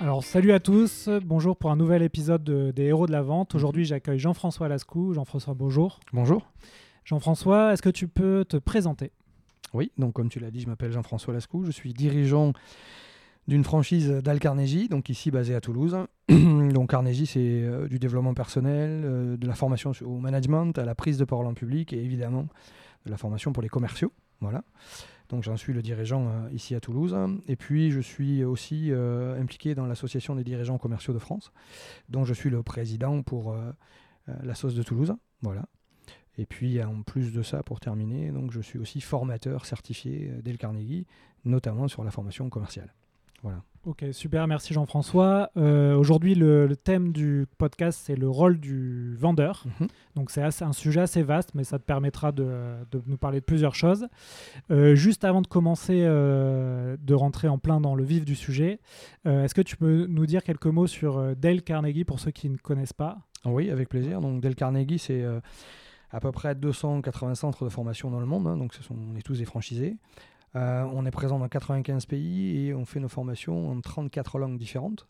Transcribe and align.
Alors 0.00 0.24
salut 0.24 0.52
à 0.52 0.60
tous, 0.60 1.10
bonjour 1.26 1.58
pour 1.58 1.70
un 1.70 1.76
nouvel 1.76 2.02
épisode 2.02 2.42
des 2.42 2.84
Héros 2.84 3.06
de 3.06 3.12
la 3.12 3.20
Vente. 3.20 3.54
Aujourd'hui 3.54 3.84
j'accueille 3.84 4.18
Jean-François 4.18 4.66
Lascou. 4.66 5.12
Jean-François, 5.12 5.52
bonjour. 5.52 6.00
Bonjour. 6.14 6.50
Jean-François, 7.04 7.74
est-ce 7.74 7.82
que 7.82 7.90
tu 7.90 8.08
peux 8.08 8.46
te 8.48 8.56
présenter? 8.56 9.12
Oui, 9.74 9.92
donc 9.98 10.14
comme 10.14 10.30
tu 10.30 10.40
l'as 10.40 10.50
dit, 10.50 10.60
je 10.60 10.68
m'appelle 10.68 10.90
Jean-François 10.90 11.34
Lascou, 11.34 11.66
je 11.66 11.70
suis 11.70 11.92
dirigeant 11.92 12.54
d'une 13.46 13.62
franchise 13.62 14.08
d'Al 14.08 14.40
Carnegie, 14.40 14.88
donc 14.88 15.10
ici 15.10 15.30
basée 15.30 15.54
à 15.54 15.60
Toulouse. 15.60 15.94
donc 16.30 16.88
Carnegie, 16.88 17.26
c'est 17.26 17.38
euh, 17.38 17.86
du 17.86 17.98
développement 17.98 18.32
personnel, 18.32 19.02
euh, 19.04 19.36
de 19.36 19.46
la 19.46 19.54
formation 19.54 19.92
au 20.00 20.16
management, 20.16 20.78
à 20.78 20.86
la 20.86 20.94
prise 20.94 21.18
de 21.18 21.26
parole 21.26 21.46
en 21.46 21.52
public 21.52 21.92
et 21.92 22.02
évidemment 22.02 22.46
de 23.04 23.10
la 23.10 23.18
formation 23.18 23.52
pour 23.52 23.62
les 23.62 23.68
commerciaux. 23.68 24.12
Voilà. 24.40 24.64
Donc 25.30 25.44
j'en 25.44 25.56
suis 25.56 25.72
le 25.72 25.80
dirigeant 25.80 26.28
euh, 26.28 26.50
ici 26.52 26.74
à 26.74 26.80
Toulouse. 26.80 27.16
Et 27.46 27.56
puis 27.56 27.90
je 27.90 28.00
suis 28.00 28.44
aussi 28.44 28.90
euh, 28.90 29.40
impliqué 29.40 29.74
dans 29.74 29.86
l'association 29.86 30.34
des 30.34 30.44
dirigeants 30.44 30.78
commerciaux 30.78 31.14
de 31.14 31.18
France, 31.18 31.52
dont 32.08 32.24
je 32.24 32.34
suis 32.34 32.50
le 32.50 32.62
président 32.62 33.22
pour 33.22 33.52
euh, 33.52 33.72
la 34.42 34.54
sauce 34.54 34.74
de 34.74 34.82
Toulouse. 34.82 35.14
Voilà. 35.42 35.64
Et 36.36 36.46
puis 36.46 36.82
en 36.82 37.02
plus 37.02 37.32
de 37.32 37.42
ça, 37.42 37.62
pour 37.62 37.80
terminer, 37.80 38.30
donc 38.30 38.50
je 38.50 38.60
suis 38.60 38.78
aussi 38.78 39.00
formateur 39.00 39.66
certifié 39.66 40.30
Del 40.42 40.58
Carnegie, 40.58 41.06
notamment 41.44 41.88
sur 41.88 42.04
la 42.04 42.10
formation 42.10 42.48
commerciale. 42.50 42.94
Voilà. 43.42 43.62
Ok, 43.86 44.04
super, 44.12 44.46
merci 44.46 44.74
Jean-François. 44.74 45.50
Euh, 45.56 45.96
aujourd'hui, 45.96 46.34
le, 46.34 46.68
thème 46.76 47.12
du 47.12 47.46
podcast, 47.56 47.98
c'est 48.04 48.14
le 48.14 48.28
rôle 48.28 48.60
du 48.60 49.16
vendeur. 49.16 49.64
Mhm. 49.80 49.88
Donc 50.16 50.30
c'est 50.30 50.42
un 50.42 50.72
sujet 50.74 51.00
assez 51.00 51.22
vaste, 51.22 51.54
mais 51.54 51.64
ça 51.64 51.78
te 51.78 51.84
permettra 51.84 52.30
de, 52.30 52.74
nous 53.06 53.16
parler 53.16 53.40
de 53.40 53.44
plusieurs 53.44 53.74
choses. 53.74 54.06
Euh, 54.70 54.94
juste 54.94 55.24
avant 55.24 55.40
de 55.40 55.46
commencer, 55.46 56.02
euh, 56.04 56.98
de 57.00 57.14
rentrer 57.14 57.48
en 57.48 57.56
plein 57.56 57.80
dans 57.80 57.94
le 57.94 58.04
vif 58.04 58.26
du 58.26 58.34
sujet, 58.34 58.80
est-ce 59.24 59.54
que 59.54 59.62
tu 59.62 59.78
peux 59.78 60.04
nous 60.06 60.26
dire 60.26 60.42
quelques 60.42 60.66
mots 60.66 60.86
sur 60.86 61.34
Dale 61.34 61.62
Carnegie 61.62 62.04
pour 62.04 62.20
ceux 62.20 62.32
qui 62.32 62.50
ne 62.50 62.58
connaissent 62.58 62.92
pas? 62.92 63.16
Oui, 63.46 63.70
avec 63.70 63.88
plaisir. 63.88 64.20
Donc 64.20 64.42
Dale 64.42 64.56
Carnegie, 64.56 64.98
c'est 64.98 65.24
à 66.10 66.20
peu 66.20 66.32
près 66.32 66.54
280 66.54 67.34
centres 67.34 67.64
de 67.64 67.70
formation 67.70 68.10
dans 68.10 68.20
le 68.20 68.26
monde, 68.26 68.46
hein. 68.46 68.56
donc 68.56 68.74
ce 68.74 68.82
sont, 68.82 68.96
on 69.10 69.16
est 69.16 69.22
tous 69.22 69.38
des 69.38 69.44
franchisés. 69.44 69.96
Euh, 70.56 70.84
on 70.92 71.06
est 71.06 71.10
présent 71.10 71.38
dans 71.38 71.48
95 71.48 72.06
pays 72.06 72.66
et 72.66 72.74
on 72.74 72.84
fait 72.84 73.00
nos 73.00 73.08
formations 73.08 73.70
en 73.70 73.80
34 73.80 74.38
langues 74.38 74.58
différentes. 74.58 75.06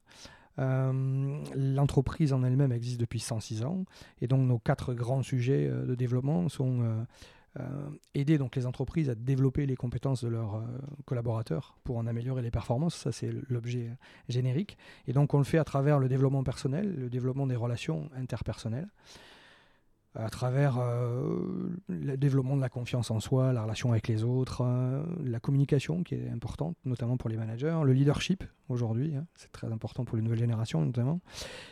Euh, 0.59 1.39
l'entreprise 1.55 2.33
en 2.33 2.43
elle-même 2.43 2.73
existe 2.73 3.01
depuis 3.01 3.21
106 3.21 3.65
ans 3.65 3.85
et 4.21 4.27
donc 4.27 4.47
nos 4.47 4.59
quatre 4.59 4.93
grands 4.93 5.23
sujets 5.23 5.69
euh, 5.69 5.87
de 5.87 5.95
développement 5.95 6.49
sont 6.49 7.07
aider 8.15 8.39
donc 8.39 8.55
les 8.55 8.65
entreprises 8.65 9.11
à 9.11 9.17
développer 9.17 9.67
les 9.67 9.75
compétences 9.75 10.23
de 10.23 10.29
leurs 10.29 10.63
collaborateurs 11.05 11.77
pour 11.83 11.97
en 11.99 12.07
améliorer 12.07 12.43
les 12.43 12.53
performances, 12.53 12.95
ça 12.95 13.11
c'est 13.11 13.33
l'objet 13.49 13.91
générique. 14.29 14.79
Et 15.09 15.13
donc 15.13 15.35
on 15.35 15.39
le 15.39 15.45
fait 15.45 15.59
à 15.59 15.65
travers 15.65 15.99
le 15.99 16.09
développement 16.09 16.45
personnel, 16.45 16.95
le 16.95 17.11
développement 17.11 17.49
des 17.49 17.57
relations 17.57 18.09
interpersonnelles 18.15 18.87
à 20.15 20.29
travers 20.29 20.79
euh, 20.79 21.71
le 21.89 22.17
développement 22.17 22.57
de 22.57 22.61
la 22.61 22.69
confiance 22.69 23.11
en 23.11 23.21
soi, 23.21 23.53
la 23.53 23.63
relation 23.63 23.93
avec 23.93 24.09
les 24.09 24.25
autres, 24.25 24.63
euh, 24.63 25.05
la 25.25 25.39
communication 25.39 26.03
qui 26.03 26.17
est 26.17 26.29
importante, 26.29 26.77
notamment 26.85 27.17
pour 27.17 27.31
les 27.31 27.37
managers, 27.37 27.79
le 27.85 27.93
leadership 27.93 28.43
aujourd'hui, 28.69 29.15
hein, 29.15 29.27
c'est 29.37 29.53
très 29.53 29.71
important 29.71 30.05
pour 30.05 30.17
les 30.17 30.23
nouvelles 30.23 30.41
générations 30.41 30.85
notamment, 30.85 31.21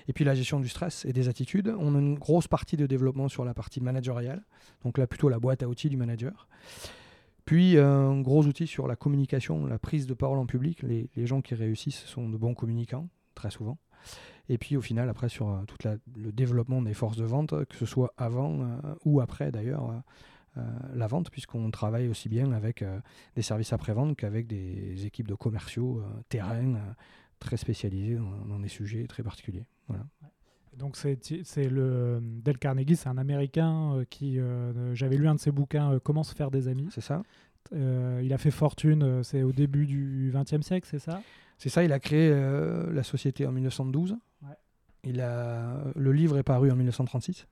et 0.07 0.13
puis 0.13 0.25
la 0.25 0.35
gestion 0.35 0.61
du 0.61 0.69
stress 0.69 1.05
et 1.05 1.13
des 1.13 1.29
attitudes. 1.29 1.75
On 1.79 1.97
a 1.97 1.99
une 1.99 2.17
grosse 2.17 2.47
partie 2.47 2.77
de 2.77 2.87
développement 2.87 3.29
sur 3.29 3.45
la 3.45 3.55
partie 3.55 3.81
managériale, 3.81 4.45
donc 4.85 4.99
là 4.99 5.07
plutôt 5.09 5.29
la 5.29 5.41
boîte 5.41 5.63
à 5.65 5.69
outils 5.69 5.89
du 5.89 5.97
manager. 5.97 6.49
Puis 7.45 7.79
un 7.79 8.21
gros 8.21 8.45
outil 8.45 8.67
sur 8.67 8.87
la 8.87 8.95
communication, 8.95 9.67
la 9.67 9.79
prise 9.79 10.07
de 10.07 10.13
parole 10.13 10.39
en 10.39 10.45
public. 10.45 10.83
Les 10.83 11.27
gens 11.27 11.41
qui 11.41 11.55
réussissent 11.55 12.05
sont 12.05 12.29
de 12.29 12.37
bons 12.37 12.53
communicants, 12.53 13.09
très 13.35 13.51
souvent. 13.51 13.79
Et 14.49 14.59
puis 14.59 14.77
au 14.77 14.81
final, 14.81 15.09
après, 15.09 15.29
sur 15.29 15.49
euh, 15.49 15.63
tout 15.67 15.77
le 16.17 16.33
développement 16.33 16.83
des 16.83 16.95
forces 16.95 17.17
de 17.17 17.25
vente, 17.25 17.65
que 17.67 17.77
ce 17.77 17.87
soit 17.87 18.13
avant 18.17 18.61
euh, 18.61 18.95
ou 19.05 19.21
après 19.21 19.51
d'ailleurs 19.51 20.03
euh, 20.57 20.63
la 20.95 21.07
vente, 21.07 21.31
puisqu'on 21.31 21.71
travaille 21.71 22.09
aussi 22.09 22.29
bien 22.29 22.53
avec 22.53 22.85
des 23.37 23.43
services 23.43 23.73
après-vente 23.73 24.17
qu'avec 24.17 24.47
des 24.47 25.07
équipes 25.07 25.29
de 25.29 25.35
commerciaux 25.35 26.03
terrain 26.29 26.75
très 27.39 27.57
spécialisés 27.57 28.19
dans, 28.49 28.59
des 28.59 28.69
sujets 28.69 29.07
très 29.07 29.23
particuliers. 29.23 29.67
Voilà. 29.87 30.05
Donc 30.77 30.97
c'est 30.97 31.69
le 31.69 32.19
Del 32.21 32.59
Carnegie, 32.59 32.97
c'est 32.97 33.09
un 33.09 33.19
Américain 33.19 34.03
qui 34.11 34.41
j'avais 34.95 35.17
lu 35.17 35.29
un 35.29 35.37
de 35.37 35.41
ses 35.41 35.53
bouquins 35.53 36.01
Comment 36.03 36.25
se 36.25 36.35
faire 36.35 36.51
des 36.51 36.67
amis. 36.67 36.89
C'est 36.91 37.03
ça. 37.03 37.23
il 37.73 38.33
a 38.33 38.39
fait 38.39 38.51
fortune, 38.51 39.23
c'est 39.23 39.45
au 39.45 39.53
début 39.53 39.87
du 39.87 40.33
XXe 40.35 40.67
siècle, 40.67 40.89
c'est 40.91 40.99
ça? 40.99 41.21
C'est 41.59 41.71
ça, 41.71 41.83
il 41.83 41.93
a 41.93 41.99
créé 41.99 42.31
euh, 42.33 42.93
la 42.93 43.03
société 43.03 43.45
en 43.45 43.53
1912. 43.53 44.17
Il 45.05 45.21
a, 45.21 45.77
le 45.95 46.13
livre 46.13 46.39
est 46.39 46.43
paru 46.43 46.71
en 46.71 46.77
1936. 46.77 47.47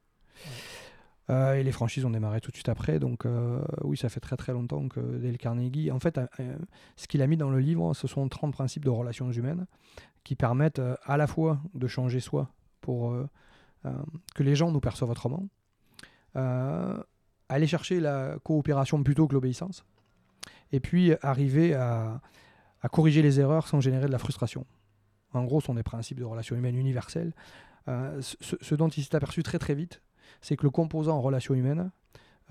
Euh, 1.28 1.54
et 1.54 1.64
les 1.64 1.72
franchises 1.72 2.04
ont 2.04 2.10
démarré 2.10 2.40
tout 2.40 2.50
de 2.50 2.56
suite 2.56 2.68
après. 2.68 2.98
Donc 2.98 3.26
euh, 3.26 3.60
oui, 3.82 3.96
ça 3.96 4.08
fait 4.08 4.20
très 4.20 4.36
très 4.36 4.52
longtemps 4.52 4.88
que 4.88 5.00
Dale 5.00 5.38
Carnegie... 5.38 5.90
En 5.90 6.00
fait, 6.00 6.20
ce 6.96 7.06
qu'il 7.06 7.22
a 7.22 7.26
mis 7.26 7.36
dans 7.36 7.50
le 7.50 7.58
livre, 7.58 7.94
ce 7.94 8.06
sont 8.06 8.28
30 8.28 8.52
principes 8.52 8.84
de 8.84 8.90
relations 8.90 9.30
humaines 9.30 9.66
qui 10.24 10.34
permettent 10.34 10.82
à 11.04 11.16
la 11.16 11.26
fois 11.26 11.60
de 11.74 11.86
changer 11.86 12.20
soi 12.20 12.50
pour 12.80 13.16
que 14.34 14.42
les 14.42 14.56
gens 14.56 14.72
nous 14.72 14.80
perçoivent 14.80 15.10
autrement, 15.10 15.48
aller 16.34 17.66
chercher 17.66 18.00
la 18.00 18.36
coopération 18.42 19.02
plutôt 19.04 19.28
que 19.28 19.34
l'obéissance, 19.34 19.84
et 20.72 20.80
puis 20.80 21.12
arriver 21.22 21.74
à 21.74 22.20
à 22.86 22.88
corriger 22.88 23.22
les 23.22 23.40
erreurs 23.40 23.66
sans 23.66 23.80
générer 23.80 24.06
de 24.06 24.12
la 24.12 24.18
frustration. 24.18 24.64
En 25.32 25.44
gros, 25.44 25.60
sont 25.60 25.75
des 25.75 25.82
principes 25.82 26.19
de 26.19 26.25
relations 26.25 26.56
humaines 26.56 26.76
universels. 26.76 27.32
Euh, 27.88 28.20
ce, 28.20 28.75
dont 28.75 28.88
il 28.88 29.04
s'est 29.04 29.14
aperçu 29.14 29.42
très 29.42 29.59
très 29.59 29.75
vite, 29.75 30.03
c'est 30.41 30.56
que 30.56 30.64
le 30.64 30.70
composant 30.70 31.16
en 31.16 31.20
relations 31.20 31.54
humaines, 31.54 31.91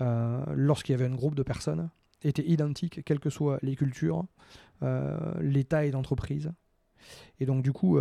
euh, 0.00 0.42
lorsqu'il 0.54 0.92
y 0.92 0.94
avait 0.94 1.10
un 1.10 1.14
groupe 1.14 1.34
de 1.34 1.42
personnes, 1.42 1.90
était 2.22 2.46
identique, 2.46 3.04
quelles 3.04 3.20
que 3.20 3.30
soient 3.30 3.58
les 3.62 3.76
cultures, 3.76 4.24
euh, 4.82 5.34
les 5.40 5.64
tailles 5.64 5.90
d'entreprise. 5.90 6.52
Et 7.38 7.46
donc 7.46 7.62
du 7.62 7.72
coup, 7.72 7.98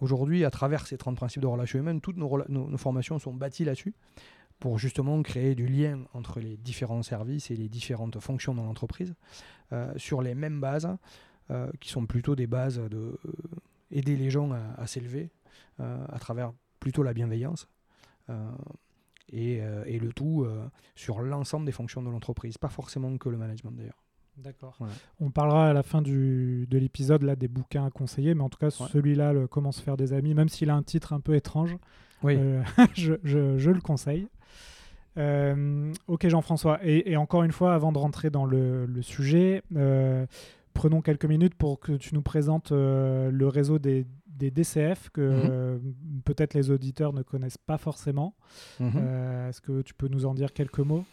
aujourd'hui, 0.00 0.46
à 0.46 0.50
travers 0.50 0.86
ces 0.86 0.96
30 0.96 1.14
principes 1.14 1.42
de 1.42 1.46
relations 1.46 1.78
humaines, 1.78 2.00
toutes 2.00 2.16
nos, 2.16 2.78
formations 2.78 3.18
sont 3.18 3.34
bâties 3.34 3.66
là-dessus 3.66 3.92
pour 4.60 4.78
justement 4.78 5.20
créer 5.22 5.54
du 5.54 5.66
lien 5.66 6.04
entre 6.14 6.40
les 6.40 6.56
différents 6.56 7.02
services 7.02 7.50
et 7.50 7.56
les 7.56 7.68
différentes 7.68 8.18
fonctions 8.18 8.54
dans 8.54 8.64
l'entreprise 8.64 9.14
sur 9.96 10.22
les 10.22 10.34
mêmes 10.34 10.58
bases 10.58 10.88
qui 11.80 11.90
sont 11.90 12.06
plutôt 12.06 12.34
des 12.34 12.46
bases 12.46 12.78
de 12.78 13.18
aider 13.90 14.16
les 14.16 14.30
gens 14.30 14.50
à, 14.76 14.86
s'élever 14.86 15.30
euh, 15.80 16.04
à 16.08 16.18
travers 16.18 16.52
plutôt 16.78 17.02
la 17.02 17.12
bienveillance. 17.12 17.68
Et, 19.32 19.60
et, 19.86 19.98
le 19.98 20.12
tout 20.12 20.46
sur 20.94 21.20
l'ensemble 21.20 21.66
des 21.66 21.72
fonctions 21.72 22.00
de 22.00 22.08
l'entreprise, 22.08 22.58
pas 22.58 22.68
forcément 22.68 23.16
que 23.18 23.28
le 23.28 23.36
management 23.36 23.72
d'ailleurs. 23.72 24.04
D'accord. 24.36 24.78
On 25.20 25.30
parlera 25.30 25.68
à 25.68 25.72
la 25.72 25.82
fin 25.82 26.00
du, 26.00 26.68
de 26.70 26.78
l'épisode 26.78 27.24
là 27.24 27.34
des 27.34 27.48
bouquins 27.48 27.84
à 27.84 27.90
conseiller, 27.90 28.34
mais 28.34 28.42
en 28.42 28.48
tout 28.48 28.58
cas 28.58 28.70
celui-là, 28.70 29.32
le 29.32 29.48
Comment 29.48 29.72
se 29.72 29.82
faire 29.82 29.96
des 29.96 30.12
amis, 30.12 30.34
même 30.34 30.48
s'il 30.48 30.70
a 30.70 30.76
un 30.76 30.84
titre 30.84 31.12
un 31.12 31.18
peu 31.18 31.34
étrange, 31.34 31.76
oui. 32.22 32.38
je, 32.94 33.14
je, 33.24 33.58
je, 33.58 33.70
le 33.70 33.80
conseille. 33.80 34.28
ok 35.16 36.28
Jean-François, 36.28 36.78
et, 36.84 37.10
et, 37.10 37.16
encore 37.16 37.42
une 37.42 37.52
fois, 37.52 37.74
avant 37.74 37.90
de 37.90 37.98
rentrer 37.98 38.30
dans 38.30 38.44
le, 38.44 38.86
le 38.86 39.02
sujet, 39.02 39.62
prenons 40.80 41.02
quelques 41.02 41.26
minutes 41.26 41.56
pour 41.56 41.78
que 41.78 41.92
tu 41.92 42.14
nous 42.14 42.22
présentes 42.22 42.72
euh, 42.72 43.30
le 43.30 43.48
réseau 43.48 43.78
des, 43.78 44.06
DCF 44.26 45.10
que 45.10 45.20
mhm. 45.20 45.48
euh, 45.50 45.78
peut-être 46.24 46.54
les 46.54 46.70
auditeurs 46.70 47.12
ne 47.12 47.20
connaissent 47.20 47.58
pas 47.58 47.76
forcément. 47.76 48.34
Mhm. 48.78 48.92
Euh, 48.96 49.50
est-ce 49.50 49.60
que 49.60 49.82
tu 49.82 49.92
peux 49.92 50.08
nous 50.08 50.24
en 50.24 50.32
dire 50.32 50.54
quelques 50.54 50.78
mots? 50.78 51.04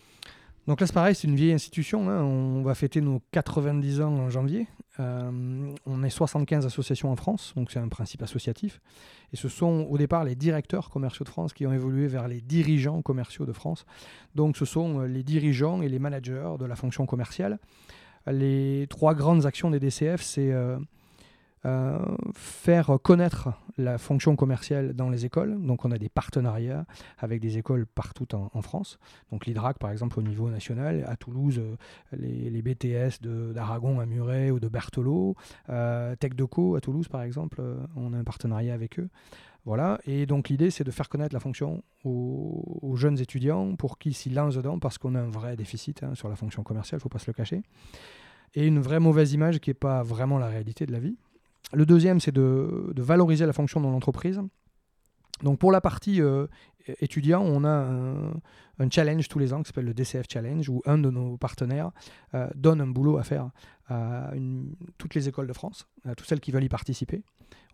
Donc 0.68 0.80
là, 0.80 0.88
c'est 0.88 0.94
pareil, 0.94 1.16
c'est 1.16 1.28
une 1.28 1.36
vieille 1.36 1.52
institution. 1.52 2.10
Hein. 2.10 2.24
On 2.24 2.62
va 2.62 2.76
fêter 2.76 3.02
nos 3.02 3.22
90 3.32 4.00
ans 4.00 4.14
en 4.14 4.30
janvier. 4.30 4.68
on 5.00 6.04
est 6.04 6.10
75 6.10 6.66
associations 6.66 7.12
en 7.12 7.18
France, 7.18 7.54
donc 7.58 7.70
c'est 7.70 7.80
un 7.80 7.90
principe 7.90 8.22
associatif. 8.22 8.80
Et 9.34 9.36
ce 9.36 9.50
sont 9.50 9.86
au 9.90 9.98
départ 9.98 10.24
les 10.24 10.36
directeurs 10.36 10.90
commerciaux 10.90 11.26
de 11.26 11.30
France 11.30 11.52
qui 11.52 11.68
ont 11.68 11.74
évolué 11.74 12.08
vers 12.08 12.30
les 12.30 12.40
dirigeants 12.40 13.02
commerciaux 13.02 13.46
de 13.46 13.54
France. 13.54 13.86
Donc 14.34 14.56
ce 14.56 14.64
sont 14.64 15.02
les 15.02 15.24
dirigeants 15.24 15.82
et 15.82 15.90
les 15.90 16.00
managers 16.00 16.54
de 16.58 16.66
la 16.66 16.78
fonction 16.78 17.06
commerciale 17.06 17.60
les 18.32 18.88
trois 18.90 19.16
grandes 19.16 19.46
actions 19.46 19.70
des 19.70 19.80
DCF, 19.80 20.22
c'est 20.22 20.52
euh, 20.52 20.78
euh, 21.68 21.98
faire 22.34 22.98
connaître 23.02 23.50
la 23.78 23.98
fonction 23.98 24.36
commerciale 24.36 24.94
dans 24.94 25.10
les 25.10 25.26
écoles. 25.26 25.60
Donc 25.60 25.86
on 25.86 25.92
a 25.92 25.98
des 25.98 26.08
partenariats 26.08 26.86
avec 27.18 27.42
des 27.42 27.58
écoles 27.58 27.86
partout 27.86 28.28
en, 28.36 28.62
France. 28.62 29.00
Donc 29.32 29.46
l'IDRAC 29.46 29.78
par 29.78 29.92
exemple 29.92 30.20
au 30.20 30.22
niveau 30.22 30.50
national, 30.50 31.04
à 31.08 31.18
Toulouse, 31.18 31.60
euh, 31.60 31.76
les, 32.14 32.62
BTS 32.62 33.22
d'Aragon 33.54 34.00
à 34.00 34.06
Muret 34.06 34.52
ou 34.52 34.60
de 34.60 34.68
Berthelot, 34.68 35.36
euh, 35.70 36.16
Tech 36.16 36.36
Deco 36.36 36.76
à 36.76 36.82
Toulouse 36.82 37.08
par 37.08 37.24
exemple, 37.24 37.62
on 37.96 38.14
a 38.14 38.18
un 38.18 38.24
partenariat 38.24 38.74
avec 38.74 39.00
eux. 39.00 39.10
Voilà, 39.68 40.00
et 40.06 40.26
donc 40.26 40.48
l'idée 40.48 40.72
c'est 40.72 40.86
de 40.86 40.92
faire 40.92 41.10
connaître 41.10 41.34
la 41.34 41.42
fonction 41.42 41.84
aux, 42.06 42.96
jeunes 42.96 43.20
étudiants 43.20 43.76
pour 43.76 43.98
qu'ils 43.98 44.16
s'y 44.16 44.30
lancent 44.30 44.56
dedans 44.56 44.80
parce 44.80 44.98
qu'on 44.98 45.14
a 45.14 45.20
un 45.20 45.30
vrai 45.30 45.58
déficit 45.58 46.04
hein, 46.04 46.16
sur 46.16 46.30
la 46.30 46.38
fonction 46.38 46.64
commerciale, 46.64 47.00
il 47.00 47.02
ne 47.02 47.04
faut 47.04 47.10
pas 47.10 47.20
se 47.20 47.28
le 47.28 47.34
cacher. 47.34 47.62
Et 48.54 48.66
une 48.66 48.80
vraie 48.80 49.02
mauvaise 49.02 49.34
image 49.34 49.60
qui 49.60 49.70
n'est 49.70 49.74
pas 49.74 50.04
vraiment 50.04 50.38
la 50.38 50.48
réalité 50.48 50.86
de 50.86 50.94
la 50.94 51.00
vie. 51.00 51.18
Le 51.74 51.86
deuxième, 51.86 52.22
c'est 52.22 52.32
de, 52.32 52.94
valoriser 52.96 53.46
la 53.46 53.52
fonction 53.52 53.82
dans 53.82 53.92
l'entreprise. 53.92 54.40
Donc 55.44 55.60
pour 55.60 55.74
la 55.74 55.82
partie 55.82 56.22
euh, 56.22 56.48
étudiant, 57.02 57.42
on 57.42 57.66
a 57.66 57.68
un, 57.68 58.32
challenge 58.92 59.28
tous 59.28 59.40
les 59.40 59.54
ans 59.54 59.62
qui 59.62 59.68
s'appelle 59.68 59.86
le 59.86 59.94
DCF 59.94 60.26
Challenge, 60.30 60.68
où 60.70 60.82
un 60.86 60.98
de 60.98 61.10
nos 61.10 61.38
partenaires 61.38 61.92
euh, 62.34 62.48
donne 62.56 62.82
un 62.82 62.88
boulot 62.88 63.18
à 63.18 63.24
faire 63.24 63.50
à 63.90 64.32
toutes 64.98 65.16
les 65.16 65.30
écoles 65.30 65.48
de 65.48 65.54
France, 65.54 65.88
à 66.06 66.14
toutes 66.14 66.28
celles 66.28 66.42
qui 66.42 66.52
veulent 66.52 66.64
y 66.64 66.70
participer. 66.70 67.24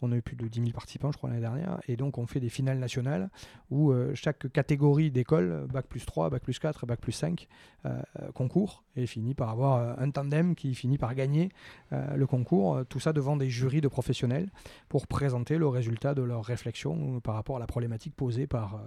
On 0.03 0.11
a 0.11 0.17
eu 0.17 0.21
plus 0.21 0.35
de 0.35 0.45
10 0.45 0.59
000 0.59 0.71
participants, 0.73 1.13
je 1.13 1.17
crois, 1.17 1.29
l'année 1.29 1.41
dernière. 1.41 1.79
Et 1.87 1.95
donc, 1.95 2.17
on 2.17 2.27
fait 2.27 2.41
des 2.41 2.49
finales 2.49 2.77
nationales 2.77 3.29
où 3.71 3.91
euh, 3.91 4.13
chaque 4.15 4.51
catégorie 4.51 5.11
d'école, 5.11 5.65
Bac 5.71 5.87
plus 5.87 6.05
3, 6.05 6.29
Bac 6.29 6.43
plus 6.43 6.59
4, 6.59 6.85
Bac 6.85 6.99
plus 6.99 7.13
5, 7.13 7.47
euh, 7.85 8.01
concourt 8.33 8.83
et 8.97 9.07
finit 9.07 9.33
par 9.33 9.49
avoir 9.49 9.77
euh, 9.77 9.93
un 9.97 10.11
tandem 10.11 10.55
qui 10.55 10.75
finit 10.75 10.97
par 10.97 11.15
gagner 11.15 11.49
le 11.91 12.25
concours. 12.25 12.83
Tout 12.89 12.99
ça 12.99 13.13
devant 13.13 13.37
des 13.37 13.49
jurys 13.49 13.79
de 13.79 13.87
professionnels 13.87 14.49
pour 14.89 15.07
présenter 15.07 15.57
le 15.57 15.67
résultat 15.67 16.15
de 16.15 16.23
leur 16.23 16.43
réflexion 16.43 17.19
par 17.19 17.35
rapport 17.35 17.57
à 17.57 17.59
la 17.59 17.67
problématique 17.67 18.15
posée 18.15 18.47
par, 18.47 18.81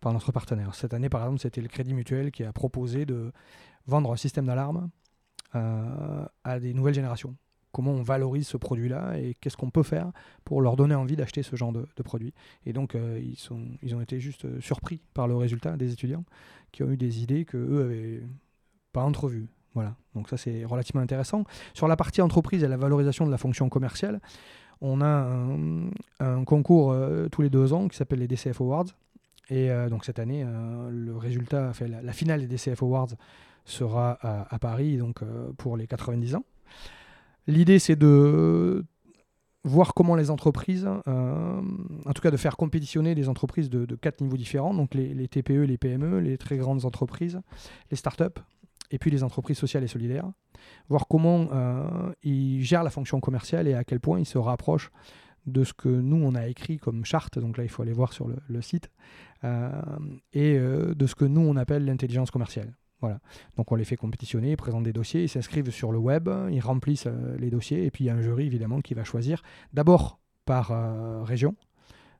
par 0.00 0.12
notre 0.12 0.30
partenaire. 0.30 0.74
Cette 0.74 0.92
année, 0.92 1.08
par 1.08 1.22
exemple, 1.22 1.40
c'était 1.40 1.59
le 1.60 1.68
Crédit 1.68 1.94
Mutuel 1.94 2.30
qui 2.30 2.44
a 2.44 2.52
proposé 2.52 3.06
de 3.06 3.32
vendre 3.86 4.12
un 4.12 4.16
système 4.16 4.46
d'alarme 4.46 4.90
à 5.52 6.60
des 6.60 6.74
nouvelles 6.74 6.94
générations 6.94 7.34
comment 7.72 7.92
on 7.92 8.02
valorise 8.02 8.46
ce 8.46 8.56
produit-là 8.56 9.18
et 9.18 9.34
qu'est-ce 9.40 9.56
qu'on 9.56 9.70
peut 9.70 9.82
faire 9.82 10.10
pour 10.44 10.62
leur 10.62 10.76
donner 10.76 10.94
envie 10.94 11.16
d'acheter 11.16 11.42
ce 11.42 11.56
genre 11.56 11.72
de, 11.72 11.86
produit. 12.02 12.32
Et 12.66 12.72
donc, 12.72 12.94
euh, 12.94 13.20
ils, 13.82 13.94
ont 13.94 14.00
été 14.00 14.20
juste 14.20 14.44
euh, 14.44 14.60
surpris 14.60 15.00
par 15.14 15.28
le 15.28 15.36
résultat 15.36 15.76
des 15.76 15.92
étudiants 15.92 16.24
qui 16.72 16.82
ont 16.82 16.90
eu 16.90 16.96
des 16.96 17.22
idées 17.22 17.44
que 17.44 17.56
eux 17.56 17.84
avaient 17.84 18.22
pas 18.92 19.02
entrevues. 19.02 19.48
Voilà, 19.74 19.94
donc 20.16 20.28
ça 20.28 20.36
c'est 20.36 20.64
relativement 20.64 21.02
intéressant. 21.02 21.44
Sur 21.74 21.86
la 21.86 21.94
partie 21.94 22.20
entreprise 22.20 22.64
et 22.64 22.68
la 22.68 22.76
valorisation 22.76 23.24
de 23.24 23.30
la 23.30 23.38
fonction 23.38 23.68
commerciale, 23.68 24.20
on 24.80 25.00
a 25.00 25.06
un, 26.20 26.44
concours 26.44 26.90
euh, 26.90 27.28
tous 27.28 27.42
les 27.42 27.50
deux 27.50 27.72
ans 27.72 27.86
qui 27.86 27.96
s'appelle 27.96 28.18
les 28.18 28.26
DCF 28.26 28.60
Awards. 28.60 28.86
Et 29.50 29.68
donc 29.90 30.04
cette 30.04 30.20
année, 30.20 30.46
le 30.90 31.16
résultat, 31.16 31.72
la, 32.02 32.12
finale 32.12 32.40
des 32.40 32.46
DCF 32.46 32.82
Awards 32.82 33.08
sera 33.64 34.16
à, 34.22 34.58
Paris 34.60 34.96
donc, 34.96 35.22
pour 35.58 35.76
les 35.76 35.88
90 35.88 36.36
ans. 36.36 36.44
L'idée, 37.48 37.80
c'est 37.80 37.96
de 37.96 38.84
voir 39.64 39.92
comment 39.94 40.14
les 40.14 40.30
entreprises, 40.30 40.88
euh, 41.06 41.60
en 42.06 42.12
tout 42.12 42.22
cas 42.22 42.30
de 42.30 42.36
faire 42.36 42.56
compétitionner 42.56 43.14
des 43.14 43.28
entreprises 43.28 43.68
de, 43.68 43.94
quatre 43.94 44.20
niveaux 44.20 44.36
différents, 44.36 44.74
donc 44.74 44.94
les, 44.94 45.28
TPE, 45.28 45.64
les 45.64 45.76
PME, 45.76 46.20
les 46.20 46.38
très 46.38 46.56
grandes 46.56 46.84
entreprises, 46.84 47.40
les 47.90 47.96
startups, 47.96 48.40
et 48.90 48.98
puis 48.98 49.10
les 49.10 49.22
entreprises 49.22 49.58
sociales 49.58 49.84
et 49.84 49.88
solidaires, 49.88 50.30
voir 50.88 51.06
comment 51.08 51.48
euh, 51.52 52.12
ils 52.22 52.62
gèrent 52.62 52.82
la 52.82 52.90
fonction 52.90 53.20
commerciale 53.20 53.68
et 53.68 53.74
à 53.74 53.84
quel 53.84 54.00
point 54.00 54.18
ils 54.18 54.26
se 54.26 54.38
rapprochent 54.38 54.90
de 55.46 55.64
ce 55.64 55.72
que 55.72 55.88
nous, 55.88 56.16
on 56.16 56.34
a 56.34 56.46
écrit 56.46 56.78
comme 56.78 57.04
charte, 57.04 57.38
donc 57.38 57.56
là, 57.56 57.64
il 57.64 57.68
faut 57.70 57.82
aller 57.82 57.92
voir 57.92 58.12
sur 58.12 58.28
le, 58.28 58.62
site, 58.62 58.90
euh, 59.44 59.70
et 60.32 60.58
de 60.58 61.06
ce 61.06 61.14
que 61.14 61.24
nous, 61.24 61.40
on 61.40 61.56
appelle 61.56 61.84
l'intelligence 61.84 62.30
commerciale. 62.30 62.74
Voilà. 63.00 63.18
Donc 63.56 63.72
on 63.72 63.76
les 63.76 63.84
fait 63.84 63.96
compétitionner, 63.96 64.52
ils 64.52 64.56
présentent 64.56 64.84
des 64.84 64.92
dossiers, 64.92 65.22
ils 65.22 65.28
s'inscrivent 65.28 65.70
sur 65.70 65.90
le 65.90 65.98
web, 65.98 66.28
ils 66.50 66.60
remplissent 66.60 67.06
euh, 67.06 67.36
les 67.38 67.50
dossiers, 67.50 67.86
et 67.86 67.90
puis 67.90 68.04
il 68.04 68.06
y 68.08 68.10
a 68.10 68.14
un 68.14 68.20
jury 68.20 68.46
évidemment 68.46 68.80
qui 68.80 68.94
va 68.94 69.04
choisir 69.04 69.42
d'abord 69.72 70.20
par 70.44 70.70
euh, 70.70 71.22
région 71.22 71.54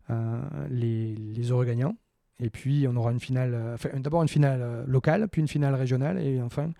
euh, 0.08 0.40
les, 0.70 1.14
les, 1.14 1.50
heureux 1.50 1.66
gagnants, 1.66 1.96
et 2.38 2.48
puis 2.48 2.86
on 2.88 2.96
aura 2.96 3.12
une 3.12 3.20
finale, 3.20 3.76
d'abord 3.96 4.22
une 4.22 4.28
finale 4.28 4.84
locale, 4.86 5.28
puis 5.28 5.42
une 5.42 5.48
finale 5.48 5.74
régionale, 5.74 6.18
et 6.18 6.40
enfin 6.40 6.72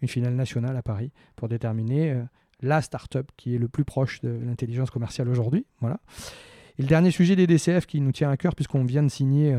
une 0.00 0.08
finale 0.08 0.34
nationale 0.34 0.76
à 0.76 0.82
Paris 0.82 1.10
pour 1.34 1.48
déterminer 1.48 2.22
la 2.62 2.82
start-up 2.82 3.30
qui 3.36 3.54
est 3.54 3.58
le 3.58 3.68
plus 3.68 3.84
proche 3.84 4.20
de 4.20 4.30
l'intelligence 4.30 4.90
commerciale 4.90 5.28
aujourd'hui. 5.28 5.66
Voilà. 5.80 6.00
Et 6.78 6.82
le 6.82 6.88
dernier 6.88 7.10
sujet 7.10 7.36
des 7.36 7.46
DCF 7.46 7.86
qui 7.86 8.00
nous 8.00 8.12
tient 8.12 8.30
à 8.30 8.36
cœur, 8.36 8.54
puisqu'on 8.54 8.84
vient 8.84 9.02
de 9.02 9.08
signer 9.08 9.54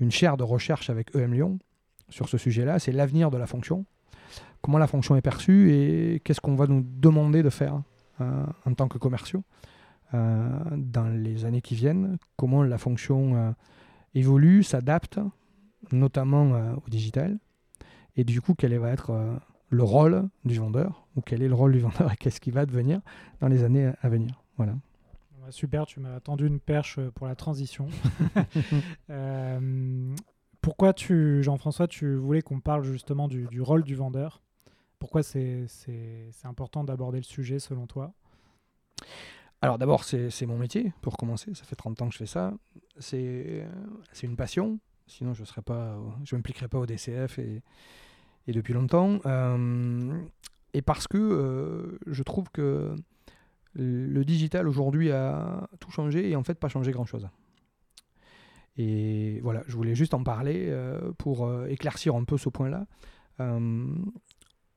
une 0.00 0.10
chaire 0.10 0.36
de 0.36 0.42
recherche 0.42 0.90
avec 0.90 1.14
EM 1.14 1.32
Lyon, 1.32 1.58
sur 2.10 2.28
ce 2.28 2.38
sujet-là, 2.38 2.78
c'est 2.78 2.92
l'avenir 2.92 3.30
de 3.30 3.38
la 3.38 3.46
fonction. 3.46 3.86
Comment 4.60 4.78
la 4.78 4.86
fonction 4.86 5.16
est 5.16 5.22
perçue 5.22 5.72
et 5.72 6.20
qu'est-ce 6.20 6.40
qu'on 6.40 6.56
va 6.56 6.66
nous 6.66 6.84
demander 6.84 7.42
de 7.42 7.50
faire 7.50 7.82
euh, 8.20 8.44
en 8.66 8.74
tant 8.74 8.88
que 8.88 8.98
commerciaux 8.98 9.42
euh, 10.12 10.48
dans 10.76 11.08
les 11.08 11.46
années 11.46 11.62
qui 11.62 11.74
viennent. 11.74 12.18
Comment 12.36 12.62
la 12.62 12.76
fonction 12.76 13.36
euh, 13.36 13.52
évolue, 14.14 14.62
s'adapte, 14.62 15.18
notamment 15.92 16.74
au 16.84 16.90
digital. 16.90 17.38
Et 18.16 18.24
du 18.24 18.42
coup, 18.42 18.54
quel 18.54 18.76
va 18.78 18.90
être 18.90 19.40
le 19.70 19.82
rôle 19.82 20.28
du 20.44 20.58
vendeur 20.58 21.06
ou 21.16 21.22
quel 21.22 21.42
est 21.42 21.48
le 21.48 21.54
rôle 21.54 21.72
du 21.72 21.78
vendeur 21.80 22.12
et 22.12 22.16
qu'est-ce 22.16 22.40
qui 22.40 22.50
va 22.50 22.66
devenir 22.66 23.00
dans 23.40 23.48
les 23.48 23.64
années 23.64 23.90
à 24.02 24.08
venir. 24.08 24.42
Voilà. 24.56 24.74
Super, 25.48 25.86
tu 25.86 25.98
m'as 25.98 26.20
tendu 26.20 26.46
une 26.46 26.60
perche 26.60 27.00
pour 27.14 27.26
la 27.26 27.34
transition. 27.34 27.88
Pourquoi 30.60 30.92
tu, 30.92 31.42
Jean-François, 31.42 31.88
tu 31.88 32.16
voulais 32.16 32.42
qu'on 32.42 32.60
parle 32.60 32.84
justement 32.84 33.28
du, 33.28 33.60
rôle 33.60 33.82
du 33.82 33.94
vendeur? 33.94 34.42
Pourquoi 34.98 35.22
c'est 35.22 35.66
important 36.44 36.84
d'aborder 36.84 37.18
le 37.18 37.24
sujet 37.24 37.58
selon 37.58 37.86
toi? 37.86 38.12
Alors 39.62 39.78
d'abord, 39.78 40.04
c'est 40.04 40.46
mon 40.46 40.58
métier, 40.58 40.92
pour 41.00 41.16
commencer. 41.16 41.54
Ça 41.54 41.64
fait 41.64 41.76
30 41.76 42.02
ans 42.02 42.08
que 42.08 42.12
je 42.12 42.18
fais 42.18 42.26
ça. 42.26 42.52
C'est 42.98 43.64
une 44.22 44.36
passion. 44.36 44.78
Sinon, 45.06 45.32
je 45.32 45.42
ne 45.42 46.36
m'impliquerais 46.36 46.68
pas 46.68 46.78
au 46.78 46.86
DCF 46.86 47.38
et, 47.38 47.62
et 48.46 48.52
depuis 48.52 48.72
longtemps. 48.72 49.20
Euh, 49.26 50.12
et 50.72 50.82
parce 50.82 51.08
que 51.08 51.18
euh, 51.18 51.98
je 52.06 52.22
trouve 52.22 52.50
que 52.50 52.94
le 53.74 54.24
digital 54.24 54.66
aujourd'hui 54.66 55.10
a 55.12 55.68
tout 55.78 55.90
changé 55.90 56.28
et 56.28 56.36
en 56.36 56.42
fait 56.42 56.58
pas 56.58 56.68
changé 56.68 56.90
grand-chose. 56.92 57.28
Et 58.76 59.40
voilà, 59.42 59.62
je 59.66 59.76
voulais 59.76 59.94
juste 59.94 60.14
en 60.14 60.22
parler 60.22 60.66
euh, 60.68 61.12
pour 61.18 61.50
éclaircir 61.66 62.14
un 62.14 62.24
peu 62.24 62.38
ce 62.38 62.48
point-là. 62.48 62.86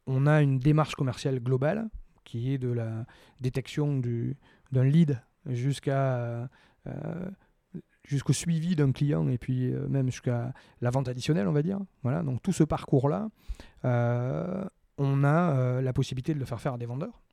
On 0.05 0.27
a 0.27 0.41
une 0.41 0.59
démarche 0.59 0.95
commerciale 0.95 1.39
globale 1.39 1.89
qui 2.23 2.53
est 2.53 2.57
de 2.57 2.69
la 2.69 3.05
détection 3.41 4.01
d'un 4.71 4.83
lead 4.83 5.21
jusqu'à 5.47 6.49
jusqu'au 8.05 8.33
suivi 8.33 8.75
d'un 8.75 8.91
client 8.91 9.27
et 9.29 9.38
puis 9.38 9.72
même 9.89 10.07
jusqu'à 10.07 10.53
la 10.81 10.89
vente 10.89 11.07
additionnelle, 11.07 11.48
on 11.48 11.53
va 11.53 11.63
dire. 11.63 11.79
Voilà, 12.03 12.22
donc 12.24 12.41
tout 12.41 12.53
ce 12.53 12.63
parcours-là, 12.63 13.29
on 13.83 15.24
a 15.24 15.81
la 15.81 15.93
possibilité 15.93 16.33
de 16.33 16.39
le 16.39 16.45
faire 16.45 16.60
faire 16.60 16.74
à 16.74 16.77
des 16.77 16.86
vendeurs 16.86 17.24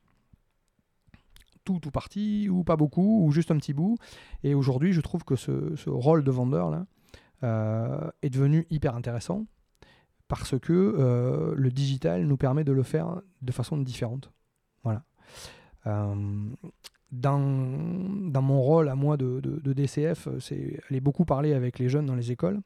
tout 1.65 1.79
tout 1.81 1.91
parti, 1.91 2.49
ou 2.49 2.65
pas 2.65 2.77
beaucoup, 2.77 3.25
ou 3.25 3.33
juste 3.33 3.51
un 3.51 3.57
petit 3.57 3.75
bout. 3.75 3.97
Et 4.43 4.55
aujourd'hui, 4.55 4.93
je 4.93 5.01
trouve 5.01 5.25
que 5.25 5.37
ce, 5.37 5.89
rôle 5.89 6.25
de 6.25 6.31
vendeur 6.31 6.71
là, 6.71 6.87
euh, 7.43 8.11
est 8.23 8.31
devenu 8.31 8.67
hyper 8.71 8.95
intéressant 8.95 9.47
parce 10.29 10.59
que 10.59 10.73
euh, 10.73 11.55
le 11.57 11.71
digital 11.71 12.25
nous 12.25 12.37
permet 12.37 12.65
de 12.65 12.73
le 12.73 12.83
faire 12.83 13.21
de 13.43 13.53
façon 13.53 13.77
différente. 13.79 14.31
Voilà. 14.85 15.05
Euh, 17.13 17.17
dans, 17.17 18.31
dans, 18.31 18.43
mon 18.43 18.61
rôle 18.61 18.89
à 18.89 18.95
moi 18.95 19.17
de, 19.17 19.41
de 19.41 19.73
DCF, 19.73 20.29
c'est 20.39 20.81
aller 20.89 21.01
beaucoup 21.01 21.25
parler 21.25 21.55
avec 21.55 21.79
les 21.79 21.89
jeunes 21.89 22.07
dans 22.07 22.15
les 22.15 22.31
écoles 22.31 22.61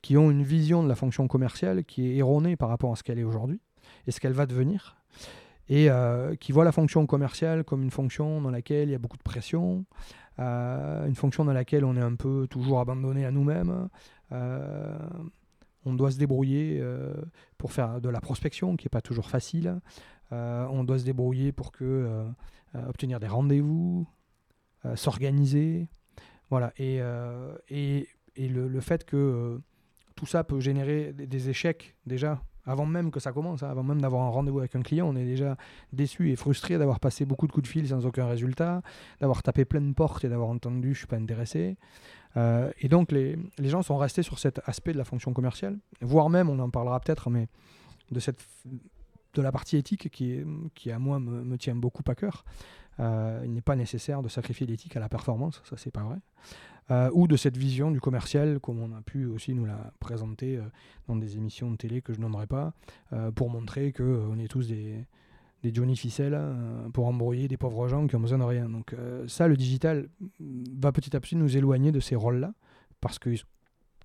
qui 0.00 0.16
ont 0.16 0.30
une 0.30 0.44
vision 0.44 0.82
de 0.82 0.88
la 0.88 0.94
fonction 0.94 1.26
commerciale 1.26 1.84
qui 1.84 2.06
est 2.06 2.16
erronée 2.16 2.56
par 2.56 2.68
rapport 2.68 2.92
à 2.92 2.96
ce 2.96 3.02
qu'elle 3.02 3.18
est 3.18 3.24
aujourd'hui 3.24 3.60
et 4.06 4.12
ce 4.12 4.20
qu'elle 4.20 4.32
va 4.32 4.46
devenir 4.46 4.96
et 5.68 5.90
euh, 5.90 6.34
qui 6.36 6.52
voit 6.52 6.64
la 6.64 6.72
fonction 6.72 7.06
commerciale 7.06 7.64
comme 7.64 7.82
une 7.82 7.90
fonction 7.90 8.40
dans 8.40 8.50
laquelle 8.50 8.88
il 8.88 8.92
y 8.92 8.94
a 8.94 8.98
beaucoup 8.98 9.18
de 9.18 9.22
pression, 9.22 9.84
euh, 10.38 11.06
une 11.06 11.14
fonction 11.14 11.44
dans 11.44 11.52
laquelle 11.52 11.84
on 11.84 11.96
est 11.96 12.02
un 12.02 12.14
peu 12.14 12.46
toujours 12.48 12.80
abandonné 12.80 13.26
à 13.26 13.30
nous-mêmes. 13.30 13.88
Euh, 14.32 14.98
on 15.84 15.94
doit 15.94 16.10
se 16.10 16.18
débrouiller 16.18 16.82
pour 17.56 17.72
faire 17.72 18.00
de 18.00 18.08
la 18.08 18.20
prospection, 18.20 18.76
qui 18.76 18.86
n'est 18.86 18.90
pas 18.90 19.00
toujours 19.00 19.30
facile. 19.30 19.80
on 20.30 20.84
doit 20.84 20.98
se 20.98 21.04
débrouiller 21.04 21.52
pour 21.52 21.72
que, 21.72 22.26
obtenir 22.74 23.20
des 23.20 23.28
rendez-vous, 23.28 24.06
s'organiser. 24.94 25.88
Voilà. 26.50 26.72
Et, 26.78 27.00
et, 27.68 28.08
et 28.36 28.48
le, 28.48 28.68
le, 28.68 28.80
fait 28.80 29.04
que 29.04 29.60
tout 30.14 30.26
ça 30.26 30.44
peut 30.44 30.60
générer 30.60 31.12
des 31.12 31.48
échecs 31.48 31.96
déjà 32.06 32.42
Avant 32.66 32.84
même 32.84 33.10
que 33.10 33.20
ça 33.20 33.32
commence, 33.32 33.62
hein, 33.62 33.70
avant 33.70 33.82
même 33.82 34.00
d'avoir 34.00 34.22
un 34.24 34.28
rendez-vous 34.28 34.58
avec 34.58 34.76
un 34.76 34.82
client, 34.82 35.08
on 35.08 35.16
est 35.16 35.24
déjà 35.24 35.56
déçu 35.92 36.30
et 36.30 36.36
frustré 36.36 36.76
d'avoir 36.76 37.00
passé 37.00 37.24
beaucoup 37.24 37.46
de 37.46 37.52
coups 37.52 37.66
de 37.66 37.72
fil 37.72 37.88
sans 37.88 38.04
aucun 38.04 38.26
résultat, 38.26 38.82
d'avoir 39.20 39.42
tapé 39.42 39.64
plein 39.64 39.80
de 39.80 39.94
portes 39.94 40.24
et 40.24 40.28
d'avoir 40.28 40.50
entendu 40.50 40.92
je 40.92 40.98
suis 40.98 41.06
pas 41.06 41.16
intéressé. 41.16 41.78
Euh, 42.36 42.70
et 42.80 42.88
donc 42.88 43.10
les, 43.10 43.38
les, 43.58 43.68
gens 43.70 43.80
sont 43.80 43.96
restés 43.96 44.22
sur 44.22 44.38
cet 44.38 44.60
aspect 44.66 44.92
de 44.92 44.98
la 44.98 45.04
fonction 45.04 45.32
commerciale, 45.32 45.78
voire 46.02 46.28
même, 46.28 46.50
on 46.50 46.58
en 46.58 46.68
parlera 46.68 47.00
peut-être, 47.00 47.30
mais 47.30 47.48
de, 48.10 48.20
cette, 48.20 48.44
de 49.38 49.42
la 49.42 49.52
partie 49.52 49.76
éthique 49.76 50.10
qui, 50.10 50.40
qui 50.74 50.90
à 50.90 50.98
moi 50.98 51.20
me, 51.20 51.56
tient 51.56 51.76
beaucoup 51.76 52.02
à 52.08 52.14
cœur. 52.14 52.44
Euh, 52.98 53.40
il 53.44 53.52
n'est 53.52 53.62
pas 53.62 53.76
nécessaire 53.76 54.20
de 54.20 54.28
sacrifier 54.28 54.66
l'éthique 54.66 54.96
à 54.96 55.00
la 55.00 55.08
performance, 55.08 55.62
ça 55.64 55.76
c'est 55.76 55.92
pas 55.92 56.02
vrai. 56.02 56.16
Euh, 56.90 57.10
ou 57.12 57.28
de 57.28 57.36
cette 57.36 57.56
vision 57.56 57.90
du 57.92 58.00
commercial, 58.00 58.58
comme 58.58 58.80
on 58.80 58.96
a 58.96 59.00
pu 59.02 59.26
aussi 59.26 59.54
nous 59.54 59.64
la 59.64 59.92
présenter 60.00 60.56
euh, 60.56 60.62
dans 61.06 61.14
des 61.14 61.36
émissions 61.36 61.70
de 61.70 61.76
télé 61.76 62.02
que 62.02 62.12
je 62.12 62.20
nommerai 62.20 62.46
pas, 62.46 62.72
pour 63.36 63.50
montrer 63.50 63.92
qu'on 63.92 64.38
est 64.38 64.48
tous 64.48 64.66
des, 64.66 65.06
des 65.62 65.72
Johnny 65.72 65.96
Ficelle 65.96 66.38
pour 66.92 67.06
embrouiller 67.06 67.46
des 67.46 67.56
pauvres 67.56 67.86
gens 67.88 68.06
qui 68.06 68.16
ont 68.16 68.20
besoin 68.20 68.38
de 68.38 68.44
rien. 68.44 68.68
Donc 68.68 68.94
ça, 69.28 69.46
le 69.48 69.56
digital 69.56 70.08
va 70.40 70.92
petit 70.92 71.14
à 71.14 71.20
petit 71.20 71.36
nous 71.36 71.56
éloigner 71.56 71.92
de 71.92 72.00
ces 72.00 72.16
rôles-là, 72.16 72.52
parce 73.00 73.18
qu'ils 73.18 73.42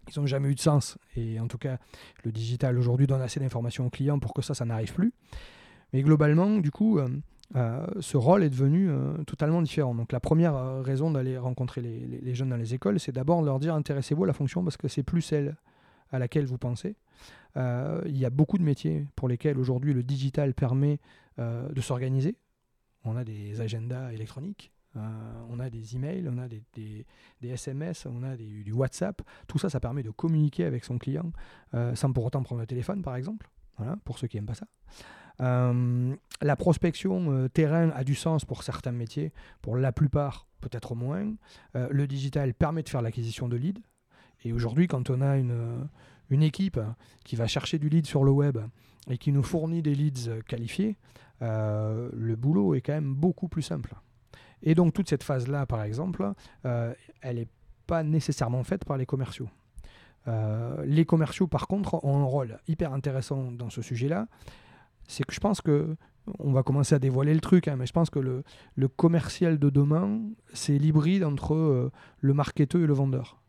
ils 0.10 0.19
n'ont 0.19 0.25
jamais 0.25 0.50
eu 0.50 0.55
de 0.55 0.60
sens. 0.60 0.98
Et 1.15 1.39
en 1.39 1.48
tout 1.48 1.57
cas, 1.57 1.77
le 2.24 2.31
digital 2.31 2.77
aujourd'hui 2.77 3.07
donne 3.07 3.22
assez 3.22 3.39
d'informations 3.39 3.86
aux 3.86 3.89
clients 3.89 4.19
pour 4.19 4.33
que 4.33 4.41
ça, 4.41 4.53
ça 4.53 4.65
n'arrive 4.65 4.93
plus. 4.93 5.13
Mais 5.93 6.01
globalement, 6.01 6.57
du 6.57 6.72
coup, 6.72 7.00
euh, 7.55 7.86
ce 8.00 8.17
rôle 8.17 8.43
est 8.43 8.50
devenu 8.50 8.89
euh, 8.89 9.15
totalement 9.25 9.62
différent. 9.62 9.93
Donc 9.93 10.12
la 10.12 10.19
première 10.19 10.55
euh, 10.55 10.81
raison 10.81 11.12
d'aller 11.12 11.38
rencontrer 11.38 11.81
les, 11.81 12.36
jeunes 12.36 12.50
dans 12.50 12.57
les 12.57 12.74
écoles, 12.74 13.00
c'est 13.00 13.12
d'abord 13.12 13.41
leur 13.41 13.60
dire 13.60 13.75
intéressez-vous 13.75 14.24
à 14.24 14.27
la 14.27 14.33
fonction 14.33 14.63
parce 14.63 14.77
que 14.77 14.88
c'est 14.88 15.03
plus 15.03 15.22
celle 15.22 15.55
à 16.12 16.19
laquelle 16.19 16.45
vous 16.45 16.57
pensez. 16.57 16.95
Il 17.55 18.17
y 18.17 18.25
a 18.25 18.31
beaucoup 18.31 18.57
de 18.57 18.63
métiers 18.63 19.05
pour 19.15 19.27
lesquels 19.27 19.60
aujourd'hui 19.60 19.93
le 19.93 20.01
digital 20.01 20.55
permet 20.55 21.00
de 21.38 21.81
s'organiser. 21.81 22.36
On 23.05 23.15
a 23.15 23.24
des 23.24 23.62
agendas 23.62 24.12
électroniques, 24.12 24.72
on 24.95 25.59
a 25.59 25.69
des 25.69 25.95
emails, 25.95 26.27
on 26.29 26.38
a 26.38 26.47
des, 26.47 27.05
SMS, 27.41 28.05
on 28.05 28.23
a 28.23 28.35
du 28.35 28.71
WhatsApp. 28.71 29.21
Tout 29.47 29.57
ça, 29.57 29.69
ça 29.69 29.79
permet 29.79 30.03
de 30.03 30.12
communiquer 30.12 30.65
avec 30.65 30.83
son 30.85 30.97
client 30.97 31.31
sans 31.95 32.12
pour 32.12 32.25
autant 32.25 32.43
prendre 32.43 32.62
le 32.62 32.67
téléphone, 32.67 33.01
par 33.01 33.15
exemple. 33.15 33.50
Pour 34.05 34.19
ceux 34.19 34.27
qui 34.27 34.38
n'aiment 34.38 34.45
pas 34.45 34.53
ça. 34.53 34.67
Euh, 35.41 36.15
la 36.41 36.55
prospection 36.55 37.31
euh, 37.31 37.47
terrain 37.47 37.89
a 37.89 38.03
du 38.03 38.15
sens 38.15 38.45
pour 38.45 38.63
certains 38.63 38.91
métiers, 38.91 39.31
pour 39.62 39.77
la 39.77 39.91
plupart 39.91 40.47
peut-être 40.62 40.95
moins. 40.95 41.33
Euh, 41.75 41.88
le 41.91 42.07
digital 42.07 42.53
permet 42.53 42.83
de 42.83 42.89
faire 42.89 43.01
l'acquisition 43.01 43.47
de 43.47 43.55
leads. 43.55 43.81
Et 44.43 44.53
aujourd'hui, 44.53 44.88
quand 44.88 45.09
on 45.09 45.21
a 45.21 45.38
une, 45.38 45.89
équipe 46.29 46.79
qui 47.23 47.35
va 47.35 47.45
chercher 47.45 47.77
du 47.77 47.89
lead 47.89 48.07
sur 48.07 48.23
le 48.23 48.31
web 48.31 48.57
et 49.07 49.19
qui 49.19 49.31
nous 49.31 49.43
fournit 49.43 49.83
des 49.83 49.93
leads 49.93 50.41
qualifiés, 50.47 50.97
le 51.39 52.35
boulot 52.35 52.73
est 52.73 52.81
quand 52.81 52.93
même 52.93 53.13
beaucoup 53.13 53.47
plus 53.47 53.62
simple. 53.62 53.93
Et 54.63 54.75
donc 54.75 54.93
toute 54.93 55.10
cette 55.10 55.24
phase-là, 55.24 55.65
par 55.65 55.84
exemple, 55.84 56.32
elle 56.63 57.36
n'est 57.36 57.48
pas 57.86 58.01
nécessairement 58.03 58.63
faite 58.63 58.86
par 58.86 58.98
les 58.98 59.05
commerciaux. 59.05 59.50
les 60.86 61.05
commerciaux, 61.05 61.48
par 61.48 61.67
contre, 61.67 62.03
ont 62.05 62.17
un 62.17 62.25
rôle 62.25 62.60
hyper 62.67 62.93
intéressant 62.93 63.51
dans 63.51 63.70
ce 63.70 63.82
sujet-là 63.82 64.27
c'est 65.08 65.24
que 65.24 65.34
je 65.34 65.39
pense 65.39 65.62
que 65.62 65.96
on 66.39 66.53
va 66.53 66.63
commencer 66.63 66.96
à 66.96 67.00
dévoiler 67.00 67.34
le 67.34 67.41
truc, 67.41 67.67
hein, 67.67 67.75
mais 67.77 67.86
je 67.86 67.91
pense 67.91 68.10
que 68.10 68.20
le, 68.20 68.88
commercial 68.88 69.60
de 69.60 69.70
demain, 69.70 70.22
c'est 70.53 70.77
l'hybride 70.77 71.25
entre 71.25 71.53
euh, 71.53 71.91
le 72.22 72.34
marketeur 72.34 72.82
et 72.82 72.88
le 72.88 72.93
vendeur. 72.93 73.41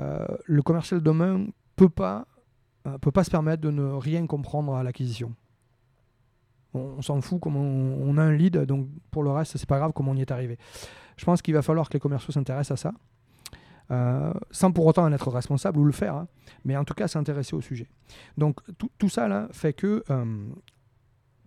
Euh, 0.00 0.26
le 0.44 0.62
commercial 0.62 0.98
de 1.00 1.04
demain 1.04 1.46
peut 1.76 1.88
euh, 2.00 2.98
peut 3.00 3.12
pas 3.12 3.22
se 3.22 3.30
permettre 3.30 3.62
de 3.62 3.70
ne 3.70 3.84
rien 3.92 4.26
comprendre 4.26 4.74
à 4.74 4.82
l'acquisition. 4.82 5.34
On, 6.74 7.00
s'en 7.02 7.20
fout 7.20 7.40
comment 7.40 7.60
on, 7.60 8.18
a 8.18 8.22
un 8.22 8.32
lead, 8.32 8.58
donc 8.64 8.88
pour 9.10 9.22
le 9.22 9.30
reste, 9.30 9.56
c'est 9.56 9.68
pas 9.68 9.78
grave 9.78 9.92
comment 9.94 10.10
on 10.12 10.16
y 10.16 10.20
est 10.20 10.30
arrivé. 10.30 10.58
Je 11.16 11.24
pense 11.24 11.40
qu'il 11.40 11.54
va 11.54 11.62
falloir 11.62 11.88
que 11.88 11.94
les 11.94 12.00
commerciaux 12.00 12.32
s'intéressent 12.32 12.84
à 12.86 12.92
ça. 13.88 14.34
sans 14.50 14.72
pour 14.72 14.86
autant 14.86 15.04
en 15.04 15.12
être 15.12 15.30
responsable 15.30 15.78
ou 15.78 15.84
le 15.84 15.92
faire, 15.92 16.16
hein, 16.16 16.28
mais 16.64 16.76
en 16.76 16.84
tout 16.84 16.94
cas 16.94 17.06
s'intéresser 17.06 17.54
au 17.54 17.60
sujet. 17.60 17.88
Donc 18.36 18.60
tout, 18.98 19.08
ça 19.08 19.28
là 19.28 19.48
fait 19.52 19.72
que 19.72 20.02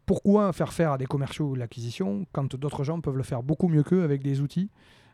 pourquoi 0.08 0.54
faire 0.54 0.74
faire 0.74 0.94
à 0.94 0.98
des 0.98 1.06
commerciaux 1.06 1.54
l'acquisition 1.54 2.26
quand 2.32 2.56
d'autres 2.56 2.84
gens 2.84 3.02
peuvent 3.02 3.18
le 3.18 3.24
faire 3.24 3.44
beaucoup 3.44 3.68
mieux 3.68 3.84
qu'eux 3.84 4.04
avec 4.04 4.24
des 4.24 4.40
outils 4.42 4.72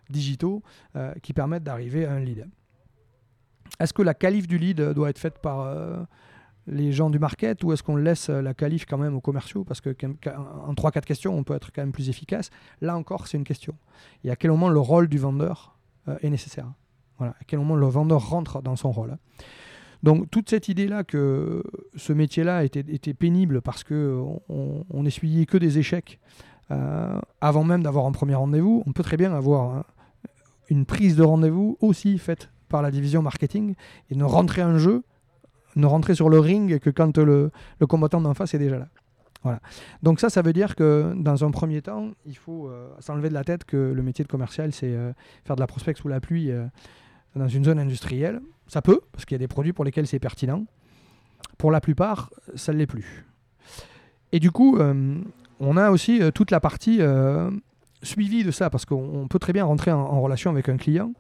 digitaux 0.10 0.62
euh, 0.96 1.14
qui 1.24 1.34
permettent 1.34 1.64
d'arriver 1.64 2.06
à 2.06 2.14
un 2.14 2.20
lead? 2.20 2.48
Est-ce 3.80 3.92
que 3.92 4.04
la 4.04 4.14
qualif 4.14 4.48
du 4.48 4.60
lead 4.60 4.80
doit 4.80 5.10
être 5.10 5.18
faite 5.18 5.40
par 5.40 5.62
euh, 5.62 6.04
les 6.68 6.92
gens 6.92 7.10
du 7.10 7.20
market 7.20 7.64
ou 7.64 7.74
est-ce 7.74 7.84
qu'on 7.84 7.96
laisse 7.96 8.30
la 8.30 8.54
qualif 8.54 8.86
quand 8.86 8.98
même 8.98 9.16
aux 9.16 9.22
commerciaux 9.22 9.64
Parce 9.64 9.82
que 9.82 9.96
en 10.30 10.74
3-4 10.74 11.02
questions, 11.02 11.38
on 11.38 11.44
peut 11.44 11.56
être 11.56 11.72
quand 11.74 11.82
même 11.82 11.92
plus 11.92 12.10
efficace. 12.10 12.50
Là 12.82 12.98
encore, 12.98 13.28
c'est 13.28 13.38
une 13.38 13.44
question. 13.44 13.76
Et 14.24 14.32
à 14.32 14.36
quel 14.36 14.52
moment 14.52 14.70
le 14.70 14.80
rôle 14.80 15.08
du 15.08 15.18
vendeur 15.18 15.78
euh, 16.08 16.18
est 16.22 16.30
nécessaire? 16.30 16.72
Voilà. 17.18 17.34
À 17.40 17.44
quel 17.46 17.60
moment 17.60 17.76
le 17.76 17.88
vendeur 17.88 18.30
rentre 18.30 18.62
dans 18.62 18.76
son 18.76 18.92
rôle? 18.92 19.18
Donc 20.04 20.30
toute 20.30 20.50
cette 20.50 20.68
idée-là 20.68 21.04
que 21.04 21.64
ce 21.96 22.12
métier-là 22.12 22.66
était, 22.66 23.14
pénible 23.14 23.62
parce 23.62 23.84
qu'on 23.86 24.42
on, 24.50 25.04
que 25.04 25.58
des 25.58 25.80
échecs 25.80 26.20
euh, 26.72 27.20
avant 27.40 27.64
même 27.64 27.84
d'avoir 27.84 28.06
un 28.06 28.12
premier 28.12 28.36
rendez-vous, 28.36 28.84
on 28.86 28.92
peut 28.92 29.04
très 29.04 29.16
bien 29.16 29.34
avoir 29.34 29.86
une 30.70 30.86
prise 30.86 31.16
de 31.16 31.24
rendez-vous 31.24 31.78
aussi 31.80 32.18
faite 32.18 32.50
par 32.68 32.82
la 32.82 32.92
division 32.92 33.22
marketing 33.22 33.76
et 34.10 34.16
ne 34.16 34.24
rentrer 34.24 34.64
en 34.64 34.78
jeu, 34.78 35.04
ne 35.76 35.86
rentrer 35.86 36.16
sur 36.16 36.30
le 36.30 36.40
ring 36.40 36.80
que 36.80 36.90
quand 36.90 37.18
le, 37.18 37.52
combattant 37.88 38.22
d'en 38.22 38.34
face 38.34 38.54
est 38.54 38.60
déjà 38.60 38.80
là. 38.80 38.88
Voilà. 39.44 39.60
Donc 40.02 40.22
ça, 40.22 40.30
ça 40.30 40.42
veut 40.42 40.54
dire 40.54 40.76
que 40.76 41.14
dans 41.18 41.44
un 41.44 41.52
premier 41.52 41.82
temps, 41.82 42.12
il 42.26 42.38
faut 42.38 42.70
euh, 42.70 42.90
s'enlever 43.00 43.28
de 43.28 43.34
la 43.34 43.44
tête 43.44 43.66
que 43.66 43.76
le 43.76 44.02
métier 44.02 44.24
de 44.24 44.30
commercial, 44.30 44.72
c'est 44.72 44.94
euh, 44.94 45.12
faire 45.44 45.58
de 45.58 45.62
la 45.62 45.68
prospect 45.68 45.96
sous 45.96 46.08
la 46.08 46.22
pluie 46.22 46.50
dans 47.36 47.48
une 47.48 47.66
zone 47.66 47.80
industrielle. 47.80 48.40
Ça 48.68 48.82
peut, 48.82 49.02
parce 49.12 49.26
qu'il 49.26 49.36
y 49.36 49.40
a 49.40 49.40
des 49.40 49.48
produits 49.48 49.74
pour 49.74 49.84
lesquels 49.84 50.08
c'est 50.08 50.20
pertinent. 50.20 50.66
Pour 51.58 51.72
la 51.72 51.82
plupart, 51.82 52.30
ça 52.56 52.74
ne 52.74 52.78
l'est 52.78 52.88
plus. 52.88 53.26
Et 54.32 54.40
du 54.40 54.52
coup, 54.52 54.78
euh, 54.78 55.16
on 55.60 55.78
a 55.78 55.92
aussi 55.92 56.22
euh, 56.22 56.32
toute 56.32 56.52
la 56.52 56.60
partie 56.60 56.98
euh, 57.02 57.52
suivie 58.02 58.44
de 58.44 58.52
ça, 58.52 58.70
parce 58.70 58.86
qu'on 58.86 59.28
peut 59.30 59.40
très 59.40 59.54
bien 59.54 59.64
rentrer 59.64 59.92
en, 59.92 60.22
relation 60.22 60.50
avec 60.50 60.70
un 60.70 60.78
client, 60.78 61.14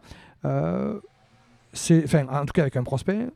enfin, 0.44 2.28
en 2.28 2.46
tout 2.46 2.54
cas 2.54 2.64
avec 2.64 2.76
un 2.76 2.84
prospect. 2.84 3.28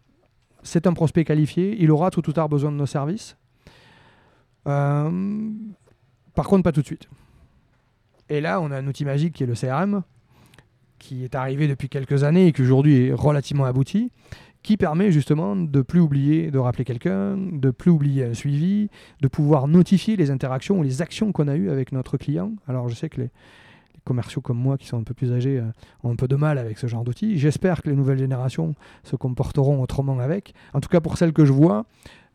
C'est 0.64 0.88
un 0.88 0.94
prospect 0.94 1.24
qualifié, 1.24 1.78
il 1.80 1.92
aura 1.92 2.12
tout 2.12 2.28
ou 2.30 2.34
tard 2.34 2.50
besoin 2.50 2.72
de 2.72 2.78
nos 2.78 2.86
services. 2.86 3.38
par 4.64 5.12
contre, 6.36 6.64
pas 6.64 6.72
tout 6.72 6.82
de 6.82 6.86
suite. 6.86 7.08
Et 8.30 8.42
là, 8.42 8.60
on 8.60 8.72
a 8.72 8.78
un 8.78 8.88
outil 8.88 9.06
magique 9.06 9.34
qui 9.34 9.44
est 9.44 9.48
le 9.48 9.54
CRM, 9.54 10.04
qui 11.00 11.24
est 11.24 11.36
arrivé 11.36 11.68
depuis 11.68 11.90
quelques 11.90 12.24
années 12.24 12.48
et 12.48 12.52
qui 12.52 12.62
aujourd'hui 12.62 13.08
est 13.08 13.14
relativement 13.14 13.66
abouti, 13.66 14.12
qui 14.64 14.76
permet 14.76 15.12
justement 15.12 15.56
de 15.56 15.82
plus 15.82 16.02
oublier 16.02 16.52
de 16.52 16.58
rappeler 16.58 16.84
quelqu'un, 16.84 17.38
de 17.38 17.72
plus 17.72 17.92
oublier 17.92 18.26
un 18.26 18.34
suivi, 18.34 18.90
de 19.22 19.28
pouvoir 19.30 19.68
notifier 19.68 20.18
les 20.18 20.30
interactions 20.32 20.80
ou 20.80 20.84
les 20.84 21.02
actions 21.02 21.32
qu'on 21.32 21.48
a 21.48 21.56
eues 21.56 21.70
avec 21.70 21.94
notre 21.94 22.18
client. 22.18 22.52
Alors 22.68 22.90
je 22.90 22.96
sais 22.96 23.08
que 23.08 23.22
les, 23.22 23.30
commerciaux 24.08 24.42
comme 24.42 24.58
moi 24.58 24.78
qui 24.78 24.88
sont 24.88 24.98
un 24.98 25.04
peu 25.04 25.14
plus 25.14 25.32
âgés 25.34 25.60
euh, 25.60 25.70
ont 26.04 26.12
un 26.12 26.16
peu 26.16 26.28
de 26.28 26.36
mal 26.36 26.58
avec 26.58 26.78
ce 26.78 26.88
genre 26.88 27.04
d'outils. 27.04 27.38
J'espère 27.38 27.82
que 27.82 27.90
les 27.90 27.96
nouvelles 27.96 28.18
générations 28.18 28.74
se 29.04 29.16
comporteront 29.16 29.82
autrement 29.82 30.20
avec. 30.20 30.54
En 30.74 30.80
tout 30.80 30.90
cas 30.90 31.02
pour 31.02 31.18
celles 31.18 31.34
que 31.34 31.46
je 31.46 31.54
vois, 31.54 31.86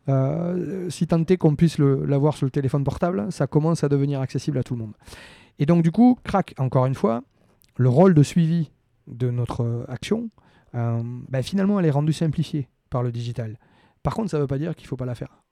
euh, 0.09 0.89
si 0.89 1.07
tant 1.07 1.23
est 1.23 1.37
qu'on 1.37 1.55
puisse 1.55 1.77
l'avoir 1.79 2.37
sur 2.37 2.45
le 2.45 2.51
téléphone 2.51 2.83
portable, 2.83 3.31
ça 3.31 3.47
commence 3.47 3.83
à 3.83 3.89
devenir 3.89 4.21
accessible 4.21 4.57
à 4.57 4.63
tout 4.63 4.75
le 4.75 4.81
monde. 4.81 4.93
Et 5.59 5.65
donc 5.65 5.83
du 5.83 5.91
coup, 5.91 6.17
crac, 6.23 6.53
encore 6.57 6.85
une 6.85 6.95
fois, 6.95 7.23
le 7.75 7.89
rôle 7.89 8.13
de 8.13 8.23
suivi 8.23 8.71
de 9.07 9.31
notre 9.31 9.63
euh, 9.63 9.85
action, 9.89 10.29
ben, 10.73 11.43
finalement, 11.43 11.79
elle 11.79 11.85
est 11.85 11.91
rendue 11.91 12.13
simplifiée 12.13 12.67
par 12.89 13.03
le 13.03 13.11
digital. 13.11 13.59
Par 14.01 14.15
contre, 14.15 14.31
ça 14.31 14.37
ne 14.37 14.41
veut 14.41 14.47
pas 14.47 14.57
dire 14.57 14.75
qu'il 14.75 14.85
ne 14.85 14.87
faut 14.87 14.97
pas 14.97 15.05
la 15.05 15.13
faire. 15.13 15.43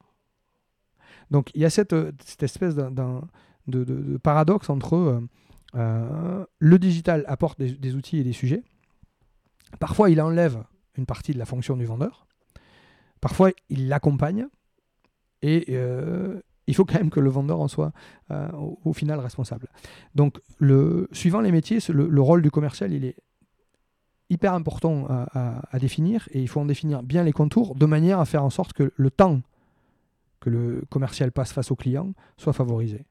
Donc, 1.31 1.49
il 1.55 1.61
y 1.61 1.65
a 1.65 1.69
cette, 1.69 1.93
euh, 1.93 2.11
espèce 2.41 2.75
de, 2.75 4.17
paradoxe 4.17 4.69
entre 4.69 5.21
le 5.73 6.79
digital 6.79 7.23
apporte 7.27 7.59
des, 7.59 7.95
outils 7.95 8.17
et 8.17 8.23
des 8.23 8.33
sujets. 8.33 8.63
Parfois, 9.79 10.09
il 10.09 10.21
enlève 10.21 10.63
une 10.97 11.05
partie 11.05 11.33
de 11.33 11.39
la 11.39 11.45
fonction 11.45 11.77
du 11.77 11.85
vendeur. 11.85 12.27
Parfois, 13.21 13.51
il 13.69 13.87
l'accompagne. 13.87 14.47
Et, 15.41 15.77
il 16.67 16.75
faut 16.75 16.85
quand 16.85 16.97
même 16.97 17.09
que 17.09 17.19
le 17.19 17.29
vendeur 17.29 17.59
en 17.59 17.67
soit 17.67 17.91
euh, 18.31 18.47
au, 18.85 18.93
final 18.93 19.19
responsable. 19.19 19.67
Donc, 20.15 20.39
le, 20.59 21.09
suivant 21.11 21.41
les 21.41 21.51
métiers, 21.51 21.79
le, 21.89 22.21
rôle 22.21 22.41
du 22.41 22.51
commercial, 22.51 22.93
il 22.93 23.03
est 23.03 23.17
hyper 24.29 24.53
important 24.53 25.07
à, 25.09 25.79
définir 25.79 26.29
et 26.31 26.41
il 26.41 26.47
faut 26.47 26.61
en 26.61 26.65
définir 26.65 27.03
bien 27.03 27.23
les 27.23 27.33
contours 27.33 27.75
de 27.75 27.85
manière 27.85 28.19
à 28.19 28.25
faire 28.25 28.45
en 28.45 28.49
sorte 28.49 28.71
que 28.71 28.93
le 28.95 29.11
temps 29.11 29.41
que 30.39 30.49
le 30.49 30.83
commercial 30.89 31.31
passe 31.31 31.51
face 31.51 31.69
au 31.71 31.75
client 31.75 32.13
soit 32.37 32.53
favorisé. 32.53 33.05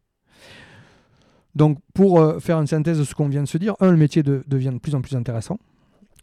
Donc, 1.55 1.79
pour 1.95 2.21
euh, 2.21 2.39
faire 2.39 2.61
une 2.61 2.67
synthèse 2.67 2.99
de 2.99 3.05
ce 3.05 3.15
qu'on 3.15 3.29
vient 3.29 3.43
de 3.43 3.49
se 3.49 3.59
dire, 3.59 3.75
un, 3.81 3.91
le 3.91 3.97
métier 3.97 4.23
devient 4.23 4.71
de 4.73 4.79
plus 4.79 4.95
en 4.95 5.01
plus 5.01 5.17
intéressant. 5.17 5.59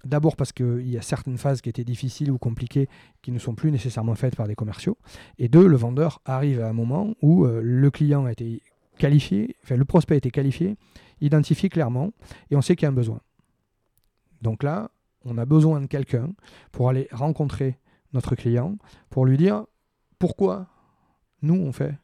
D'abord 0.05 0.35
parce 0.35 0.53
qu'il 0.53 0.87
y 0.87 0.97
a 0.97 1.01
certaines 1.01 1.37
phases 1.37 1.61
qui 1.61 1.69
étaient 1.69 1.83
difficiles 1.83 2.31
ou 2.31 2.37
compliquées 2.37 2.87
qui 3.21 3.31
ne 3.31 3.39
sont 3.39 3.55
plus 3.55 3.71
nécessairement 3.71 4.15
faites 4.15 4.35
par 4.35 4.47
des 4.47 4.55
commerciaux. 4.55 4.97
Et 5.37 5.49
deux, 5.49 5.67
le 5.67 5.75
vendeur 5.75 6.21
arrive 6.23 6.61
à 6.61 6.69
un 6.69 6.73
moment 6.73 7.13
où 7.21 7.45
euh, 7.45 7.61
le 7.61 7.91
client 7.91 8.25
a 8.25 8.31
été 8.31 8.61
qualifié, 8.97 9.55
enfin 9.63 9.75
le 9.75 9.85
prospect 9.85 10.15
a 10.15 10.17
été 10.17 10.31
qualifié, 10.31 10.77
identifié 11.19 11.69
clairement, 11.69 12.11
et 12.49 12.55
on 12.55 12.61
sait 12.61 12.75
qu'il 12.75 12.83
y 12.83 12.85
a 12.85 12.89
un 12.89 12.93
besoin. 12.93 13.19
Donc 14.41 14.63
là, 14.63 14.91
on 15.25 15.37
a 15.37 15.45
besoin 15.45 15.81
de 15.81 15.87
quelqu'un 15.87 16.29
pour 16.71 16.89
aller 16.89 17.07
rencontrer 17.11 17.77
notre 18.13 18.35
client, 18.35 18.77
pour 19.09 19.25
lui 19.25 19.37
dire 19.37 19.65
pourquoi 20.19 20.67
nous 21.41 21.55
on 21.55 21.71
fait 21.71 21.95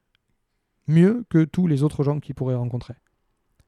mieux 0.88 1.26
que 1.30 1.46
tous 1.46 1.68
les 1.68 1.84
autres 1.84 2.04
gens 2.04 2.20
qu'il 2.20 2.36
pourrait 2.36 2.56
rencontrer. 2.56 2.96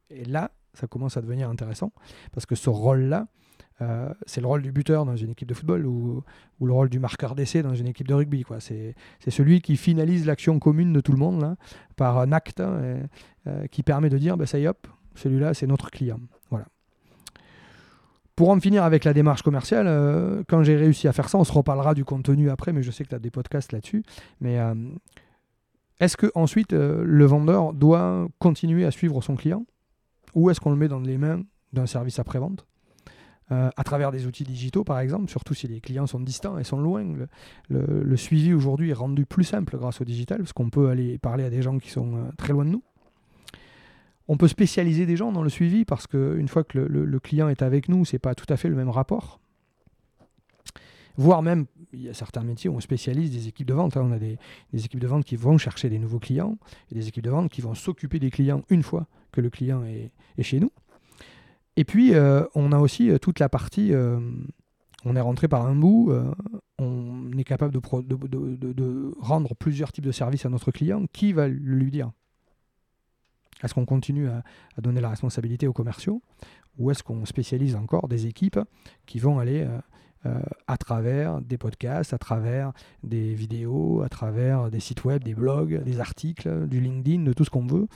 Et 0.10 0.26
là, 0.26 0.52
ça 0.74 0.88
commence 0.88 1.18
à 1.18 1.22
devenir 1.22 1.50
intéressant, 1.50 1.92
parce 2.32 2.46
que 2.46 2.56
ce 2.56 2.70
rôle-là, 2.70 3.28
euh, 3.82 4.10
c'est 4.26 4.40
le 4.40 4.48
rôle 4.48 4.62
du 4.62 4.72
buteur 4.72 5.06
dans 5.06 5.16
une 5.16 5.32
équipe 5.32 5.48
de 5.48 5.54
football 5.54 5.86
ou, 5.86 6.24
le 6.62 6.72
rôle 6.72 6.90
du 6.90 7.00
marqueur 7.00 7.36
d'essai 7.36 7.62
dans 7.62 7.76
une 7.76 7.88
équipe 7.88 8.08
de 8.08 8.14
rugby. 8.14 8.46
C'est, 8.60 8.96
celui 9.28 9.62
qui 9.62 9.76
finalise 9.76 10.26
l'action 10.26 10.60
commune 10.60 10.94
de 10.94 11.02
tout 11.02 11.12
le 11.12 11.18
monde 11.18 11.56
par 11.96 12.18
un 12.20 12.32
acte 12.32 12.62
hein, 12.62 13.00
euh, 13.48 13.68
qui 13.68 13.84
permet 13.84 14.10
de 14.10 14.18
dire 14.18 14.38
bah, 14.38 14.46
ça 14.46 14.60
y 14.60 14.64
est, 14.64 14.68
hop, 14.68 14.88
celui-là 15.16 15.54
c'est 15.54 15.68
notre 15.68 15.92
client. 15.92 16.20
Voilà. 16.50 16.68
Pour 18.36 18.50
en 18.50 18.60
finir 18.60 18.84
avec 18.84 19.04
la 19.04 19.14
démarche 19.14 19.42
commerciale, 19.42 19.88
euh, 19.88 20.44
quand 20.48 20.64
j'ai 20.64 20.76
réussi 20.76 21.08
à 21.08 21.14
faire 21.14 21.30
ça, 21.30 21.38
on 21.38 21.44
se 21.44 21.52
reparlera 21.52 21.94
du 21.94 22.06
contenu 22.06 22.50
après, 22.50 22.72
mais 22.72 22.84
je 22.84 22.92
sais 22.92 23.04
que 23.04 23.10
tu 23.10 23.16
as 23.16 23.20
des 23.20 23.32
podcasts 23.32 23.72
là-dessus. 23.72 24.04
Mais 24.40 24.58
est-ce 26.00 26.18
que 26.18 26.32
ensuite 26.36 26.74
le 26.74 27.26
vendeur 27.26 27.74
doit 27.74 28.28
continuer 28.40 28.86
à 28.86 28.92
suivre 28.92 29.22
son 29.22 29.36
client? 29.36 29.66
Ou 30.36 30.50
est-ce 30.50 30.60
qu'on 30.60 30.72
le 30.72 30.78
met 30.78 30.88
dans 30.88 31.00
les 31.00 31.18
mains 31.18 31.42
d'un 31.74 31.88
service 31.88 32.20
après-vente 32.20 32.66
euh, 33.52 33.70
à 33.78 33.84
travers 33.84 34.12
des 34.12 34.26
outils 34.26 34.44
digitaux, 34.44 34.84
par 34.84 35.00
exemple, 35.00 35.30
surtout 35.30 35.54
si 35.54 35.68
les 35.68 35.80
clients 35.80 36.08
sont 36.08 36.20
distants 36.20 36.58
et 36.58 36.64
sont 36.64 36.80
loin. 36.80 37.06
Le, 37.70 38.18
suivi 38.18 38.56
aujourd'hui 38.56 38.90
est 38.90 38.94
rendu 38.94 39.28
plus 39.28 39.44
simple 39.44 39.78
grâce 39.78 40.02
au 40.02 40.04
digital, 40.04 40.40
parce 40.40 40.54
qu'on 40.54 40.72
peut 40.72 40.90
aller 40.90 41.20
parler 41.20 41.44
à 41.44 41.52
des 41.52 41.62
gens 41.62 41.78
qui 41.78 41.92
sont 41.92 42.16
euh, 42.16 42.22
très 42.38 42.54
loin 42.54 42.66
de 42.66 42.72
nous. 42.72 42.82
On 44.28 44.38
peut 44.38 44.48
spécialiser 44.48 45.06
des 45.06 45.16
gens 45.16 45.32
dans 45.32 45.44
le 45.44 45.50
suivi, 45.50 45.86
parce 45.86 46.08
qu'une 46.08 46.48
fois 46.48 46.64
que 46.64 46.80
le, 46.80 47.20
client 47.20 47.48
est 47.48 47.62
avec 47.62 47.88
nous, 47.88 48.04
ce 48.04 48.16
n'est 48.16 48.20
pas 48.20 48.34
tout 48.34 48.52
à 48.52 48.58
fait 48.58 48.68
le 48.68 48.76
même 48.76 48.90
rapport. 48.90 49.40
Voire 51.18 51.42
même, 51.42 51.66
il 51.94 52.02
y 52.02 52.10
a 52.10 52.14
certains 52.14 52.44
métiers 52.44 52.70
où 52.70 52.76
on 52.76 52.80
spécialise 52.80 53.32
des 53.32 53.48
équipes 53.48 53.68
de 53.68 53.74
vente. 53.74 53.98
Hein. 53.98 54.04
On 54.04 54.12
a 54.12 54.20
des, 54.20 54.38
équipes 54.74 55.00
de 55.00 55.08
vente 55.08 55.26
qui 55.26 55.36
vont 55.36 55.58
chercher 55.58 55.90
des 55.90 56.00
nouveaux 56.00 56.20
clients, 56.20 56.58
et 56.92 56.96
des 56.96 57.08
équipes 57.08 57.24
de 57.24 57.30
vente 57.30 57.50
qui 57.50 57.62
vont 57.62 57.74
s'occuper 57.74 58.20
des 58.20 58.32
clients 58.32 58.64
une 58.70 58.84
fois 58.84 59.08
que 59.32 59.42
le 59.42 59.50
client 59.50 59.84
est 59.84 60.44
chez 60.44 60.60
nous. 60.60 60.72
Et 61.78 61.84
puis, 61.84 62.14
euh, 62.14 62.46
on 62.56 62.72
a 62.72 62.80
aussi 62.80 63.10
euh, 63.10 63.18
toute 63.18 63.40
la 63.40 63.50
partie, 63.50 63.94
euh, 63.94 64.20
on 65.04 65.16
est 65.16 65.22
rentré 65.22 65.48
par 65.48 65.66
un 65.66 65.76
bout, 65.76 66.12
on 66.80 67.32
est 67.38 67.44
capable 67.44 67.74
de, 67.74 68.74
de, 68.74 69.14
rendre 69.20 69.54
plusieurs 69.54 69.92
types 69.92 70.06
de 70.06 70.12
services 70.12 70.46
à 70.46 70.50
notre 70.50 70.72
client. 70.72 71.06
Qui 71.14 71.32
va 71.32 71.48
lui 71.48 71.92
dire? 71.92 72.12
Est-ce 73.64 73.74
qu'on 73.74 73.86
continue 73.86 74.28
à, 74.28 74.44
donner 74.80 75.02
la 75.02 75.10
responsabilité 75.10 75.68
aux 75.68 75.74
commerciaux? 75.74 76.22
Ou 76.80 76.90
est-ce 76.90 77.04
qu'on 77.04 77.24
spécialise 77.26 77.76
encore 77.76 78.08
des 78.08 78.26
équipes 78.26 78.60
qui 79.06 79.20
vont 79.20 79.38
aller 79.38 79.68
à 80.68 80.78
travers 80.78 81.42
des 81.42 81.58
podcasts, 81.58 82.14
à 82.14 82.18
travers 82.18 82.72
des 83.04 83.34
vidéos, 83.34 84.02
à 84.02 84.10
travers 84.10 84.70
des 84.70 84.80
sites 84.80 85.06
web, 85.06 85.24
des 85.24 85.34
blogs, 85.34 85.84
des 85.84 86.00
articles, 86.00 86.68
du 86.68 86.80
LinkedIn, 86.80 87.24
de 87.24 87.34
tout 87.34 87.46
ce 87.46 87.50
qu'on 87.50 87.66
veut, 87.66 87.88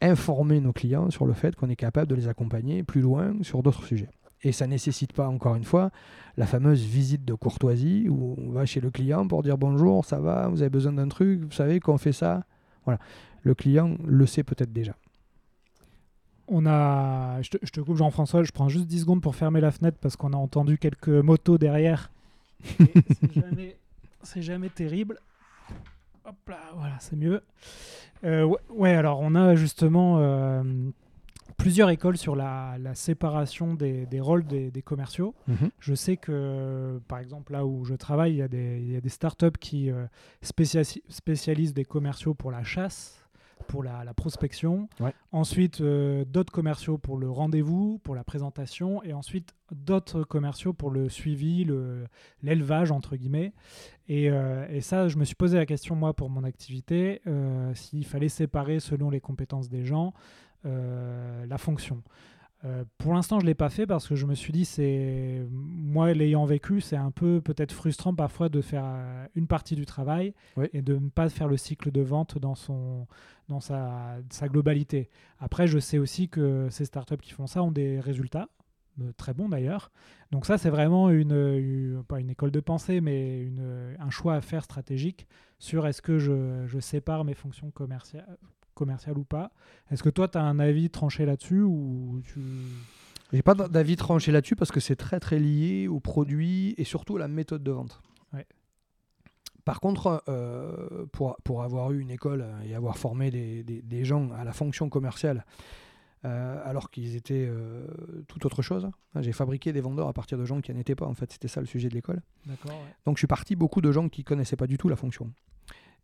informer 0.00 0.60
nos 0.60 0.72
clients 0.72 1.10
sur 1.10 1.26
le 1.26 1.32
fait 1.32 1.56
qu'on 1.56 1.68
est 1.68 1.76
capable 1.76 2.08
de 2.08 2.14
les 2.14 2.28
accompagner 2.28 2.82
plus 2.82 3.00
loin 3.00 3.34
sur 3.42 3.62
d'autres 3.62 3.84
sujets. 3.84 4.10
Et 4.42 4.52
ça 4.52 4.66
ne 4.66 4.70
nécessite 4.70 5.12
pas, 5.12 5.28
encore 5.28 5.56
une 5.56 5.64
fois, 5.64 5.90
la 6.36 6.46
fameuse 6.46 6.84
visite 6.84 7.24
de 7.24 7.34
courtoisie 7.34 8.08
où 8.08 8.36
on 8.38 8.50
va 8.50 8.66
chez 8.66 8.80
le 8.80 8.90
client 8.90 9.26
pour 9.26 9.42
dire 9.42 9.58
bonjour, 9.58 10.04
ça 10.04 10.20
va, 10.20 10.48
vous 10.48 10.62
avez 10.62 10.70
besoin 10.70 10.92
d'un 10.92 11.08
truc, 11.08 11.42
vous 11.42 11.50
savez 11.50 11.80
qu'on 11.80 11.98
fait 11.98 12.12
ça? 12.12 12.44
Voilà. 12.84 13.00
Le 13.42 13.54
client 13.54 13.96
le 14.06 14.26
sait 14.26 14.44
peut-être 14.44 14.72
déjà. 14.72 14.94
On 16.48 16.66
a. 16.66 17.40
Je 17.42 17.50
te, 17.50 17.80
coupe 17.80 17.96
Jean-François, 17.96 18.42
je 18.42 18.52
prends 18.52 18.68
juste 18.68 18.86
10 18.86 19.00
secondes 19.00 19.22
pour 19.22 19.36
fermer 19.36 19.60
la 19.60 19.70
fenêtre 19.70 19.98
parce 20.00 20.16
qu'on 20.16 20.32
a 20.32 20.36
entendu 20.36 20.78
quelques 20.78 21.08
motos 21.08 21.58
derrière. 21.58 22.10
c'est 22.64 23.32
jamais, 23.34 23.76
jamais 24.36 24.68
terrible. 24.70 25.18
Hop 26.24 26.36
là, 26.48 26.58
voilà, 26.76 26.96
c'est 27.00 27.16
mieux. 27.16 27.42
Euh, 28.24 28.50
ouais, 28.70 28.94
alors 28.94 29.20
on 29.20 29.34
a 29.34 29.54
justement 29.54 30.18
euh, 30.18 30.62
plusieurs 31.56 31.90
écoles 31.90 32.16
sur 32.16 32.34
la, 32.34 32.76
séparation 32.94 33.74
des, 33.74 34.06
rôles 34.20 34.44
des, 34.44 34.82
commerciaux. 34.82 35.34
Mhm. 35.46 35.70
Je 35.78 35.94
sais 35.94 36.16
que, 36.16 37.00
par 37.08 37.18
exemple, 37.18 37.52
là 37.52 37.66
où 37.66 37.84
je 37.84 37.94
travaille, 37.94 38.32
il 38.32 38.38
y 38.38 38.42
a 38.42 38.48
des, 38.48 38.78
il 38.80 38.92
y 38.92 38.96
a 38.96 39.00
des 39.00 39.08
startups 39.08 39.58
qui 39.60 39.90
euh, 39.90 40.06
spécialisent 40.42 41.74
des 41.74 41.84
commerciaux 41.84 42.34
pour 42.34 42.50
la 42.50 42.62
chasse 42.62 43.17
pour 43.64 43.82
la, 43.82 44.12
prospection. 44.14 44.88
Ensuite, 45.32 45.80
euh, 45.80 46.24
d'autres 46.24 46.52
commerciaux 46.52 46.98
pour 46.98 47.16
le 47.16 47.30
rendez-vous, 47.30 47.98
pour 48.02 48.14
la 48.14 48.24
présentation. 48.24 49.02
Et 49.02 49.12
ensuite, 49.12 49.54
d'autres 49.72 50.24
commerciaux 50.24 50.72
pour 50.72 50.90
le 50.90 51.08
suivi, 51.08 51.66
l'élevage, 52.42 52.90
entre 52.90 53.16
guillemets. 53.16 53.52
Et, 54.08 54.30
euh, 54.30 54.66
et, 54.70 54.80
ça, 54.80 55.08
je 55.08 55.16
me 55.16 55.24
suis 55.24 55.34
posé 55.34 55.56
la 55.56 55.66
question, 55.66 55.94
moi, 55.94 56.14
pour 56.14 56.30
mon 56.30 56.44
activité, 56.44 57.20
euh, 57.26 57.74
s'il 57.74 58.06
fallait 58.06 58.28
séparer, 58.28 58.80
selon 58.80 59.10
les 59.10 59.20
compétences 59.20 59.68
des 59.68 59.84
gens, 59.84 60.12
la 60.64 61.56
fonction. 61.56 62.02
Euh, 62.64 62.84
pour 62.98 63.14
l'instant, 63.14 63.38
je 63.38 63.44
ne 63.44 63.48
l'ai 63.48 63.54
pas 63.54 63.70
fait 63.70 63.86
parce 63.86 64.08
que 64.08 64.16
je 64.16 64.26
me 64.26 64.34
suis 64.34 64.52
dit, 64.52 64.64
c'est 64.64 65.46
moi 65.50 66.12
l'ayant 66.12 66.44
vécu, 66.44 66.80
c'est 66.80 66.96
un 66.96 67.12
peu 67.12 67.40
peut-être 67.40 67.72
frustrant 67.72 68.14
parfois 68.14 68.48
de 68.48 68.60
faire 68.60 68.84
euh, 68.84 69.26
une 69.36 69.46
partie 69.46 69.76
du 69.76 69.86
travail 69.86 70.34
et 70.72 70.82
de 70.82 70.96
ne 70.96 71.08
pas 71.08 71.28
faire 71.28 71.46
le 71.46 71.56
cycle 71.56 71.92
de 71.92 72.00
vente 72.00 72.38
dans, 72.38 72.56
son, 72.56 73.06
dans 73.48 73.60
sa, 73.60 74.16
sa, 74.30 74.48
globalité. 74.48 75.08
Après, 75.38 75.68
je 75.68 75.78
sais 75.78 75.98
aussi 75.98 76.28
que 76.28 76.68
ces 76.70 76.84
startups 76.84 77.18
qui 77.18 77.32
font 77.32 77.46
ça 77.46 77.62
ont 77.62 77.70
des 77.70 78.00
résultats, 78.00 78.48
euh, 79.00 79.12
très 79.16 79.34
bons 79.34 79.48
d'ailleurs. 79.48 79.92
Donc 80.32 80.44
ça, 80.44 80.58
c'est 80.58 80.70
vraiment 80.70 81.10
une, 81.10 82.02
pas 82.08 82.18
une 82.18 82.30
école 82.30 82.50
de 82.50 82.60
pensée, 82.60 83.00
mais 83.00 83.40
une, 83.40 83.96
un 84.00 84.10
choix 84.10 84.34
à 84.34 84.40
faire 84.40 84.64
stratégique 84.64 85.28
sur 85.60 85.86
est-ce 85.86 86.02
que 86.02 86.18
je, 86.18 86.66
je 86.66 86.80
sépare 86.80 87.24
mes 87.24 87.34
fonctions 87.34 87.70
commerciales 87.70 88.38
commercial 88.78 89.18
ou 89.18 89.24
pas. 89.24 89.50
Est-ce 89.90 90.02
que 90.02 90.08
toi, 90.08 90.28
tu 90.28 90.38
as 90.38 90.42
un 90.42 90.58
avis 90.58 90.88
tranché 90.88 91.26
là-dessus 91.26 91.62
ou 91.62 92.22
tu... 92.24 92.40
J'ai 93.32 93.42
pas 93.42 93.54
d'avis 93.54 93.96
tranché 93.96 94.32
là-dessus 94.32 94.56
parce 94.56 94.72
que 94.72 94.80
c'est 94.80 94.96
très 94.96 95.20
très 95.20 95.38
lié 95.38 95.86
au 95.86 96.00
produit 96.00 96.74
et 96.78 96.84
surtout 96.84 97.16
à 97.16 97.18
la 97.18 97.28
méthode 97.28 97.62
de 97.62 97.72
vente. 97.72 98.00
Par 99.68 99.80
contre, 99.80 100.24
euh, 100.28 101.04
pour, 101.12 101.36
pour, 101.44 101.62
avoir 101.62 101.92
eu 101.92 102.00
une 102.00 102.10
école 102.10 102.46
et 102.64 102.74
avoir 102.74 102.96
formé 102.96 103.30
des, 103.30 103.62
des, 103.62 104.04
gens 104.06 104.30
à 104.32 104.42
la 104.42 104.54
fonction 104.54 104.88
commerciale, 104.88 105.44
euh, 106.24 106.62
alors 106.64 106.90
qu'ils 106.90 107.16
étaient 107.16 107.46
euh, 107.46 107.86
tout 108.28 108.46
autre 108.46 108.62
chose. 108.62 108.86
Hein, 108.86 109.20
j'ai 109.20 109.32
fabriqué 109.32 109.74
des 109.74 109.82
vendeurs 109.82 110.08
à 110.08 110.14
partir 110.14 110.38
de 110.38 110.46
gens 110.46 110.62
qui 110.62 110.72
n'en 110.72 110.80
étaient 110.80 110.94
pas. 110.94 111.04
En 111.04 111.12
fait, 111.12 111.30
c'était 111.32 111.48
ça 111.48 111.60
le 111.60 111.66
sujet 111.66 111.90
de 111.90 111.94
l'école. 111.94 112.22
Donc, 113.04 113.18
je 113.18 113.20
suis 113.20 113.26
parti 113.26 113.56
beaucoup 113.56 113.82
de 113.82 113.92
gens 113.92 114.08
qui 114.08 114.24
connaissaient 114.24 114.56
pas 114.56 114.66
du 114.66 114.78
tout 114.78 114.88
la 114.88 114.96
fonction. 114.96 115.30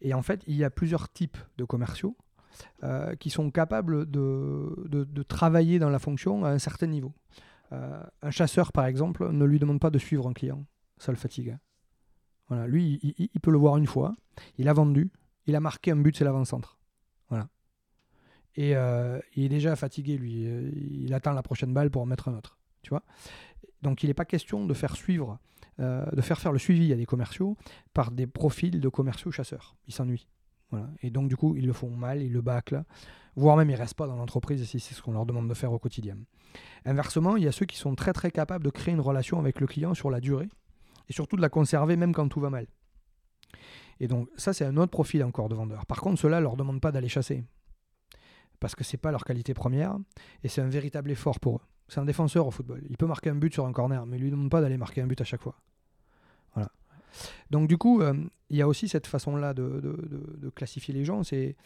Et 0.02 0.12
en 0.12 0.20
fait, 0.20 0.42
il 0.46 0.56
y 0.56 0.64
a 0.64 0.68
plusieurs 0.68 1.10
types 1.10 1.38
de 1.56 1.64
commerciaux. 1.64 2.18
Euh, 2.82 3.14
qui 3.16 3.30
sont 3.30 3.50
capables 3.50 4.10
de, 4.10 4.86
de, 4.86 5.22
travailler 5.22 5.78
dans 5.78 5.88
la 5.88 5.98
fonction 5.98 6.44
à 6.44 6.50
un 6.50 6.58
certain 6.58 6.86
niveau. 6.86 7.12
Euh, 7.72 8.02
un 8.22 8.30
chasseur, 8.30 8.72
par 8.72 8.86
exemple, 8.86 9.30
ne 9.30 9.44
lui 9.44 9.58
demande 9.58 9.80
pas 9.80 9.90
de 9.90 9.98
suivre 9.98 10.28
un 10.28 10.32
client. 10.32 10.64
Ça 10.98 11.10
le 11.10 11.16
fatigue. 11.16 11.50
Hein. 11.50 11.60
Voilà, 12.48 12.66
lui, 12.66 13.00
il, 13.02 13.40
peut 13.40 13.50
le 13.50 13.58
voir 13.58 13.76
une 13.78 13.86
fois. 13.86 14.14
Il 14.58 14.68
a 14.68 14.72
vendu. 14.72 15.10
Il 15.46 15.56
a 15.56 15.60
marqué 15.60 15.92
un 15.92 15.96
but, 15.96 16.16
c'est 16.16 16.24
l'avant-centre. 16.24 16.78
Voilà. 17.30 17.48
Et 18.54 18.76
euh, 18.76 19.18
il 19.34 19.44
est 19.44 19.48
déjà 19.48 19.76
fatigué, 19.76 20.18
lui. 20.18 20.46
Il 21.04 21.14
attend 21.14 21.32
la 21.32 21.42
prochaine 21.42 21.72
balle 21.72 21.90
pour 21.90 22.02
en 22.02 22.06
mettre 22.06 22.28
un 22.28 22.36
autre. 22.36 22.58
Tu 22.82 22.90
vois? 22.90 23.02
Donc, 23.82 24.02
il 24.02 24.08
n'est 24.08 24.14
pas 24.14 24.26
question 24.26 24.66
de 24.66 24.74
faire 24.74 24.94
suivre, 24.94 25.38
de 25.78 26.20
faire 26.20 26.38
faire 26.38 26.52
le 26.52 26.58
suivi 26.58 26.92
à 26.92 26.96
des 26.96 27.06
commerciaux 27.06 27.56
par 27.94 28.10
des 28.10 28.26
profils 28.26 28.78
de 28.78 28.88
commerciaux 28.88 29.30
chasseurs. 29.30 29.76
Il 29.88 29.94
Et 31.02 31.10
donc, 31.10 31.28
du 31.28 31.36
coup, 31.36 31.56
ils 31.56 31.66
le 31.66 31.72
font 31.72 31.90
mal, 31.90 32.22
ils 32.22 32.32
le 32.32 32.40
bâclent, 32.40 32.84
voire 33.36 33.56
même 33.56 33.70
ils 33.70 33.74
ne 33.74 33.78
restent 33.78 33.94
pas 33.94 34.06
dans 34.06 34.16
l'entreprise 34.16 34.64
si 34.64 34.80
c'est 34.80 34.94
ce 34.94 35.02
qu'on 35.02 35.12
leur 35.12 35.26
demande 35.26 35.48
de 35.48 35.54
faire 35.54 35.72
au 35.72 35.78
quotidien. 35.78 36.16
Inversement, 36.84 37.36
il 37.36 37.44
y 37.44 37.48
a 37.48 37.52
ceux 37.52 37.66
qui 37.66 37.76
sont 37.76 37.94
très 37.94 38.12
très 38.12 38.30
capables 38.30 38.64
de 38.64 38.70
créer 38.70 38.94
une 38.94 39.00
relation 39.00 39.38
avec 39.38 39.60
le 39.60 39.66
client 39.66 39.94
sur 39.94 40.10
la 40.10 40.20
durée 40.20 40.48
et 41.08 41.12
surtout 41.12 41.36
de 41.36 41.42
la 41.42 41.48
conserver 41.48 41.96
même 41.96 42.12
quand 42.12 42.28
tout 42.28 42.40
va 42.40 42.50
mal. 42.50 42.66
Et 44.00 44.08
donc, 44.08 44.28
ça, 44.36 44.52
c'est 44.52 44.64
un 44.64 44.76
autre 44.76 44.90
profil 44.90 45.22
encore 45.24 45.48
de 45.48 45.54
vendeur. 45.54 45.86
Par 45.86 46.00
contre, 46.00 46.20
ceux-là 46.20 46.38
ne 46.38 46.42
leur 46.42 46.56
demandent 46.56 46.80
pas 46.80 46.92
d'aller 46.92 47.08
chasser 47.08 47.44
parce 48.60 48.74
que 48.74 48.84
ce 48.84 48.96
n'est 48.96 49.00
pas 49.00 49.10
leur 49.10 49.24
qualité 49.24 49.54
première 49.54 49.96
et 50.42 50.48
c'est 50.48 50.60
un 50.60 50.68
véritable 50.68 51.10
effort 51.10 51.40
pour 51.40 51.56
eux. 51.56 51.62
C'est 51.88 52.00
un 52.00 52.04
défenseur 52.04 52.46
au 52.46 52.50
football. 52.50 52.82
Il 52.88 52.96
peut 52.96 53.06
marquer 53.06 53.30
un 53.30 53.34
but 53.34 53.52
sur 53.52 53.66
un 53.66 53.72
corner, 53.72 54.06
mais 54.06 54.16
il 54.16 54.20
ne 54.20 54.24
lui 54.24 54.30
demande 54.30 54.50
pas 54.50 54.60
d'aller 54.60 54.78
marquer 54.78 55.02
un 55.02 55.06
but 55.06 55.20
à 55.20 55.24
chaque 55.24 55.42
fois. 55.42 55.56
Donc 57.50 57.68
du 57.68 57.78
coup, 57.78 58.00
euh, 58.00 58.14
il 58.50 58.56
y 58.56 58.62
a 58.62 58.68
aussi 58.68 58.88
cette 58.88 59.06
façon-là 59.06 59.54
de, 59.54 60.50
classifier 60.54 60.94
les 60.94 61.04
gens, 61.04 61.22
c'est 61.24 61.56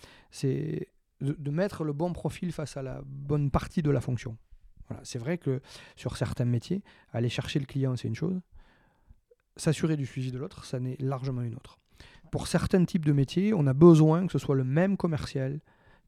de, 1.21 1.51
mettre 1.51 1.85
le 1.85 1.93
bon 1.93 2.13
profil 2.13 2.53
face 2.53 2.77
à 2.77 2.83
la 2.83 3.01
bonne 3.05 3.51
partie 3.51 3.83
de 3.83 3.91
la 3.91 4.01
fonction. 4.01 4.37
Voilà. 4.89 5.03
C'est 5.05 5.19
vrai 5.19 5.39
que 5.39 5.61
sur 5.97 6.17
certains 6.17 6.45
métiers, 6.45 6.83
aller 7.13 7.29
chercher 7.29 7.59
le 7.59 7.67
client, 7.67 7.97
c'est 7.97 8.09
une 8.09 8.15
chose. 8.15 8.41
S'assurer 9.57 9.97
du 9.97 10.07
suivi 10.07 10.31
de 10.31 10.39
l'autre, 10.39 10.65
ça 10.65 10.81
n'est 10.81 10.97
largement 11.01 11.43
une 11.43 11.57
autre. 11.57 11.79
Pour 12.31 12.47
certains 12.47 12.85
types 12.85 13.05
de 13.05 13.13
métiers, 13.13 13.53
on 13.55 13.67
a 13.67 13.73
besoin 13.73 14.27
que 14.27 14.33
ce 14.33 14.39
soit 14.39 14.55
le 14.55 14.65
même 14.65 14.97
commercial 14.97 15.61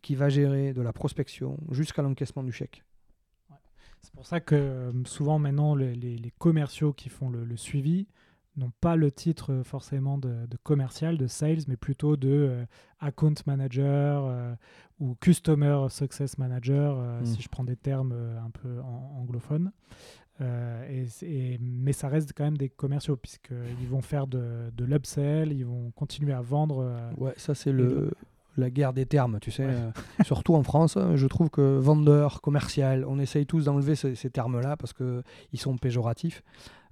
qui 0.03 0.15
va 0.15 0.29
gérer 0.29 0.73
de 0.73 0.81
la 0.81 0.93
prospection 0.93 1.59
jusqu'à 1.71 2.03
l'encaissement 2.03 2.43
du 2.43 2.53
chèque. 2.53 2.85
C'est 4.03 4.13
pour 4.15 4.27
ça 4.27 4.41
que 4.41 4.55
euh, 4.55 5.05
souvent 5.05 5.39
maintenant 5.39 5.75
les, 5.75 6.33
commerciaux 6.39 6.95
qui 6.95 7.11
font 7.11 7.29
le 7.29 7.57
suivi 7.57 8.07
n'ont 8.61 8.73
pas 8.81 8.97
le 8.97 9.11
titre 9.11 9.53
euh, 9.53 9.63
forcément 9.65 10.19
de, 10.19 10.47
de 10.47 10.57
commercial, 10.63 11.19
de 11.19 11.27
sales, 11.27 11.59
mais 11.69 11.77
plutôt 11.77 12.17
de 12.17 12.29
euh, 12.29 12.65
account 13.01 13.35
manager 13.47 14.25
euh, 14.27 14.55
ou 15.01 15.15
customer 15.21 15.87
success 15.89 16.39
manager, 16.39 16.97
euh, 16.99 17.21
Mm. 17.23 17.25
si 17.27 17.43
je 17.43 17.49
prends 17.49 17.65
des 17.65 17.77
termes 17.77 18.13
un 18.13 18.51
peu 18.51 18.81
en- 18.81 19.19
anglophones. 19.21 19.73
Et, 20.43 21.59
mais 21.61 21.93
ça 21.93 22.09
reste 22.09 22.33
quand 22.35 22.45
même 22.45 22.57
des 22.57 22.71
commerciaux 22.71 23.17
puisqu'ils 23.17 23.87
vont 23.89 24.01
faire 24.01 24.27
de, 24.27 24.71
de 24.75 24.85
l'upsell, 24.85 25.53
ils 25.53 25.65
vont 25.67 25.91
continuer 25.95 26.33
à 26.33 26.41
vendre. 26.41 27.11
Ouais, 27.19 27.35
ça 27.37 27.55
c'est 27.55 27.73
le 27.73 28.11
la 28.57 28.69
guerre 28.69 28.93
des 28.93 29.07
termes, 29.07 29.39
tu 29.41 29.51
sais. 29.51 29.65
Ouais. 29.65 29.73
euh, 29.73 29.91
surtout 30.25 30.55
en 30.55 30.63
France, 30.63 30.97
hein, 30.97 31.15
je 31.17 31.27
trouve 31.29 31.51
que 31.51 31.79
vendeur, 31.79 32.41
commercial, 32.43 33.05
on 33.07 33.19
essaye 33.19 33.47
tous 33.47 33.67
d'enlever 33.67 33.95
ces, 33.95 34.15
ces 34.17 34.29
termes-là 34.29 34.77
parce 34.77 34.93
que 34.93 35.23
ils 35.53 35.61
sont 35.61 35.77
péjoratifs. 35.79 36.43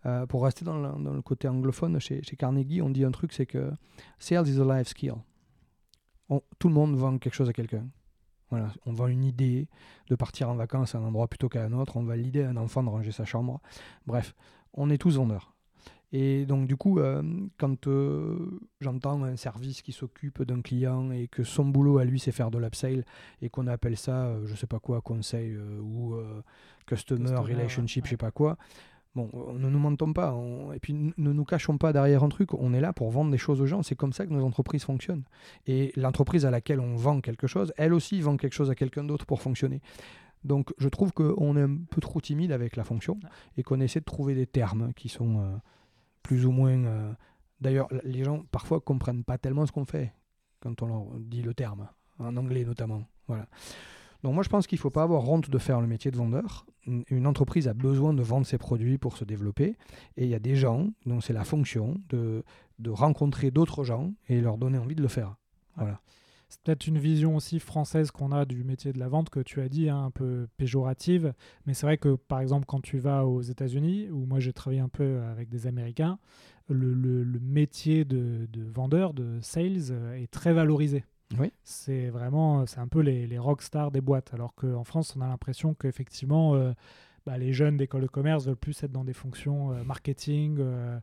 Euh, 0.06 0.26
pour 0.26 0.44
rester 0.44 0.64
dans 0.64 0.76
le, 0.80 1.02
dans 1.02 1.12
le 1.12 1.22
côté 1.22 1.48
anglophone, 1.48 1.98
chez, 2.00 2.22
chez 2.22 2.36
Carnegie, 2.36 2.80
on 2.82 2.90
dit 2.90 3.04
un 3.04 3.10
truc, 3.10 3.32
c'est 3.32 3.46
que 3.46 3.70
sales 4.18 4.46
is 4.48 4.60
a 4.60 4.78
life 4.78 4.88
skill. 4.88 5.14
On- 6.28 6.42
tout 6.58 6.68
le 6.68 6.74
monde 6.74 6.94
vend 6.96 7.18
quelque 7.18 7.34
chose 7.34 7.48
à 7.48 7.52
quelqu'un. 7.52 7.86
Voilà, 8.50 8.72
on 8.86 8.92
vend 8.92 9.08
une 9.08 9.24
idée 9.24 9.68
de 10.08 10.14
partir 10.14 10.48
en 10.48 10.54
vacances 10.54 10.94
à 10.94 10.98
un 10.98 11.02
endroit 11.02 11.28
plutôt 11.28 11.48
qu'à 11.48 11.64
un 11.64 11.72
autre. 11.72 11.96
On 11.96 12.02
vend 12.04 12.14
l'idée 12.14 12.42
à 12.44 12.50
un 12.50 12.56
enfant 12.56 12.82
de 12.82 12.88
ranger 12.88 13.12
sa 13.12 13.24
chambre. 13.24 13.60
Bref, 14.06 14.34
on 14.72 14.88
est 14.88 14.98
tous 14.98 15.16
vendeurs. 15.16 15.52
Et 16.12 16.46
donc, 16.46 16.66
du 16.66 16.74
coup, 16.76 16.98
euh, 17.00 17.22
quand 17.58 17.86
euh, 17.86 18.58
j'entends 18.80 19.22
un 19.24 19.36
service 19.36 19.82
qui 19.82 19.92
s'occupe 19.92 20.42
d'un 20.42 20.62
client 20.62 21.10
et 21.10 21.28
que 21.28 21.42
son 21.44 21.66
boulot 21.66 21.98
à 21.98 22.06
lui, 22.06 22.18
c'est 22.18 22.32
faire 22.32 22.50
de 22.50 22.56
l'upsell 22.56 23.04
et 23.42 23.50
qu'on 23.50 23.66
appelle 23.66 23.98
ça, 23.98 24.24
euh, 24.28 24.46
je 24.46 24.54
sais 24.54 24.66
pas 24.66 24.78
quoi, 24.78 25.02
conseil 25.02 25.54
ou 25.58 26.16
customer, 26.86 27.24
Customer, 27.24 27.40
relationship, 27.54 28.04
ouais. 28.04 28.06
je 28.06 28.10
sais 28.12 28.16
pas 28.16 28.30
quoi. 28.30 28.56
Bon, 29.18 29.52
ne 29.54 29.68
nous 29.68 29.78
mentons 29.78 30.12
pas. 30.12 30.32
on- 30.34 30.72
Et 30.72 30.78
puis, 30.78 30.92
ne 30.94 31.32
nous 31.32 31.44
cachons 31.44 31.76
pas 31.76 31.92
derrière 31.92 32.22
un 32.22 32.28
truc. 32.28 32.54
On 32.54 32.72
est 32.72 32.80
là 32.80 32.92
pour 32.92 33.10
vendre 33.10 33.30
des 33.30 33.38
choses 33.38 33.60
aux 33.60 33.66
gens. 33.66 33.82
C'est 33.82 33.96
comme 33.96 34.12
ça 34.12 34.26
que 34.26 34.32
nos 34.32 34.44
entreprises 34.44 34.84
fonctionnent. 34.84 35.24
Et 35.66 35.92
l'entreprise 35.96 36.46
à 36.46 36.50
laquelle 36.50 36.80
on 36.80 36.94
vend 36.94 37.20
quelque 37.20 37.46
chose, 37.46 37.72
elle 37.76 37.92
aussi 37.94 38.20
vend 38.20 38.36
quelque 38.36 38.52
chose 38.54 38.70
à 38.70 38.74
quelqu'un 38.74 39.04
d'autre 39.04 39.26
pour 39.26 39.42
fonctionner. 39.42 39.80
Donc, 40.44 40.72
je 40.78 40.88
trouve 40.88 41.12
qu'on 41.12 41.56
est 41.56 41.62
un 41.62 41.76
peu 41.90 42.00
trop 42.00 42.20
timide 42.20 42.52
avec 42.52 42.76
la 42.76 42.84
fonction 42.84 43.18
et 43.56 43.64
qu'on 43.64 43.80
essaie 43.80 43.98
de 44.00 44.04
trouver 44.04 44.34
des 44.36 44.46
termes 44.46 44.92
qui 44.94 45.08
sont 45.08 45.40
euh, 45.40 45.56
plus 46.22 46.46
ou 46.46 46.52
moins. 46.52 46.84
euh, 46.84 47.12
D'ailleurs, 47.60 47.88
les 48.04 48.22
gens 48.22 48.44
parfois 48.52 48.78
comprennent 48.80 49.24
pas 49.24 49.36
tellement 49.36 49.66
ce 49.66 49.72
qu'on 49.72 49.84
fait 49.84 50.12
quand 50.60 50.80
on 50.82 50.86
leur 50.86 51.04
dit 51.18 51.42
le 51.42 51.54
terme, 51.54 51.88
en 52.20 52.36
anglais 52.36 52.64
notamment. 52.64 53.02
Voilà. 53.26 53.46
Donc 54.22 54.34
moi 54.34 54.42
je 54.42 54.48
pense 54.48 54.66
qu'il 54.66 54.76
ne 54.76 54.80
faut 54.80 54.90
pas 54.90 55.04
avoir 55.04 55.28
honte 55.28 55.48
de 55.48 55.58
faire 55.58 55.80
le 55.80 55.86
métier 55.86 56.10
de 56.10 56.16
vendeur. 56.16 56.66
Une 56.86 57.26
entreprise 57.26 57.68
a 57.68 57.74
besoin 57.74 58.14
de 58.14 58.22
vendre 58.22 58.46
ses 58.46 58.58
produits 58.58 58.98
pour 58.98 59.16
se 59.16 59.24
développer. 59.24 59.76
Et 60.16 60.24
il 60.24 60.28
y 60.28 60.34
a 60.34 60.38
des 60.38 60.56
gens 60.56 60.88
dont 61.06 61.20
c'est 61.20 61.32
la 61.32 61.44
fonction 61.44 62.00
de, 62.08 62.42
rencontrer 62.88 63.50
d'autres 63.50 63.84
gens 63.84 64.12
et 64.28 64.40
leur 64.40 64.56
donner 64.56 64.78
envie 64.78 64.94
de 64.94 65.02
le 65.02 65.08
faire. 65.08 65.36
Voilà. 65.76 66.00
C'est 66.48 66.62
peut-être 66.62 66.86
une 66.86 66.98
vision 66.98 67.36
aussi 67.36 67.60
française 67.60 68.10
qu'on 68.10 68.32
a 68.32 68.46
du 68.46 68.64
métier 68.64 68.94
de 68.94 68.98
la 68.98 69.08
vente 69.08 69.28
que 69.28 69.40
tu 69.40 69.60
as 69.60 69.68
dit, 69.68 69.90
hein, 69.90 70.04
un 70.04 70.10
peu 70.10 70.48
péjorative. 70.56 71.34
Mais 71.66 71.74
c'est 71.74 71.84
vrai 71.84 71.98
que 71.98 72.14
par 72.14 72.40
exemple 72.40 72.64
quand 72.66 72.80
tu 72.80 72.98
vas 72.98 73.26
aux 73.26 73.42
États-Unis, 73.42 74.08
où 74.10 74.24
moi 74.24 74.40
j'ai 74.40 74.54
travaillé 74.54 74.80
un 74.80 74.88
peu 74.88 75.20
avec 75.30 75.50
des 75.50 75.66
Américains, 75.66 76.18
le, 76.68 76.94
le- 76.94 77.40
métier 77.40 78.04
de, 78.04 78.46
de 78.50 78.62
vendeur, 78.64 79.14
de 79.14 79.38
sales, 79.40 79.90
euh, 79.90 80.14
est 80.14 80.30
très 80.30 80.52
valorisé. 80.52 81.04
Oui. 81.38 81.52
C'est 81.64 82.08
vraiment, 82.08 82.64
c'est 82.66 82.78
un 82.80 82.88
peu 82.88 83.00
les, 83.00 83.26
les 83.26 83.38
rockstars 83.38 83.90
des 83.90 84.00
boîtes. 84.00 84.32
Alors 84.32 84.54
qu'en 84.54 84.84
France, 84.84 85.14
on 85.16 85.20
a 85.20 85.26
l'impression 85.28 85.74
qu'effectivement, 85.74 86.54
euh, 86.54 86.72
bah, 87.26 87.36
les 87.36 87.52
jeunes 87.52 87.76
d'école 87.76 88.02
de 88.02 88.06
commerce 88.06 88.46
veulent 88.46 88.56
plus 88.56 88.82
être 88.82 88.92
dans 88.92 89.04
des 89.04 89.12
fonctions 89.12 89.72
euh, 89.72 89.84
marketing. 89.84 90.56
euh, 90.60 90.98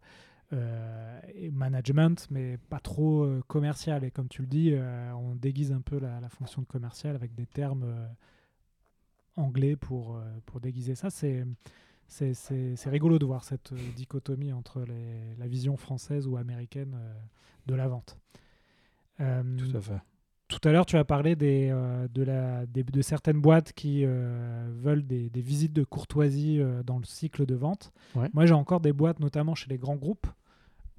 euh, 0.53 1.19
et 1.33 1.49
management, 1.49 2.27
mais 2.29 2.57
pas 2.69 2.79
trop 2.79 3.23
euh, 3.23 3.41
commercial. 3.47 4.03
Et 4.03 4.11
comme 4.11 4.27
tu 4.27 4.41
le 4.43 4.47
dis, 4.47 4.73
euh, 4.73 5.11
on 5.13 5.33
déguise 5.35 5.71
un 5.71 5.81
peu 5.81 5.97
la, 5.99 6.19
la 6.19 6.29
fonction 6.29 6.61
de 6.61 6.67
commercial 6.67 7.15
avec 7.15 7.33
des 7.33 7.47
termes 7.47 7.83
euh, 7.83 8.07
anglais 9.37 9.75
pour, 9.75 10.17
euh, 10.17 10.21
pour 10.45 10.59
déguiser 10.59 10.95
ça. 10.95 11.09
C'est, 11.09 11.43
c'est, 12.07 12.89
rigolo 12.89 13.17
de 13.17 13.25
voir 13.25 13.43
cette 13.43 13.71
euh, 13.73 13.91
dichotomie 13.95 14.53
entre 14.53 14.81
les- 14.81 15.35
la 15.37 15.47
vision 15.47 15.77
française 15.77 16.27
ou 16.27 16.37
américaine 16.37 16.95
euh, 16.95 17.13
de 17.65 17.73
la 17.75 17.87
vente. 17.87 18.17
Euh, 19.19 19.43
Tout 19.57 19.75
à 19.75 19.81
fait. 19.81 20.01
Tout 20.47 20.59
à 20.67 20.71
l'heure, 20.71 20.85
tu 20.85 20.95
as 20.97 21.03
parlé 21.03 21.35
des, 21.35 21.69
euh, 21.71 22.07
de, 22.13 22.23
la, 22.23 22.65
des- 22.65 22.83
de 22.83 23.01
certaines 23.01 23.39
boîtes 23.41 23.73
qui 23.73 24.03
euh, 24.05 24.67
veulent 24.75 25.05
des, 25.05 25.29
des 25.29 25.41
visites 25.41 25.73
de 25.73 25.83
courtoisie 25.83 26.59
euh, 26.59 26.83
dans 26.83 26.97
le 26.99 27.05
cycle 27.05 27.45
de 27.45 27.55
vente. 27.55 27.91
Ouais. 28.15 28.29
Moi, 28.33 28.45
j'ai 28.45 28.53
encore 28.53 28.79
des 28.79 28.93
boîtes, 28.93 29.19
notamment 29.19 29.55
chez 29.55 29.69
les 29.69 29.77
grands 29.77 29.95
groupes, 29.95 30.27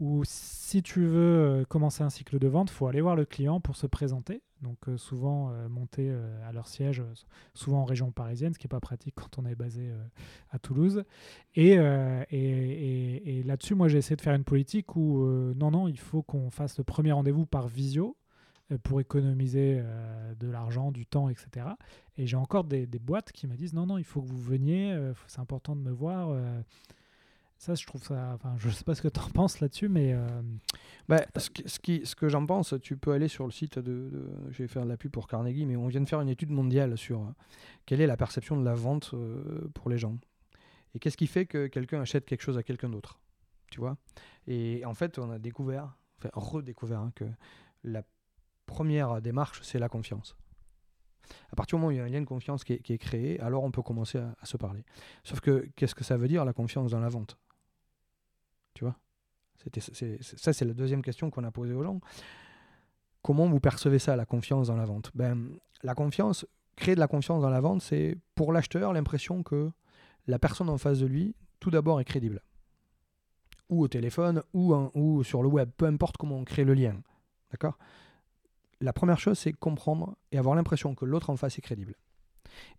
où 0.01 0.23
si 0.25 0.83
tu 0.83 1.07
veux 1.07 1.65
commencer 1.69 2.03
un 2.03 2.11
cycle 2.11 2.39
de 2.39 2.49
vente, 2.49 2.71
il 2.71 2.75
faut 2.75 2.87
aller 2.87 3.01
voir 3.01 3.17
le 3.17 3.25
client 3.25 3.61
pour 3.61 3.77
se 3.77 3.87
présenter. 3.87 4.43
Donc 4.63 4.79
souvent 4.97 5.53
monter 5.69 6.11
à 6.49 6.53
leur 6.53 6.67
siège, 6.67 7.03
souvent 7.55 7.81
en 7.83 7.85
région 7.85 8.11
parisienne, 8.11 8.53
ce 8.55 8.59
qui 8.59 8.67
n'est 8.67 8.71
pas 8.71 8.81
pratique 8.81 9.15
quand 9.15 9.39
on 9.39 9.45
est 9.47 9.55
basé 9.55 9.91
à 10.51 10.59
Toulouse. 10.59 11.05
Et, 11.55 11.73
et, 11.75 12.27
et- 12.31 13.39
et 13.39 13.43
là-dessus, 13.43 13.75
moi, 13.75 13.89
j'ai 13.89 13.99
essayé 13.99 14.17
de 14.17 14.23
faire 14.23 14.35
une 14.35 14.45
politique 14.45 14.97
où 14.97 15.25
non, 15.55 15.71
non, 15.71 15.89
il 15.89 15.99
faut 15.99 16.23
qu'on 16.23 16.51
fasse 16.51 16.79
le 16.79 16.85
premier 16.85 17.13
rendez-vous 17.13 17.45
par 17.47 17.69
visio 17.69 18.17
pour 18.83 19.01
économiser 19.01 19.79
euh, 19.81 20.35
de 20.35 20.49
l'argent, 20.49 20.91
du 20.93 21.07
temps, 21.07 21.29
etc. 21.29 21.67
Et 22.17 22.27
j'ai 22.27 22.37
encore 22.37 22.65
des, 22.65 22.87
des 22.87 22.99
boîtes 22.99 23.33
qui 23.33 23.47
me 23.47 23.55
disent 23.57 23.75
non, 23.75 23.87
non, 23.87 23.99
il 23.99 24.05
faut 24.05 24.21
que 24.23 24.29
vous 24.29 24.41
veniez, 24.43 24.93
euh, 24.93 25.13
c'est 25.29 25.41
important 25.41 25.77
de 25.77 25.81
me 25.83 25.91
voir. 25.93 26.31
euh. 26.31 26.61
ça, 27.59 27.75
je 27.75 27.87
trouve 27.87 28.03
ça. 28.03 28.33
Enfin, 28.35 28.55
je 28.59 28.69
sais 28.71 28.85
pas 28.85 28.95
ce 28.95 29.03
que 29.03 29.09
tu 29.09 29.21
en 29.21 29.31
penses 29.31 29.61
là-dessus, 29.61 29.89
mais 29.89 30.13
euh, 30.15 30.27
Bah, 31.09 31.21
ce, 31.37 31.49
qui- 31.51 31.63
ce, 31.69 31.79
qui- 31.79 32.05
ce 32.05 32.15
que 32.17 32.29
j'en 32.29 32.45
pense, 32.45 32.75
tu 32.83 32.97
peux 32.97 33.13
aller 33.13 33.29
sur 33.29 33.45
le 33.47 33.53
site 33.53 33.79
de, 33.79 34.11
de- 34.11 34.31
Je 34.51 34.59
vais 34.63 34.69
faire 34.69 34.83
de 34.85 34.89
la 34.89 34.97
pub 34.97 35.11
pour 35.13 35.29
Carnegie, 35.29 35.65
mais 35.65 35.77
on 35.77 35.87
vient 35.87 36.01
de 36.01 36.09
faire 36.09 36.21
une 36.21 36.29
étude 36.29 36.51
mondiale 36.51 36.99
sur 36.99 37.21
euh, 37.21 37.31
quelle 37.87 38.01
est 38.01 38.07
la 38.07 38.17
perception 38.17 38.59
de 38.59 38.65
la 38.65 38.75
vente 38.75 39.13
euh, 39.15 39.69
pour 39.75 39.89
les 39.91 39.99
gens. 39.99 40.19
Et 40.95 40.99
qu'est-ce 40.99 41.17
qui 41.17 41.27
fait 41.29 41.47
que 41.47 41.67
quelqu'un 41.69 42.01
achète 42.01 42.25
quelque 42.27 42.43
chose 42.43 42.59
à 42.59 42.63
quelqu'un 42.63 42.89
d'autre 42.89 43.21
Tu 43.71 43.79
vois? 43.81 43.97
Et 44.49 44.85
en 44.85 44.95
fait, 44.95 45.19
on 45.19 45.31
a 45.31 45.39
découvert, 45.39 45.97
enfin 46.19 46.31
redécouvert, 46.35 47.01
hein, 47.01 47.13
que 47.15 47.25
la 47.85 48.03
première 48.67 49.21
démarche, 49.23 49.61
c'est 49.63 49.79
la 49.79 49.89
confiance. 49.89 50.37
À 51.51 51.57
partir 51.57 51.77
du 51.77 51.81
moment 51.81 51.89
où 51.89 51.93
il 51.93 51.99
y 51.99 52.01
a 52.01 52.05
un 52.05 52.09
lien 52.09 52.21
de 52.21 52.27
confiance 52.27 52.65
qui 52.65 52.75
est, 52.75 52.79
qui 52.79 52.97
créé, 52.99 53.41
alors 53.41 53.65
on 53.65 53.71
peut 53.71 53.83
commencer 53.83 54.19
à, 54.19 54.35
se 54.45 54.57
parler. 54.57 54.85
Sauf 55.25 55.41
que 55.41 55.69
qu'est-ce 55.77 55.95
que 55.95 56.05
ça 56.05 56.17
veut 56.17 56.29
dire 56.29 56.45
la 56.45 56.53
confiance 56.53 56.91
dans 56.91 57.01
la 57.01 57.09
vente? 57.09 57.39
Tu 58.75 58.85
vois? 58.85 58.97
Ça, 60.21 60.53
c'est 60.53 60.65
la 60.65 60.75
deuxième 60.75 61.03
question 61.03 61.31
qu'on 61.31 61.45
a 61.45 61.51
posée 61.51 61.75
aux 61.75 61.83
gens. 61.83 62.01
Comment 63.23 63.49
vous 63.49 63.59
percevez 63.59 63.99
ça, 63.99 64.15
la 64.15 64.27
confiance 64.27 64.69
dans 64.69 64.77
la 64.77 64.85
vente? 64.85 65.11
Ben, 65.15 65.59
La 65.83 65.95
confiance, 65.95 66.47
créer 66.77 66.95
de 66.95 67.01
la 67.01 67.09
confiance 67.09 67.43
dans 67.43 67.51
la 67.51 67.61
vente, 67.61 67.83
c'est 67.83 68.17
pour 68.35 68.53
l'acheteur 68.53 68.93
l'impression 68.93 69.43
que 69.43 69.73
la 70.27 70.39
personne 70.39 70.69
en 70.69 70.79
face 70.79 71.01
de 71.01 71.07
lui, 71.07 71.35
tout 71.59 71.71
d'abord, 71.71 72.01
est 72.01 72.05
crédible. 72.05 72.43
Ou 73.69 73.83
au 73.83 73.89
téléphone, 73.89 74.43
ou, 74.53 74.75
ou 74.95 75.25
sur 75.25 75.43
le 75.43 75.49
web, 75.49 75.71
peu 75.77 75.87
importe 75.87 76.17
comment 76.17 76.37
on 76.37 76.45
crée 76.45 76.65
le 76.65 76.75
lien. 76.75 77.01
D'accord? 77.51 77.79
La 78.81 78.93
première 78.93 79.19
chose, 79.19 79.39
c'est 79.39 79.53
comprendre 79.53 80.17
et 80.33 80.39
avoir 80.39 80.55
l'impression 80.55 80.95
que 80.95 81.05
l'autre 81.05 81.31
en 81.31 81.37
face 81.37 81.59
est 81.59 81.63
crédible. 81.63 81.95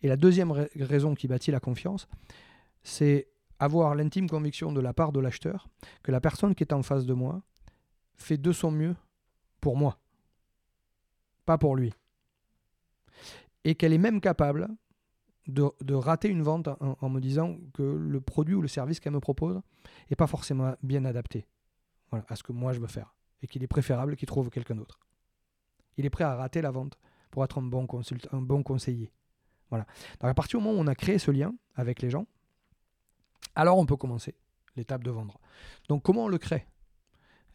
Et 0.02 0.08
la 0.08 0.16
deuxième 0.16 0.52
ra- 0.52 0.66
raison 0.76 1.16
qui 1.16 1.28
bâtit 1.28 1.52
la 1.52 1.60
confiance, 1.60 2.08
c'est 2.84 3.28
avoir 3.60 3.96
l'intime 3.96 4.30
conviction 4.30 4.72
de 4.72 4.80
la 4.80 4.94
part 4.94 5.12
de 5.12 5.20
l'acheteur 5.20 5.68
que 6.04 6.12
la 6.12 6.22
personne 6.22 6.56
qui 6.56 6.64
est 6.64 6.74
en 6.74 6.84
face 6.84 7.06
de 7.06 7.14
moi 7.14 7.42
fait 8.16 8.38
de 8.38 8.52
son 8.52 8.72
mieux 8.72 8.96
pour 9.60 9.76
moi, 9.76 9.98
pas 11.46 11.58
pour 11.58 11.76
lui. 11.76 11.94
Et 13.64 13.76
qu'elle 13.76 13.94
est 13.94 13.98
même 13.98 14.22
capable 14.22 14.70
de, 15.48 15.94
rater 15.94 16.30
une 16.30 16.44
vente 16.44 16.70
en, 16.80 17.10
me 17.10 17.20
disant 17.20 17.58
que 17.74 17.84
le 17.84 18.22
produit 18.22 18.56
ou 18.56 18.62
le 18.62 18.68
service 18.68 19.00
qu'elle 19.00 19.14
me 19.14 19.20
propose 19.20 19.62
n'est 20.10 20.16
pas 20.16 20.28
forcément 20.28 20.76
bien 20.84 21.06
adapté 21.06 21.48
à 22.12 22.36
ce 22.36 22.44
que 22.44 22.52
moi 22.52 22.74
je 22.74 22.80
veux 22.80 22.88
faire. 22.88 23.16
Et 23.42 23.48
qu'il 23.48 23.64
est 23.64 23.68
préférable 23.68 24.16
qu'il 24.16 24.28
trouve 24.28 24.50
quelqu'un 24.50 24.76
d'autre. 24.76 25.00
Il 25.98 26.06
est 26.06 26.10
prêt 26.10 26.24
à 26.24 26.36
rater 26.36 26.62
la 26.62 26.72
vente 26.72 26.98
pour 27.32 27.44
être 27.44 27.60
un 27.60 27.62
bon, 27.62 27.86
conseiller. 28.64 29.12
Voilà. 29.70 29.86
Donc 30.20 30.30
à 30.30 30.34
partir 30.34 30.60
du 30.60 30.66
moment 30.66 30.78
où 30.78 30.82
on 30.82 30.88
a 30.88 30.96
créé 30.96 31.18
ce 31.18 31.32
lien 31.32 31.54
avec 31.76 32.02
les 32.02 32.10
gens, 32.10 32.26
alors 33.56 33.78
on 33.78 33.86
peut 33.86 33.98
commencer 33.98 34.36
l'étape 34.76 35.04
de 35.04 35.12
vendre. 35.12 35.40
Donc 35.90 36.04
comment 36.04 36.26
on 36.26 36.28
le 36.28 36.38
crée? 36.38 36.66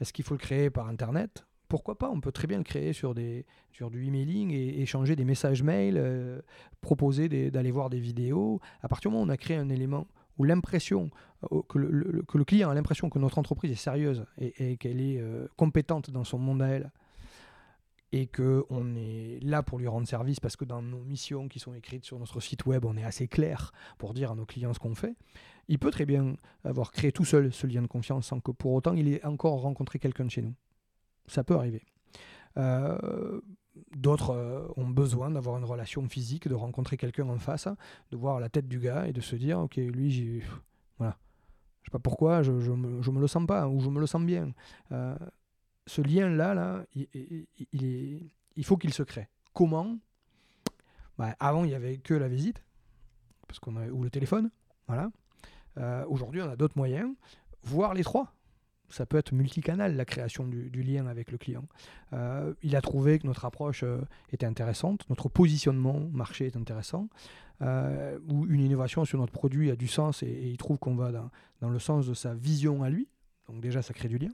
Est-ce 0.00 0.12
qu'il 0.12 0.24
faut 0.24 0.34
le 0.34 0.38
créer 0.38 0.70
par 0.70 0.88
Internet? 0.88 1.46
Pourquoi 1.68 1.96
pas? 1.96 2.10
On 2.10 2.20
peut 2.20 2.32
très 2.32 2.46
bien 2.46 2.58
le 2.58 2.64
créer 2.64 2.92
sur, 2.92 3.14
des, 3.14 3.46
du 3.90 4.06
emailing 4.06 4.50
et 4.52 4.82
échanger 4.82 5.16
des 5.16 5.24
messages 5.24 5.62
mail, 5.62 5.96
euh, 5.96 6.42
proposer 6.82 7.50
d'aller 7.50 7.70
voir 7.70 7.88
des 7.88 8.00
vidéos. 8.00 8.60
À 8.82 8.88
partir 8.88 9.10
du 9.10 9.14
moment 9.14 9.24
où 9.24 9.28
on 9.28 9.32
a 9.32 9.38
créé 9.38 9.56
un 9.56 9.70
élément 9.70 10.06
où 10.38 10.44
l'impression 10.44 11.10
le, 11.74 12.22
que 12.22 12.38
le, 12.38 12.44
client 12.44 12.70
a 12.70 12.74
l'impression 12.74 13.10
que 13.10 13.18
notre 13.18 13.38
entreprise 13.38 13.70
est 13.70 13.76
sérieuse 13.76 14.24
et, 14.38 14.76
qu'elle 14.76 15.00
est 15.00 15.22
compétente 15.56 16.10
dans 16.10 16.24
son 16.24 16.38
monde 16.38 16.62
à 16.62 16.68
elle, 16.68 16.90
et 18.12 18.26
qu'on 18.26 18.94
est 18.94 19.38
là 19.42 19.62
pour 19.62 19.78
lui 19.78 19.88
rendre 19.88 20.06
service 20.06 20.38
parce 20.38 20.56
que 20.56 20.64
dans 20.64 20.82
nos 20.82 21.02
missions 21.02 21.48
qui 21.48 21.58
sont 21.58 21.74
écrites 21.74 22.04
sur 22.04 22.18
notre 22.18 22.40
site 22.40 22.66
web, 22.66 22.84
on 22.84 22.96
est 22.96 23.04
assez 23.04 23.26
clair 23.26 23.72
pour 23.98 24.12
dire 24.12 24.32
à 24.32 24.34
nos 24.34 24.44
clients 24.44 24.74
ce 24.74 24.78
qu'on 24.78 24.94
fait, 24.94 25.16
il 25.68 25.78
peut 25.78 25.90
très 25.90 26.04
bien 26.04 26.36
avoir 26.64 26.92
créé 26.92 27.10
tout 27.10 27.24
seul 27.24 27.52
ce 27.52 27.66
lien 27.66 27.80
de 27.82 27.86
confiance 27.86 28.26
sans 28.26 28.40
que 28.40 28.50
pour 28.50 28.72
autant 28.72 28.92
il 28.94 29.08
ait 29.08 29.24
encore 29.24 29.60
rencontré 29.60 29.98
quelqu'un 29.98 30.26
de 30.26 30.30
chez 30.30 30.42
nous. 30.42 30.54
Ça 31.26 31.42
peut 31.42 31.54
arriver. 31.54 31.82
Euh, 32.58 33.40
d'autres 33.96 34.30
euh, 34.30 34.66
ont 34.76 34.88
besoin 34.88 35.30
d'avoir 35.30 35.56
une 35.56 35.64
relation 35.64 36.06
physique, 36.08 36.48
de 36.48 36.54
rencontrer 36.54 36.96
quelqu'un 36.96 37.28
en 37.28 37.38
face, 37.38 37.68
de 38.10 38.16
voir 38.16 38.40
la 38.40 38.48
tête 38.48 38.68
du 38.68 38.78
gars 38.78 39.06
et 39.06 39.12
de 39.12 39.20
se 39.20 39.36
dire, 39.36 39.58
ok, 39.58 39.76
lui, 39.76 40.10
j'ai... 40.10 40.42
Voilà. 40.98 41.16
Je 41.82 41.88
sais 41.88 41.92
pas 41.92 41.98
pourquoi, 41.98 42.42
je, 42.42 42.60
je, 42.60 42.70
me, 42.70 43.20
le 43.20 43.26
sens 43.26 43.46
pas, 43.46 43.68
ou 43.68 43.80
je 43.80 43.88
me 43.88 44.00
le 44.00 44.06
sens 44.06 44.22
bien. 44.22 44.52
Euh, 44.92 45.16
ce 45.86 46.00
lien-là, 46.00 46.54
là, 46.54 46.84
il, 46.94 48.64
faut 48.64 48.76
qu'il 48.76 48.92
se 48.92 49.02
crée. 49.02 49.28
Comment? 49.52 49.98
Bah, 51.18 51.36
Avant, 51.40 51.64
il 51.64 51.68
n'y 51.68 51.74
avait 51.74 51.98
que 51.98 52.14
la 52.14 52.28
visite, 52.28 52.62
parce 53.46 53.58
qu'on 53.58 53.76
ou 53.88 54.02
le 54.02 54.10
téléphone. 54.10 54.50
Voilà. 54.86 55.10
Euh, 55.78 56.04
aujourd'hui, 56.08 56.42
on 56.42 56.50
a 56.50 56.56
d'autres 56.56 56.76
moyens, 56.76 57.14
voire 57.62 57.94
les 57.94 58.04
trois. 58.04 58.34
Ça 58.88 59.06
peut 59.06 59.16
être 59.16 59.32
multicanal, 59.32 59.96
la 59.96 60.04
création 60.04 60.46
du, 60.46 60.82
lien 60.82 61.06
avec 61.06 61.30
le 61.30 61.38
client. 61.38 61.64
Euh, 62.12 62.52
il 62.62 62.76
a 62.76 62.82
trouvé 62.82 63.18
que 63.18 63.26
notre 63.26 63.46
approche 63.46 63.84
euh, 63.84 64.02
était 64.32 64.44
intéressante, 64.44 65.08
notre 65.08 65.30
positionnement 65.30 65.98
marché 66.12 66.46
est 66.46 66.56
intéressant, 66.56 67.08
ou 67.60 68.44
une 68.48 68.60
innovation 68.60 69.04
sur 69.04 69.20
notre 69.20 69.32
produit 69.32 69.70
a 69.70 69.76
du 69.76 69.86
sens 69.86 70.24
et, 70.24 70.48
il 70.50 70.56
trouve 70.56 70.78
qu'on 70.78 70.96
va 70.96 71.12
dans, 71.60 71.68
le 71.68 71.78
sens 71.78 72.08
de 72.08 72.12
sa 72.12 72.34
vision 72.34 72.82
à 72.82 72.90
lui. 72.90 73.08
Donc 73.48 73.60
déjà, 73.60 73.82
ça 73.82 73.94
crée 73.94 74.08
du 74.08 74.18
lien. 74.18 74.32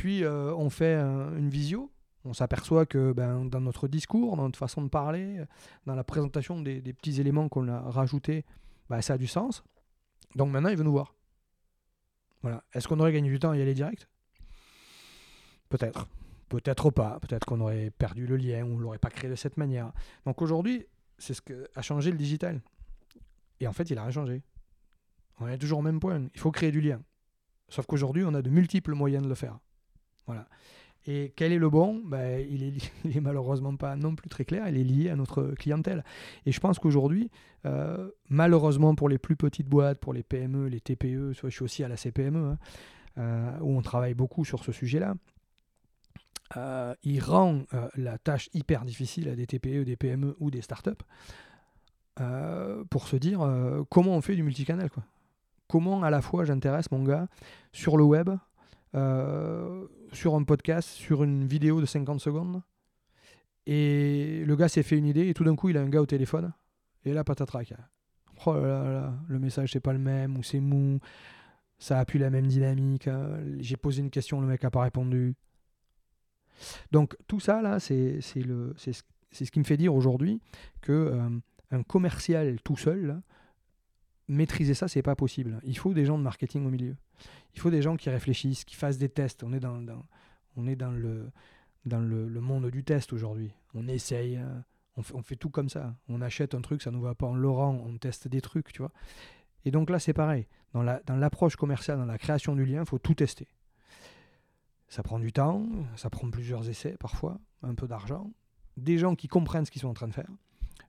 Puis 0.00 0.24
euh, 0.24 0.54
on 0.54 0.70
fait 0.70 0.94
une 0.94 1.50
visio. 1.50 1.92
On 2.24 2.32
s'aperçoit 2.32 2.86
que 2.86 3.12
ben, 3.12 3.44
dans 3.44 3.60
notre 3.60 3.86
discours, 3.86 4.34
dans 4.34 4.44
notre 4.44 4.58
façon 4.58 4.80
de 4.80 4.88
parler, 4.88 5.44
dans 5.84 5.94
la 5.94 6.04
présentation 6.04 6.58
des, 6.58 6.80
petits 6.80 7.20
éléments 7.20 7.50
qu'on 7.50 7.68
a 7.68 7.80
rajoutés, 7.80 8.46
ben, 8.88 9.02
ça 9.02 9.12
a 9.14 9.18
du 9.18 9.26
sens. 9.26 9.62
Donc 10.36 10.50
maintenant, 10.50 10.70
il 10.70 10.76
veut 10.78 10.84
nous 10.84 10.92
voir. 10.92 11.14
Voilà. 12.40 12.64
Est-ce 12.72 12.88
qu'on 12.88 12.98
aurait 12.98 13.12
gagné 13.12 13.28
du 13.28 13.38
temps 13.38 13.50
à 13.50 13.58
y 13.58 13.60
aller 13.60 13.74
direct? 13.74 14.08
Peut-être. 15.68 16.08
Peut-être 16.48 16.90
pas. 16.90 17.20
Peut-être 17.20 17.44
qu'on 17.44 17.60
aurait 17.60 17.90
perdu 17.90 18.26
le 18.26 18.38
lien 18.38 18.64
on 18.64 18.78
ne 18.78 18.80
l'aurait 18.80 18.96
pas 18.96 19.10
créé 19.10 19.28
de 19.28 19.34
cette 19.34 19.58
manière. 19.58 19.92
Donc 20.24 20.40
aujourd'hui, 20.40 20.86
c'est 21.18 21.34
ce 21.34 21.42
que 21.42 21.68
a 21.74 21.82
changé 21.82 22.10
le 22.10 22.16
digital. 22.16 22.62
Et 23.60 23.66
en 23.66 23.74
fait, 23.74 23.90
il 23.90 23.98
a 23.98 24.02
rien 24.04 24.12
changé. 24.12 24.42
On 25.40 25.46
est 25.46 25.58
toujours 25.58 25.80
au 25.80 25.82
même 25.82 26.00
point. 26.00 26.26
Il 26.32 26.40
faut 26.40 26.52
créer 26.52 26.72
du 26.72 26.80
lien. 26.80 27.02
Sauf 27.68 27.84
qu'aujourd'hui, 27.84 28.24
on 28.24 28.32
a 28.32 28.40
de 28.40 28.48
multiples 28.48 28.94
moyens 28.94 29.22
de 29.22 29.28
le 29.28 29.34
faire. 29.34 29.58
Et 31.06 31.32
quel 31.34 31.52
est 31.52 31.58
le 31.58 31.70
bon? 31.70 32.02
Ben, 32.04 32.44
il, 32.50 32.62
est, 32.64 33.20
malheureusement 33.20 33.74
pas 33.76 33.96
non 33.96 34.14
plus 34.14 34.28
très 34.28 34.44
clair, 34.44 34.68
il 34.68 34.76
est 34.76 34.84
lié 34.84 35.10
à 35.10 35.16
notre 35.16 35.54
clientèle. 35.58 36.04
Et 36.46 36.52
je 36.52 36.60
pense 36.60 36.78
qu'aujourd'hui, 36.78 37.30
euh, 37.66 38.10
malheureusement 38.28 38.94
pour 38.94 39.08
les 39.08 39.18
plus 39.18 39.36
petites 39.36 39.68
boîtes, 39.68 39.98
pour 39.98 40.12
les 40.12 40.22
PME, 40.22 40.68
les 40.68 40.80
TPE, 40.80 41.32
je 41.32 41.48
suis 41.48 41.62
aussi 41.62 41.84
à 41.84 41.88
la 41.88 41.96
CPME, 41.96 42.52
hein, 42.52 42.58
euh, 43.18 43.58
où 43.60 43.76
on 43.76 43.82
travaille 43.82 44.14
beaucoup 44.14 44.44
sur 44.44 44.64
ce 44.64 44.72
sujet-là, 44.72 45.14
euh, 46.56 46.94
il 47.04 47.20
rend 47.20 47.62
la 47.94 48.18
tâche 48.18 48.48
hyper 48.54 48.84
difficile 48.84 49.28
à 49.28 49.36
des 49.36 49.46
TPE, 49.46 49.84
des 49.84 49.96
PME 49.96 50.36
ou 50.40 50.50
des 50.50 50.62
startups 50.62 50.90
pour 52.90 53.08
se 53.08 53.16
dire 53.16 53.38
comment 53.88 54.14
on 54.14 54.20
fait 54.20 54.36
du 54.36 54.42
multicanal. 54.42 54.90
Quoi? 54.90 55.02
Comment 55.68 56.02
à 56.02 56.10
la 56.10 56.20
fois 56.20 56.44
j'intéresse 56.44 56.90
mon 56.90 57.02
gars 57.02 57.28
sur 57.72 57.96
le 57.96 58.04
web, 58.04 58.28
euh, 58.94 59.86
sur 60.12 60.34
un 60.34 60.42
podcast, 60.42 60.88
sur 60.88 61.22
une 61.22 61.46
vidéo 61.46 61.80
de 61.80 61.86
50 61.86 62.20
secondes. 62.20 62.62
Et 63.66 64.42
le 64.46 64.56
gars 64.56 64.68
s'est 64.68 64.82
fait 64.82 64.96
une 64.96 65.06
idée 65.06 65.28
et 65.28 65.34
tout 65.34 65.44
d'un 65.44 65.54
coup 65.54 65.68
il 65.68 65.76
a 65.76 65.82
un 65.82 65.88
gars 65.88 66.00
au 66.00 66.06
téléphone. 66.06 66.52
Et 67.04 67.12
là, 67.12 67.24
patatrac. 67.24 67.74
Oh 68.46 68.54
là 68.54 68.90
là, 68.90 69.14
le 69.28 69.38
message 69.38 69.72
c'est 69.72 69.80
pas 69.80 69.92
le 69.92 69.98
même 69.98 70.36
ou 70.36 70.42
c'est 70.42 70.60
mou. 70.60 70.98
Ça 71.78 71.98
a 71.98 72.04
plus 72.04 72.18
la 72.18 72.30
même 72.30 72.46
dynamique. 72.46 73.08
Hein. 73.08 73.38
J'ai 73.58 73.76
posé 73.76 74.00
une 74.00 74.10
question, 74.10 74.40
le 74.40 74.46
mec 74.46 74.64
a 74.64 74.70
pas 74.70 74.82
répondu. 74.82 75.34
Donc 76.90 77.16
tout 77.26 77.40
ça 77.40 77.62
là, 77.62 77.80
c'est 77.80 78.20
ce, 78.20 78.40
ce 79.32 79.50
qui 79.50 79.58
me 79.58 79.64
fait 79.64 79.76
dire 79.76 79.94
aujourd'hui 79.94 80.40
que 80.80 80.92
euh, 80.92 81.28
un 81.70 81.82
commercial 81.82 82.60
tout 82.62 82.76
seul, 82.76 83.20
maîtriser 84.30 84.74
ça, 84.74 84.88
c'est 84.88 85.02
pas 85.02 85.16
possible. 85.16 85.60
Il 85.64 85.76
faut 85.76 85.92
des 85.92 86.04
gens 86.04 86.16
de 86.16 86.22
marketing 86.22 86.64
au 86.66 86.70
milieu. 86.70 86.96
Il 87.54 87.60
faut 87.60 87.70
des 87.70 87.82
gens 87.82 87.96
qui 87.96 88.10
réfléchissent, 88.10 88.64
qui 88.64 88.76
fassent 88.76 88.98
des 88.98 89.08
tests. 89.08 89.42
On 89.42 89.52
est 89.52 89.60
dans, 89.60 89.84
on 90.56 90.66
est 90.66 90.76
dans, 90.76 90.92
le, 90.92 91.30
dans 91.84 92.00
le, 92.00 92.40
monde 92.40 92.70
du 92.70 92.84
test 92.84 93.12
aujourd'hui. 93.12 93.52
On 93.74 93.88
essaye, 93.88 94.36
hein. 94.36 94.64
on 94.96 95.02
fait, 95.02 95.14
on 95.14 95.22
tout 95.22 95.50
comme 95.50 95.68
ça. 95.68 95.96
On 96.08 96.20
achète 96.22 96.54
un 96.54 96.60
truc, 96.60 96.82
ça 96.82 96.90
ne 96.90 96.96
nous 96.96 97.02
va 97.02 97.14
pas 97.14 97.26
en 97.26 97.34
Laurent, 97.34 97.82
on 97.84 97.98
teste 97.98 98.28
des 98.28 98.40
trucs, 98.40 98.72
tu 98.72 98.82
vois. 98.82 98.92
Et 99.64 99.70
donc 99.70 99.90
là, 99.90 99.98
c'est 99.98 100.14
pareil. 100.14 100.46
Dans 100.72 100.82
l'approche 101.16 101.56
commerciale, 101.56 101.98
dans 101.98 102.06
la 102.06 102.18
création 102.18 102.54
du 102.54 102.64
lien, 102.64 102.80
il 102.80 102.86
faut 102.86 102.98
tout 102.98 103.14
tester. 103.14 103.48
Ça 104.88 105.02
prend 105.02 105.18
du 105.18 105.32
temps, 105.32 105.66
ça 105.96 106.10
prend 106.10 106.30
plusieurs 106.30 106.68
essais 106.68 106.96
parfois, 106.98 107.38
un 107.62 107.74
peu 107.74 107.86
d'argent, 107.86 108.30
des 108.76 108.98
gens 108.98 109.14
qui 109.14 109.28
comprennent 109.28 109.64
ce 109.64 109.70
qu'ils 109.70 109.82
sont 109.82 109.88
en 109.88 109.94
train 109.94 110.08
de 110.08 110.14
faire, 110.14 110.30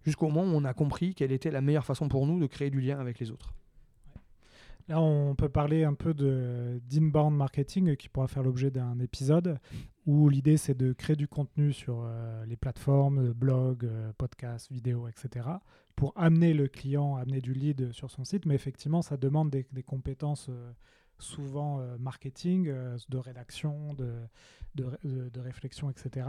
jusqu'au 0.04 0.30
moment 0.30 0.44
où 0.44 0.56
on 0.56 0.66
a 0.66 0.74
compris 0.74 1.14
quelle 1.16 1.32
était 1.32 1.52
la 1.52 1.62
meilleure 1.62 1.86
façon 1.86 2.08
pour 2.08 2.26
nous 2.26 2.40
de 2.40 2.48
créer 2.48 2.70
du 2.70 2.82
lien 2.82 3.00
avec 3.00 3.20
les 3.20 3.32
autres. 3.32 3.54
Là, 4.88 5.00
on 5.00 5.36
peut 5.36 5.50
parler 5.50 5.84
un 5.84 5.94
peu 5.94 6.14
d'inbound 6.14 7.36
marketing 7.36 7.96
qui 7.96 8.10
pourra 8.10 8.28
faire 8.28 8.44
l'objet 8.44 8.72
d'un 8.72 9.00
épisode 9.00 9.60
où 10.06 10.30
l'idée 10.30 10.58
c'est 10.58 10.76
de 10.76 10.94
créer 10.94 11.16
du 11.16 11.28
contenu 11.28 11.72
sur 11.72 12.04
euh, 12.04 12.46
les 12.46 12.56
plateformes, 12.56 13.32
blogs, 13.34 13.86
euh, 13.86 14.12
podcasts, 14.18 14.72
vidéos, 14.72 15.08
etc. 15.08 15.48
pour 15.96 16.14
amener 16.16 16.54
le 16.54 16.68
client, 16.68 17.16
amener 17.16 17.42
du 17.42 17.54
lead 17.54 17.92
sur 17.92 18.10
son 18.10 18.24
site. 18.24 18.46
Mais 18.46 18.56
effectivement, 18.56 19.02
ça 19.02 19.18
demande 19.18 19.52
des, 19.52 19.84
compétences 19.84 20.48
euh, 20.50 20.72
souvent 21.22 21.82
marketing, 22.00 22.72
de 23.10 23.18
rédaction, 23.18 23.94
de, 23.94 24.14
de, 24.76 25.30
de, 25.30 25.40
réflexion, 25.40 25.90
etc. 25.90 26.28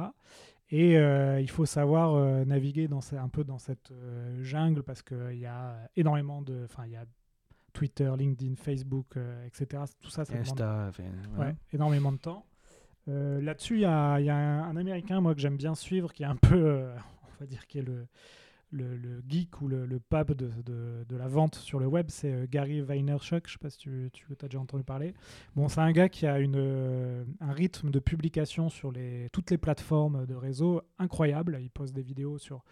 Et 0.71 0.95
il 0.95 1.51
faut 1.51 1.67
savoir 1.67 2.47
naviguer 2.47 2.89
dans, 2.89 3.01
un 3.15 3.29
peu 3.29 3.45
dans 3.45 3.59
cette 3.59 3.93
jungle 4.41 4.83
parce 4.83 5.03
qu'il 5.03 5.39
y 5.39 5.47
a 5.47 5.77
énormément 5.97 6.43
de... 6.43 6.63
Enfin, 6.65 6.87
il 6.87 6.93
y 6.93 6.97
a 6.97 7.05
Twitter, 7.73 8.11
LinkedIn, 8.17 8.55
Facebook, 8.57 9.17
euh, 9.17 9.47
etc. 9.47 9.83
Tout 10.01 10.11
ça, 10.11 10.25
ça 10.25 10.35
demande 10.35 10.93
énormément 11.73 12.13
de 12.13 12.19
temps. 12.19 12.47
Euh, 13.09 13.41
là-dessus, 13.41 13.77
il 13.77 13.81
y 13.81 13.85
a, 13.85 14.15
un, 14.15 14.77
Américain, 14.77 15.21
moi, 15.21 15.35
que 15.35 15.41
j'aime 15.41 15.57
bien 15.57 15.75
suivre, 15.75 16.13
qui 16.13 16.23
est 16.23 16.27
un 16.27 16.37
peu, 16.37 16.55
euh, 16.55 16.95
on 17.25 17.41
va 17.41 17.47
dire, 17.47 17.67
qui 17.67 17.79
est 17.79 17.83
le, 17.83 18.07
le, 18.73 19.23
geek 19.29 19.61
ou 19.61 19.69
le, 19.69 20.01
pape 20.01 20.33
de, 20.33 20.51
de, 20.65 21.17
la 21.17 21.29
vente 21.29 21.55
sur 21.55 21.79
le 21.79 21.87
web, 21.87 22.07
c'est 22.09 22.51
Gary 22.51 22.81
Vaynerchuk. 22.81 23.47
Je 23.47 23.51
ne 23.51 23.53
sais 23.53 23.59
pas 23.59 23.71
si 23.71 23.79
tu, 23.79 24.11
tu 24.13 24.27
as 24.43 24.49
déjà 24.49 24.61
entendu 24.61 24.83
parler. 24.83 25.15
Bon, 25.55 25.69
c'est 25.69 25.81
un 25.81 25.93
gars 25.93 26.09
qui 26.09 26.27
a 26.27 26.39
une, 26.39 27.27
un 27.41 27.53
rythme 27.53 27.91
de 27.91 27.99
publication 27.99 28.69
sur 28.69 28.91
les, 28.91 29.29
toutes 29.33 29.51
les 29.51 29.59
plateformes 29.59 30.27
de 30.27 30.35
réseau 30.35 30.83
incroyable. 30.99 31.59
Il 31.61 31.71
poste 31.71 31.95
des 31.95 32.03
vidéos 32.03 32.39
sur 32.39 32.65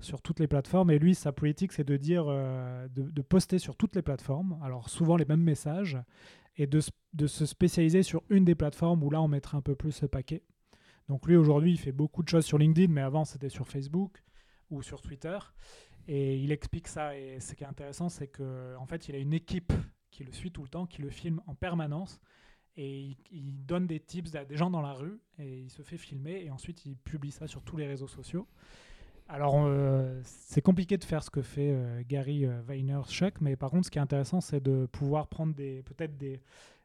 sur 0.00 0.22
toutes 0.22 0.40
les 0.40 0.46
plateformes. 0.46 0.90
Et 0.90 0.98
lui, 0.98 1.14
sa 1.14 1.32
politique, 1.32 1.72
c'est 1.72 1.84
de 1.84 1.96
dire, 1.96 2.24
euh, 2.28 2.86
de, 2.88 3.22
poster 3.22 3.58
sur 3.58 3.76
toutes 3.76 3.96
les 3.96 4.02
plateformes, 4.02 4.58
alors 4.62 4.88
souvent 4.88 5.16
les 5.16 5.24
mêmes 5.24 5.42
messages, 5.42 5.98
et 6.56 6.66
de, 6.66 6.80
se 6.80 7.46
spécialiser 7.46 8.02
sur 8.02 8.22
une 8.30 8.44
des 8.44 8.54
plateformes 8.54 9.02
où 9.02 9.10
là, 9.10 9.20
on 9.20 9.28
mettrait 9.28 9.56
un 9.56 9.62
peu 9.62 9.74
plus 9.74 9.92
ce 9.92 10.06
paquet. 10.06 10.42
Donc 11.08 11.26
lui, 11.26 11.36
aujourd'hui, 11.36 11.72
il 11.72 11.78
fait 11.78 11.92
beaucoup 11.92 12.22
de 12.22 12.28
choses 12.28 12.44
sur 12.44 12.58
LinkedIn, 12.58 12.92
mais 12.92 13.00
avant, 13.00 13.24
c'était 13.24 13.48
sur 13.48 13.66
Facebook 13.66 14.22
ou 14.70 14.82
sur 14.82 15.00
Twitter. 15.00 15.38
Et 16.06 16.36
il 16.38 16.52
explique 16.52 16.88
ça. 16.88 17.16
Et 17.16 17.40
ce 17.40 17.54
qui 17.54 17.64
est 17.64 17.66
intéressant, 17.66 18.08
c'est 18.08 18.28
qu'en 18.28 18.76
en 18.80 18.86
fait, 18.86 19.08
il 19.08 19.14
a 19.14 19.18
une 19.18 19.34
équipe 19.34 19.72
qui 20.10 20.24
le 20.24 20.32
suit 20.32 20.50
tout 20.50 20.62
le 20.62 20.68
temps, 20.68 20.86
qui 20.86 21.02
le 21.02 21.10
filme 21.10 21.42
en 21.46 21.54
permanence. 21.54 22.20
Et 22.76 23.16
il, 23.32 23.66
donne 23.66 23.86
des 23.86 23.98
tips 23.98 24.36
à 24.36 24.44
des 24.44 24.56
gens 24.56 24.70
dans 24.70 24.80
la 24.80 24.92
rue 24.92 25.18
et 25.38 25.62
il 25.62 25.70
se 25.70 25.82
fait 25.82 25.98
filmer 25.98 26.44
et 26.44 26.50
ensuite 26.52 26.86
il 26.86 26.96
publie 26.96 27.32
ça 27.32 27.48
sur 27.48 27.62
tous 27.62 27.76
les 27.76 27.88
réseaux 27.88 28.06
sociaux. 28.06 28.46
Alors, 29.26 29.56
euh, 29.58 30.20
c'est 30.22 30.62
compliqué 30.62 30.96
de 30.96 31.04
faire 31.04 31.22
ce 31.22 31.28
que 31.28 31.42
fait 31.42 31.72
euh, 31.72 32.02
Gary 32.08 32.46
euh, 32.46 32.62
Vaynerchuk, 32.62 33.40
mais 33.40 33.56
par 33.56 33.70
contre, 33.70 33.86
ce 33.86 33.90
qui 33.90 33.98
est 33.98 34.00
intéressant, 34.00 34.40
c'est 34.40 34.62
de 34.62 34.86
pouvoir 34.86 35.26
prendre 35.26 35.54
peut-être 35.54 36.16
des, 36.16 36.40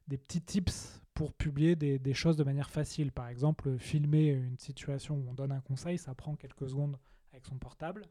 petits 0.09 0.41
tips 0.41 0.99
pour 1.13 1.31
publier 1.31 1.75
des, 1.75 2.13
choses 2.13 2.35
de 2.37 2.43
manière 2.43 2.69
facile. 2.69 3.11
Par 3.11 3.29
exemple, 3.29 3.77
filmer 3.77 4.29
une 4.29 4.57
situation 4.57 5.15
où 5.15 5.29
on 5.29 5.33
donne 5.33 5.51
un 5.51 5.61
conseil, 5.61 5.97
ça 5.97 6.13
prend 6.15 6.35
quelques 6.35 6.69
secondes 6.69 6.97
avec 7.33 7.45
son 7.45 7.57
portable. 7.57 8.05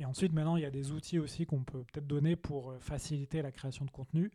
Et 0.00 0.04
ensuite, 0.04 0.32
maintenant, 0.32 0.56
il 0.56 0.62
y 0.62 0.66
a 0.66 0.70
des 0.70 0.92
outils 0.92 1.18
aussi 1.18 1.44
qu'on 1.44 1.62
peut 1.62 1.84
peut-être 1.84 2.06
donner 2.06 2.36
pour 2.36 2.70
euh, 2.70 2.78
faciliter 2.78 3.42
la 3.42 3.50
création 3.50 3.84
de 3.84 3.90
contenu. 3.90 4.30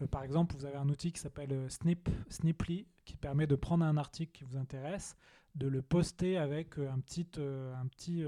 Euh, 0.00 0.06
par 0.06 0.22
exemple, 0.22 0.54
vous 0.54 0.64
avez 0.64 0.76
un 0.76 0.88
outil 0.88 1.12
qui 1.12 1.20
s'appelle 1.20 1.52
euh, 1.52 1.68
Snip, 1.68 2.08
Sniply, 2.28 2.86
qui 3.04 3.16
permet 3.16 3.46
de 3.46 3.56
prendre 3.56 3.84
un 3.84 3.96
article 3.96 4.32
qui 4.32 4.44
vous 4.44 4.56
intéresse, 4.56 5.16
de 5.56 5.66
le 5.66 5.82
poster 5.82 6.38
avec 6.38 6.78
un 6.78 7.00
petit, 7.00 7.26
un 7.38 7.86
petit 7.86 8.22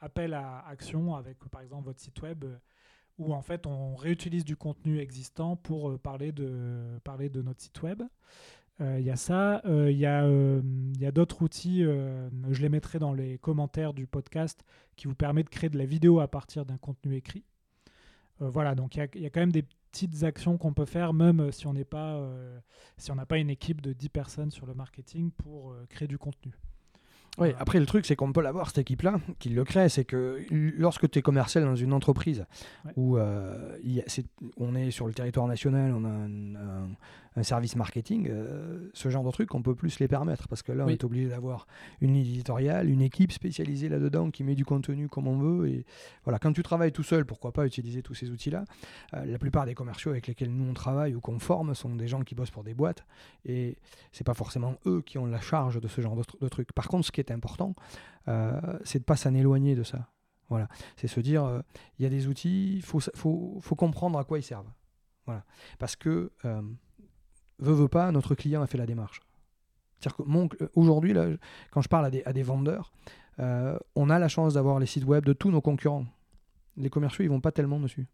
appel 0.00 0.34
à 0.34 0.66
action, 0.66 1.14
avec 1.14 1.38
par 1.50 1.62
exemple 1.62 1.84
votre 1.84 2.00
site 2.00 2.20
web, 2.20 2.44
où 3.16 3.32
en 3.32 3.40
fait 3.40 3.66
on 3.66 3.94
réutilise 3.94 4.44
du 4.44 4.56
contenu 4.56 4.98
existant 4.98 5.56
pour 5.56 5.98
parler 6.00 6.32
de, 6.32 6.98
parler 7.04 7.30
de 7.30 7.40
notre 7.42 7.62
site 7.62 7.80
web. 7.80 8.02
Il 8.80 9.02
y 9.02 9.10
a 9.10 9.16
ça, 9.16 9.60
il 9.66 9.96
y 9.96 10.06
a, 10.06 10.24
y 10.98 11.06
a 11.06 11.10
d'autres 11.10 11.42
outils, 11.42 11.82
je 11.82 12.62
les 12.62 12.68
mettrai 12.68 13.00
dans 13.00 13.12
les 13.12 13.38
commentaires 13.38 13.92
du 13.92 14.06
podcast, 14.06 14.64
qui 14.94 15.08
vous 15.08 15.16
permet 15.16 15.42
de 15.42 15.48
créer 15.48 15.68
de 15.68 15.78
la 15.78 15.84
vidéo 15.84 16.20
à 16.20 16.28
partir 16.28 16.64
d'un 16.64 16.76
contenu 16.76 17.16
écrit. 17.16 17.44
voilà, 18.38 18.76
donc 18.76 18.94
il 18.94 19.08
y, 19.16 19.20
y, 19.22 19.26
a 19.26 19.30
quand 19.30 19.40
même 19.40 19.50
des 19.50 19.64
petites 19.90 20.22
actions 20.22 20.58
qu'on 20.58 20.74
peut 20.74 20.84
faire, 20.84 21.12
même 21.12 21.50
si 21.50 21.66
on 21.66 21.72
n'est 21.72 21.84
pas, 21.84 22.24
si 22.98 23.10
on 23.10 23.16
n'a 23.16 23.26
pas 23.26 23.38
une 23.38 23.50
équipe 23.50 23.80
de 23.80 23.92
10 23.92 24.08
personnes 24.10 24.50
sur 24.52 24.64
le 24.64 24.74
marketing 24.74 25.32
pour 25.32 25.74
créer 25.88 26.06
du 26.06 26.18
contenu. 26.18 26.52
Oui, 27.38 27.54
après 27.58 27.78
le 27.78 27.86
truc, 27.86 28.04
c'est 28.04 28.16
qu'on 28.16 28.32
peut 28.32 28.42
l'avoir, 28.42 28.66
cette 28.66 28.78
équipe-là, 28.78 29.20
qui 29.38 29.50
le 29.50 29.64
crée. 29.64 29.88
C'est 29.88 30.04
que 30.04 30.44
lorsque 30.50 31.08
tu 31.08 31.20
es 31.20 31.22
commercial 31.22 31.64
dans 31.64 31.76
une 31.76 31.92
entreprise 31.92 32.44
où 32.96 33.16
euh, 33.16 33.76
on 34.56 34.74
est 34.74 34.90
sur 34.90 35.06
le 35.06 35.14
territoire 35.14 35.46
national, 35.46 35.92
on 35.94 36.04
a 36.04 36.08
un, 36.08 36.54
un 36.56 36.88
service 37.42 37.76
marketing, 37.76 38.28
euh, 38.30 38.90
ce 38.94 39.08
genre 39.08 39.24
de 39.24 39.30
trucs, 39.30 39.54
on 39.54 39.62
peut 39.62 39.74
plus 39.74 39.98
les 40.00 40.08
permettre 40.08 40.48
parce 40.48 40.62
que 40.62 40.72
là, 40.72 40.84
on 40.86 40.88
est 40.88 41.04
obligé 41.04 41.28
d'avoir 41.28 41.66
une 42.00 42.16
éditoriale, 42.16 42.88
une 42.88 43.02
équipe 43.02 43.32
spécialisée 43.32 43.88
là-dedans 43.88 44.30
qui 44.30 44.44
met 44.44 44.54
du 44.54 44.64
contenu 44.64 45.08
comme 45.08 45.26
on 45.26 45.38
veut. 45.38 45.68
Et 45.68 45.86
voilà, 46.24 46.38
quand 46.38 46.52
tu 46.52 46.62
travailles 46.62 46.92
tout 46.92 47.02
seul, 47.02 47.24
pourquoi 47.24 47.52
pas 47.52 47.66
utiliser 47.66 48.02
tous 48.02 48.14
ces 48.14 48.30
outils-là? 48.30 48.64
Euh, 49.14 49.24
La 49.24 49.38
plupart 49.38 49.66
des 49.66 49.74
commerciaux 49.74 50.10
avec 50.10 50.26
lesquels 50.26 50.50
nous 50.50 50.68
on 50.68 50.74
travaille 50.74 51.14
ou 51.14 51.20
qu'on 51.20 51.38
forme 51.38 51.74
sont 51.74 51.94
des 51.94 52.08
gens 52.08 52.22
qui 52.22 52.34
bossent 52.34 52.50
pour 52.50 52.64
des 52.64 52.74
boîtes 52.74 53.04
et 53.44 53.76
c'est 54.12 54.24
pas 54.24 54.34
forcément 54.34 54.76
eux 54.86 55.02
qui 55.02 55.18
ont 55.18 55.26
la 55.26 55.40
charge 55.40 55.80
de 55.80 55.88
ce 55.88 56.00
genre 56.00 56.16
de, 56.16 56.48
trucs. 56.48 56.72
Par 56.72 56.88
contre, 56.88 57.06
ce 57.06 57.12
qui 57.12 57.20
est 57.20 57.30
important, 57.30 57.74
euh, 58.28 58.60
c'est 58.84 59.00
de 59.00 59.04
pas 59.04 59.16
s'en 59.16 59.34
éloigner 59.34 59.74
de 59.74 59.82
ça. 59.82 60.08
Voilà, 60.48 60.68
c'est 60.96 61.08
se 61.08 61.20
dire, 61.20 61.62
il 61.98 62.02
y 62.04 62.06
a 62.06 62.08
des 62.08 62.26
outils, 62.26 62.76
il 62.76 62.82
faut, 62.82 63.00
faut, 63.00 63.58
faut, 63.60 63.74
comprendre 63.74 64.18
à 64.18 64.24
quoi 64.24 64.38
ils 64.38 64.42
servent. 64.42 64.72
Voilà, 65.26 65.44
parce 65.78 65.94
que 65.94 66.32
veut, 67.58 67.74
veut 67.74 67.88
pas, 67.88 68.10
notre 68.12 68.34
client 68.34 68.62
a 68.62 68.66
fait 68.66 68.78
la 68.78 68.86
démarche. 68.86 69.20
C'est-à-dire 70.00 70.48
que 70.48 70.64
euh, 70.64 70.68
aujourd'hui, 70.74 71.14
quand 71.70 71.82
je 71.82 71.88
parle 71.88 72.06
à 72.06 72.32
des, 72.32 72.42
vendeurs, 72.42 72.92
euh, 73.40 73.78
on 73.94 74.10
a 74.10 74.18
la 74.18 74.28
chance 74.28 74.54
d'avoir 74.54 74.78
les 74.78 74.86
sites 74.86 75.04
web 75.04 75.24
de 75.24 75.32
tous 75.32 75.50
nos 75.50 75.60
concurrents. 75.60 76.06
Les 76.76 76.90
commerciaux, 76.90 77.24
ils 77.24 77.28
vont 77.28 77.40
pas 77.40 77.52
tellement 77.52 77.80
dessus. 77.80 78.06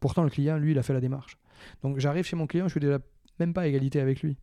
Pourtant, 0.00 0.24
le 0.24 0.30
client, 0.30 0.58
lui, 0.58 0.72
il 0.72 0.78
a 0.78 0.82
fait 0.82 0.92
la 0.92 1.00
démarche. 1.00 1.38
Donc 1.82 1.98
j'arrive 1.98 2.24
chez 2.24 2.36
mon 2.36 2.46
client, 2.46 2.66
je 2.66 2.72
suis 2.72 2.80
déjà 2.80 2.98
même 3.38 3.54
pas 3.54 3.62
à 3.62 3.66
égalité 3.66 4.00
avec 4.00 4.22
lui. 4.22 4.36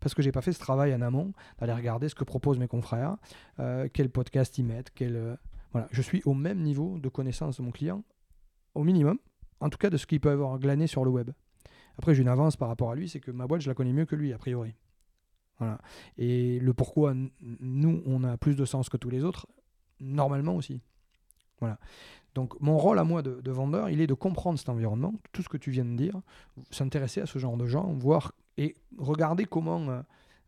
Parce 0.00 0.14
que 0.14 0.22
j'ai 0.22 0.30
pas 0.30 0.42
fait 0.42 0.52
ce 0.52 0.58
travail 0.58 0.94
en 0.94 1.00
amont, 1.00 1.32
d'aller 1.58 1.72
regarder 1.72 2.08
ce 2.08 2.14
que 2.14 2.22
proposent 2.22 2.58
mes 2.58 2.68
confrères, 2.68 3.16
euh, 3.58 3.88
quel 3.92 4.10
podcast 4.10 4.56
ils 4.58 4.64
mettent, 4.64 4.90
quel, 4.94 5.38
voilà. 5.72 5.88
Je 5.90 6.02
suis 6.02 6.22
au 6.26 6.34
même 6.34 6.60
niveau 6.60 6.98
de 6.98 7.08
connaissance 7.08 7.56
de 7.56 7.62
mon 7.62 7.70
client, 7.70 8.04
au 8.74 8.84
minimum, 8.84 9.18
en 9.60 9.70
tout 9.70 9.78
cas 9.78 9.90
de 9.90 9.96
ce 9.96 10.06
qu'il 10.06 10.20
peut 10.20 10.30
avoir 10.30 10.58
glané 10.58 10.86
sur 10.86 11.04
le 11.04 11.10
web. 11.10 11.30
Après, 11.98 12.14
j'ai 12.14 12.22
une 12.22 12.28
avance 12.28 12.56
par 12.56 12.68
rapport 12.68 12.90
à 12.90 12.94
lui, 12.94 13.08
c'est 13.08 13.20
que 13.20 13.30
ma 13.30 13.46
boîte, 13.46 13.62
je 13.62 13.68
la 13.68 13.74
connais 13.74 13.92
mieux 13.92 14.06
que 14.06 14.16
lui, 14.16 14.32
a 14.32 14.38
priori. 14.38 14.74
Voilà. 15.58 15.78
Et 16.18 16.58
le 16.60 16.74
pourquoi 16.74 17.14
nous, 17.40 18.02
on 18.04 18.24
a 18.24 18.36
plus 18.36 18.56
de 18.56 18.64
sens 18.64 18.88
que 18.88 18.96
tous 18.96 19.10
les 19.10 19.24
autres, 19.24 19.46
normalement 20.00 20.56
aussi. 20.56 20.80
Voilà. 21.60 21.78
Donc 22.34 22.60
mon 22.60 22.76
rôle 22.76 22.98
à 22.98 23.04
moi 23.04 23.22
de, 23.22 23.50
vendeur, 23.50 23.88
il 23.88 24.02
est 24.02 24.06
de 24.06 24.14
comprendre 24.14 24.58
cet 24.58 24.68
environnement, 24.68 25.14
tout 25.32 25.42
ce 25.42 25.48
que 25.48 25.56
tu 25.56 25.70
viens 25.70 25.86
de 25.86 25.96
dire, 25.96 26.20
s'intéresser 26.70 27.22
à 27.22 27.26
ce 27.26 27.38
genre 27.38 27.56
de 27.56 27.66
gens, 27.66 27.94
voir 27.94 28.32
et 28.58 28.76
regarder 28.98 29.46
comment, 29.46 29.88
euh, 29.88 30.02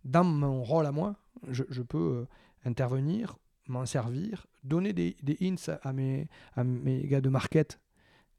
dans 0.05 0.25
mon 0.25 0.63
rôle 0.63 0.85
à 0.85 0.93
moi, 0.93 1.17
je, 1.49 1.83
peux 1.83 1.99
euh, 1.99 2.29
intervenir, 2.67 3.39
m'en 3.69 3.87
servir, 3.87 4.47
donner 4.65 4.93
des, 4.93 5.17
hints 5.41 5.79
à 5.83 5.95
mes, 5.95 6.29
à 6.57 6.65
mes 6.65 7.07
gars 7.07 7.23
de 7.23 7.31
market 7.31 7.81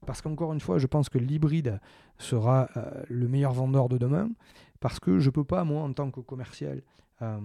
parce 0.06 0.22
qu'encore 0.22 0.54
une 0.54 0.60
fois, 0.60 0.78
je 0.78 0.88
pense 0.88 1.10
que 1.10 1.18
l'hybride 1.18 1.80
sera 2.18 2.70
euh, 2.78 3.04
le 3.08 3.28
meilleur 3.28 3.54
vendeur 3.54 3.90
de 3.90 3.98
demain, 3.98 4.30
parce 4.80 5.00
que 5.00 5.20
je 5.20 5.28
ne 5.28 5.32
peux 5.32 5.44
pas, 5.44 5.64
moi, 5.64 5.84
en 5.84 5.94
tant 5.94 6.10
que 6.12 6.20
commercial, 6.22 6.82
euh, 7.22 7.40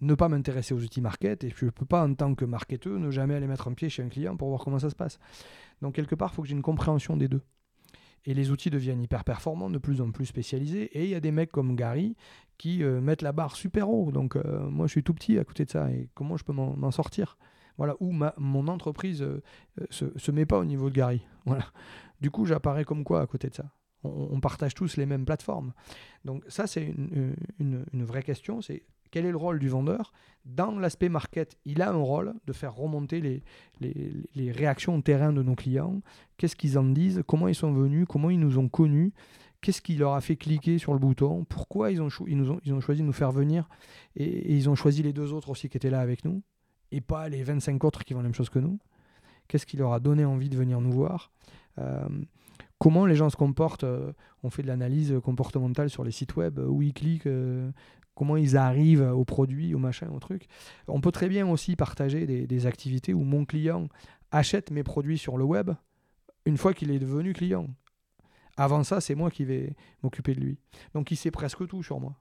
ne 0.00 0.14
pas 0.14 0.28
m'intéresser 0.28 0.74
aux 0.74 0.82
outils 0.82 1.00
market, 1.00 1.44
et 1.44 1.50
je 1.50 1.64
ne 1.64 1.70
peux 1.70 1.86
pas, 1.86 2.06
en 2.06 2.14
tant 2.14 2.34
que 2.34 2.44
marketeur, 2.44 2.98
ne 2.98 3.10
jamais 3.10 3.34
aller 3.34 3.46
mettre 3.46 3.68
un 3.68 3.74
pied 3.74 3.88
chez 3.88 4.02
un 4.02 4.08
client 4.08 4.36
pour 4.36 4.48
voir 4.48 4.62
comment 4.62 4.78
ça 4.78 4.90
se 4.90 4.94
passe. 4.94 5.18
Donc, 5.82 5.94
quelque 5.94 6.14
part, 6.14 6.30
il 6.32 6.36
faut 6.36 6.42
que 6.42 6.48
j'ai 6.48 6.54
une 6.54 6.62
compréhension 6.62 7.16
des 7.16 7.28
deux. 7.28 7.42
Et 8.24 8.34
les 8.34 8.50
outils 8.50 8.70
deviennent 8.70 9.02
hyper 9.02 9.24
performants, 9.24 9.70
de 9.70 9.78
plus 9.78 10.00
en 10.00 10.10
plus 10.10 10.26
spécialisés. 10.26 10.84
Et 10.98 11.04
il 11.04 11.10
y 11.10 11.14
a 11.14 11.20
des 11.20 11.30
mecs 11.30 11.52
comme 11.52 11.76
Gary 11.76 12.16
qui 12.58 12.82
euh, 12.82 13.00
mettent 13.00 13.22
la 13.22 13.32
barre 13.32 13.54
super 13.54 13.88
haut. 13.88 14.10
Donc, 14.10 14.36
moi, 14.36 14.86
je 14.86 14.92
suis 14.92 15.02
tout 15.02 15.14
petit 15.14 15.38
à 15.38 15.44
côté 15.44 15.64
de 15.64 15.70
ça. 15.70 15.90
Et 15.92 16.08
comment 16.14 16.36
je 16.36 16.44
peux 16.44 16.52
m'en 16.52 16.90
sortir? 16.90 17.38
Voilà, 17.78 17.94
où 18.00 18.12
ma, 18.12 18.34
mon 18.38 18.68
entreprise 18.68 19.22
euh, 19.22 19.42
euh, 19.80 19.86
se, 19.90 20.06
se 20.16 20.30
met 20.30 20.46
pas 20.46 20.58
au 20.58 20.64
niveau 20.64 20.90
de 20.90 20.94
Gary. 20.94 21.22
Voilà. 21.46 21.66
Du 22.20 22.30
coup, 22.30 22.44
j'apparais 22.44 22.84
comme 22.84 23.04
quoi 23.04 23.20
à 23.20 23.26
côté 23.26 23.48
de 23.48 23.54
ça. 23.54 23.70
On, 24.02 24.40
partage 24.40 24.74
tous 24.74 24.96
les 24.96 25.06
mêmes 25.06 25.24
plateformes. 25.24 25.72
Donc 26.24 26.44
ça, 26.48 26.66
c'est 26.66 26.84
une, 26.84 27.34
une, 27.58 28.04
vraie 28.04 28.22
question, 28.22 28.60
c'est 28.60 28.84
quel 29.10 29.26
est 29.26 29.30
le 29.30 29.36
rôle 29.36 29.58
du 29.58 29.68
vendeur 29.68 30.12
Dans 30.44 30.78
l'aspect 30.78 31.08
market, 31.08 31.56
il 31.64 31.82
a 31.82 31.90
un 31.90 31.96
rôle 31.96 32.34
de 32.46 32.52
faire 32.52 32.74
remonter 32.74 33.20
les, 33.20 33.42
les, 33.80 34.12
les 34.34 34.52
réactions 34.52 34.96
au 34.96 35.02
terrain 35.02 35.32
de 35.32 35.42
nos 35.42 35.56
clients, 35.56 36.00
qu'est-ce 36.36 36.54
qu'ils 36.56 36.78
en 36.78 36.84
disent, 36.84 37.22
comment 37.26 37.48
ils 37.48 37.54
sont 37.54 37.72
venus, 37.72 38.06
comment 38.08 38.30
ils 38.30 38.38
nous 38.38 38.58
ont 38.58 38.68
connus, 38.68 39.12
qu'est-ce 39.60 39.82
qui 39.82 39.96
leur 39.96 40.14
a 40.14 40.20
fait 40.20 40.36
cliquer 40.36 40.78
sur 40.78 40.92
le 40.92 40.98
bouton, 40.98 41.44
pourquoi 41.44 41.90
ils 41.90 42.00
ont, 42.00 42.08
ils 42.26 42.36
nous 42.36 42.60
ils 42.64 42.74
ont 42.74 42.80
choisi 42.80 43.02
de 43.02 43.06
nous 43.06 43.12
faire 43.12 43.32
venir, 43.32 43.68
et 44.14 44.54
ils 44.54 44.68
ont 44.68 44.76
choisi 44.76 45.02
les 45.02 45.12
deux 45.12 45.32
autres 45.32 45.50
aussi 45.50 45.68
qui 45.68 45.76
étaient 45.76 45.90
là 45.90 46.00
avec 46.00 46.24
nous 46.24 46.42
et 46.92 47.00
pas 47.00 47.28
les 47.28 47.42
25 47.42 47.82
autres 47.84 48.04
qui 48.04 48.14
font 48.14 48.20
la 48.20 48.24
même 48.24 48.34
chose 48.34 48.50
que 48.50 48.58
nous 48.58 48.78
Qu'est-ce 49.48 49.66
qui 49.66 49.76
leur 49.76 49.92
a 49.92 50.00
donné 50.00 50.24
envie 50.24 50.48
de 50.48 50.56
venir 50.56 50.80
nous 50.80 50.92
voir? 50.92 51.30
Euh, 51.78 52.08
Comment 52.78 53.06
les 53.06 53.14
gens 53.14 53.30
se 53.30 53.36
comportent 53.36 53.84
euh, 53.84 54.12
On 54.42 54.50
fait 54.50 54.62
de 54.62 54.66
l'analyse 54.66 55.14
comportementale 55.24 55.88
sur 55.88 56.04
les 56.04 56.10
sites 56.10 56.36
web, 56.36 56.58
où 56.58 56.82
ils 56.82 56.92
cliquent, 56.92 57.28
comment 58.14 58.36
ils 58.36 58.56
arrivent 58.56 59.08
au 59.14 59.24
produit, 59.24 59.74
au 59.74 59.78
machin, 59.78 60.08
au 60.12 60.18
truc? 60.18 60.46
On 60.88 61.00
peut 61.00 61.12
très 61.12 61.28
bien 61.28 61.48
aussi 61.48 61.76
partager 61.76 62.26
des, 62.26 62.46
des 62.46 62.66
activités 62.66 63.14
où 63.14 63.22
mon 63.22 63.44
client 63.44 63.88
achète 64.30 64.70
mes 64.70 64.82
produits 64.82 65.18
sur 65.18 65.38
le 65.38 65.44
web 65.44 65.70
une 66.44 66.56
fois 66.56 66.74
qu'il 66.74 66.90
est 66.90 66.98
devenu 66.98 67.32
client. 67.32 67.66
Avant 68.56 68.84
ça, 68.84 69.00
c'est 69.00 69.14
moi 69.14 69.30
qui 69.30 69.44
vais 69.44 69.74
m'occuper 70.02 70.34
de 70.34 70.40
lui. 70.40 70.58
Donc 70.94 71.10
il 71.10 71.16
sait 71.16 71.30
presque 71.30 71.66
tout 71.66 71.82
sur 71.82 72.00
moi. 72.00 72.14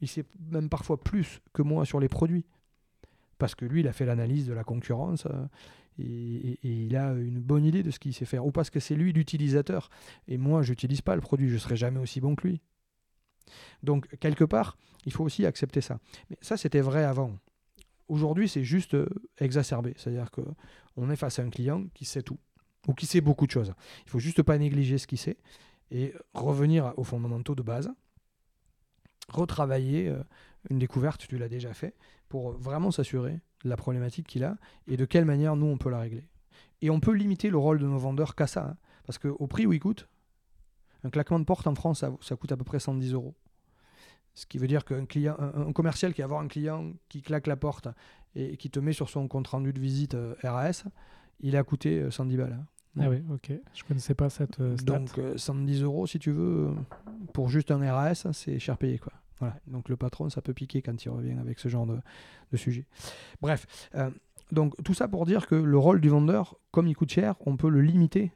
Il 0.00 0.08
sait 0.08 0.24
même 0.50 0.68
parfois 0.68 1.00
plus 1.00 1.40
que 1.52 1.62
moi 1.62 1.84
sur 1.84 2.00
les 2.00 2.08
produits 2.08 2.46
parce 3.42 3.56
que 3.56 3.64
lui, 3.64 3.80
il 3.80 3.88
a 3.88 3.92
fait 3.92 4.06
l'analyse 4.06 4.46
de 4.46 4.52
la 4.52 4.62
concurrence 4.62 5.26
euh, 5.26 5.46
et, 5.98 6.60
il 6.62 6.94
a 6.94 7.12
une 7.14 7.40
bonne 7.40 7.64
idée 7.64 7.82
de 7.82 7.90
ce 7.90 7.98
qu'il 7.98 8.14
sait 8.14 8.24
faire. 8.24 8.46
Ou 8.46 8.52
parce 8.52 8.70
que 8.70 8.78
c'est 8.78 8.94
lui 8.94 9.12
l'utilisateur 9.12 9.90
et 10.28 10.38
moi, 10.38 10.62
je 10.62 10.70
n'utilise 10.70 11.00
pas 11.00 11.16
le 11.16 11.20
produit, 11.20 11.48
je 11.48 11.54
ne 11.54 11.58
serai 11.58 11.74
jamais 11.74 11.98
aussi 11.98 12.20
bon 12.20 12.36
que 12.36 12.46
lui. 12.46 12.60
Donc, 13.82 14.06
quelque 14.20 14.44
part, 14.44 14.76
il 15.06 15.12
faut 15.12 15.24
aussi 15.24 15.44
accepter 15.44 15.80
ça. 15.80 15.98
Mais 16.30 16.38
ça, 16.40 16.56
c'était 16.56 16.82
vrai 16.82 17.02
avant. 17.02 17.36
Aujourd'hui, 18.06 18.48
c'est 18.48 18.62
juste 18.62 18.94
euh, 18.94 19.08
exacerbé. 19.38 19.94
C'est-à-dire 19.96 20.30
qu'on 20.30 21.10
est 21.10 21.16
face 21.16 21.40
à 21.40 21.42
un 21.42 21.50
client 21.50 21.86
qui 21.94 22.04
sait 22.04 22.22
tout, 22.22 22.38
ou 22.86 22.94
qui 22.94 23.06
sait 23.06 23.20
beaucoup 23.20 23.48
de 23.48 23.50
choses. 23.50 23.74
Il 24.06 24.10
faut 24.10 24.20
juste 24.20 24.44
pas 24.44 24.56
négliger 24.56 24.98
ce 24.98 25.08
qu'il 25.08 25.18
sait 25.18 25.36
et 25.90 26.14
revenir 26.32 26.94
aux 26.96 27.02
fondamentaux 27.02 27.56
de 27.56 27.62
base, 27.64 27.92
retravailler 29.30 30.10
euh, 30.10 30.22
une 30.70 30.78
découverte, 30.78 31.26
tu 31.26 31.38
l'as 31.38 31.48
déjà 31.48 31.74
fait, 31.74 31.96
pour 32.32 32.52
vraiment 32.52 32.90
s'assurer 32.90 33.40
de 33.62 33.68
la 33.68 33.76
problématique 33.76 34.26
qu'il 34.26 34.42
a 34.42 34.56
et 34.86 34.96
de 34.96 35.04
quelle 35.04 35.26
manière 35.26 35.54
nous 35.54 35.66
on 35.66 35.76
peut 35.76 35.90
la 35.90 35.98
régler. 35.98 36.30
Et 36.80 36.88
on 36.88 36.98
peut 36.98 37.12
limiter 37.12 37.50
le 37.50 37.58
rôle 37.58 37.78
de 37.78 37.86
nos 37.86 37.98
vendeurs 37.98 38.34
qu'à 38.34 38.46
ça, 38.46 38.68
hein. 38.68 38.76
parce 39.04 39.18
qu'au 39.18 39.46
prix 39.46 39.66
où 39.66 39.74
il 39.74 39.80
coûte, 39.80 40.08
un 41.04 41.10
claquement 41.10 41.38
de 41.38 41.44
porte 41.44 41.66
en 41.66 41.74
France, 41.74 42.02
ça, 42.22 42.36
coûte 42.36 42.50
à 42.50 42.56
peu 42.56 42.64
près 42.64 42.78
110 42.78 43.12
euros. 43.12 43.34
Ce 44.32 44.46
qui 44.46 44.56
veut 44.56 44.66
dire 44.66 44.86
qu'un 44.86 45.04
client, 45.04 45.36
un, 45.38 45.74
commercial 45.74 46.14
qui 46.14 46.22
va 46.22 46.24
avoir 46.24 46.40
un 46.40 46.48
client 46.48 46.94
qui 47.10 47.20
claque 47.20 47.46
la 47.46 47.56
porte 47.56 47.88
et 48.34 48.56
qui 48.56 48.70
te 48.70 48.80
met 48.80 48.94
sur 48.94 49.10
son 49.10 49.28
compte 49.28 49.48
rendu 49.48 49.74
de 49.74 49.78
visite 49.78 50.14
euh, 50.14 50.34
RAS, 50.42 50.84
il 51.40 51.54
a 51.54 51.62
coûté 51.64 52.10
110 52.10 52.34
euh, 52.34 52.38
balles. 52.38 52.58
Hein. 52.58 52.66
Ah 52.98 53.10
oui, 53.10 53.22
ok. 53.30 53.52
Je 53.74 53.84
connaissais 53.84 54.14
pas 54.14 54.30
cette 54.30 54.54
stat. 54.78 54.98
Donc 54.98 55.20
110 55.36 55.82
euros, 55.82 56.06
si 56.06 56.18
tu 56.18 56.30
veux, 56.30 56.70
pour 57.34 57.50
juste 57.50 57.70
un 57.70 57.92
RAS, 57.92 58.26
c'est 58.32 58.58
cher 58.58 58.78
payé. 58.78 58.98
quoi. 58.98 59.12
Donc 59.66 59.88
le 59.88 59.96
patron, 59.96 60.28
ça 60.30 60.42
peut 60.42 60.54
piquer 60.54 60.82
quand 60.82 61.04
il 61.04 61.08
revient 61.08 61.38
avec 61.40 61.58
ce 61.58 61.68
genre 61.68 61.86
de, 61.86 62.56
sujet. 62.56 62.86
Bref, 63.40 63.66
euh, 63.94 64.10
donc 64.50 64.74
tout 64.84 64.94
ça 64.94 65.08
pour 65.08 65.24
dire 65.26 65.46
que 65.46 65.54
le 65.54 65.78
rôle 65.78 66.00
du 66.00 66.08
vendeur, 66.08 66.56
comme 66.70 66.86
il 66.86 66.94
coûte 66.94 67.10
cher, 67.10 67.34
on 67.46 67.56
peut 67.56 67.70
le 67.70 67.80
limiter 67.80 68.32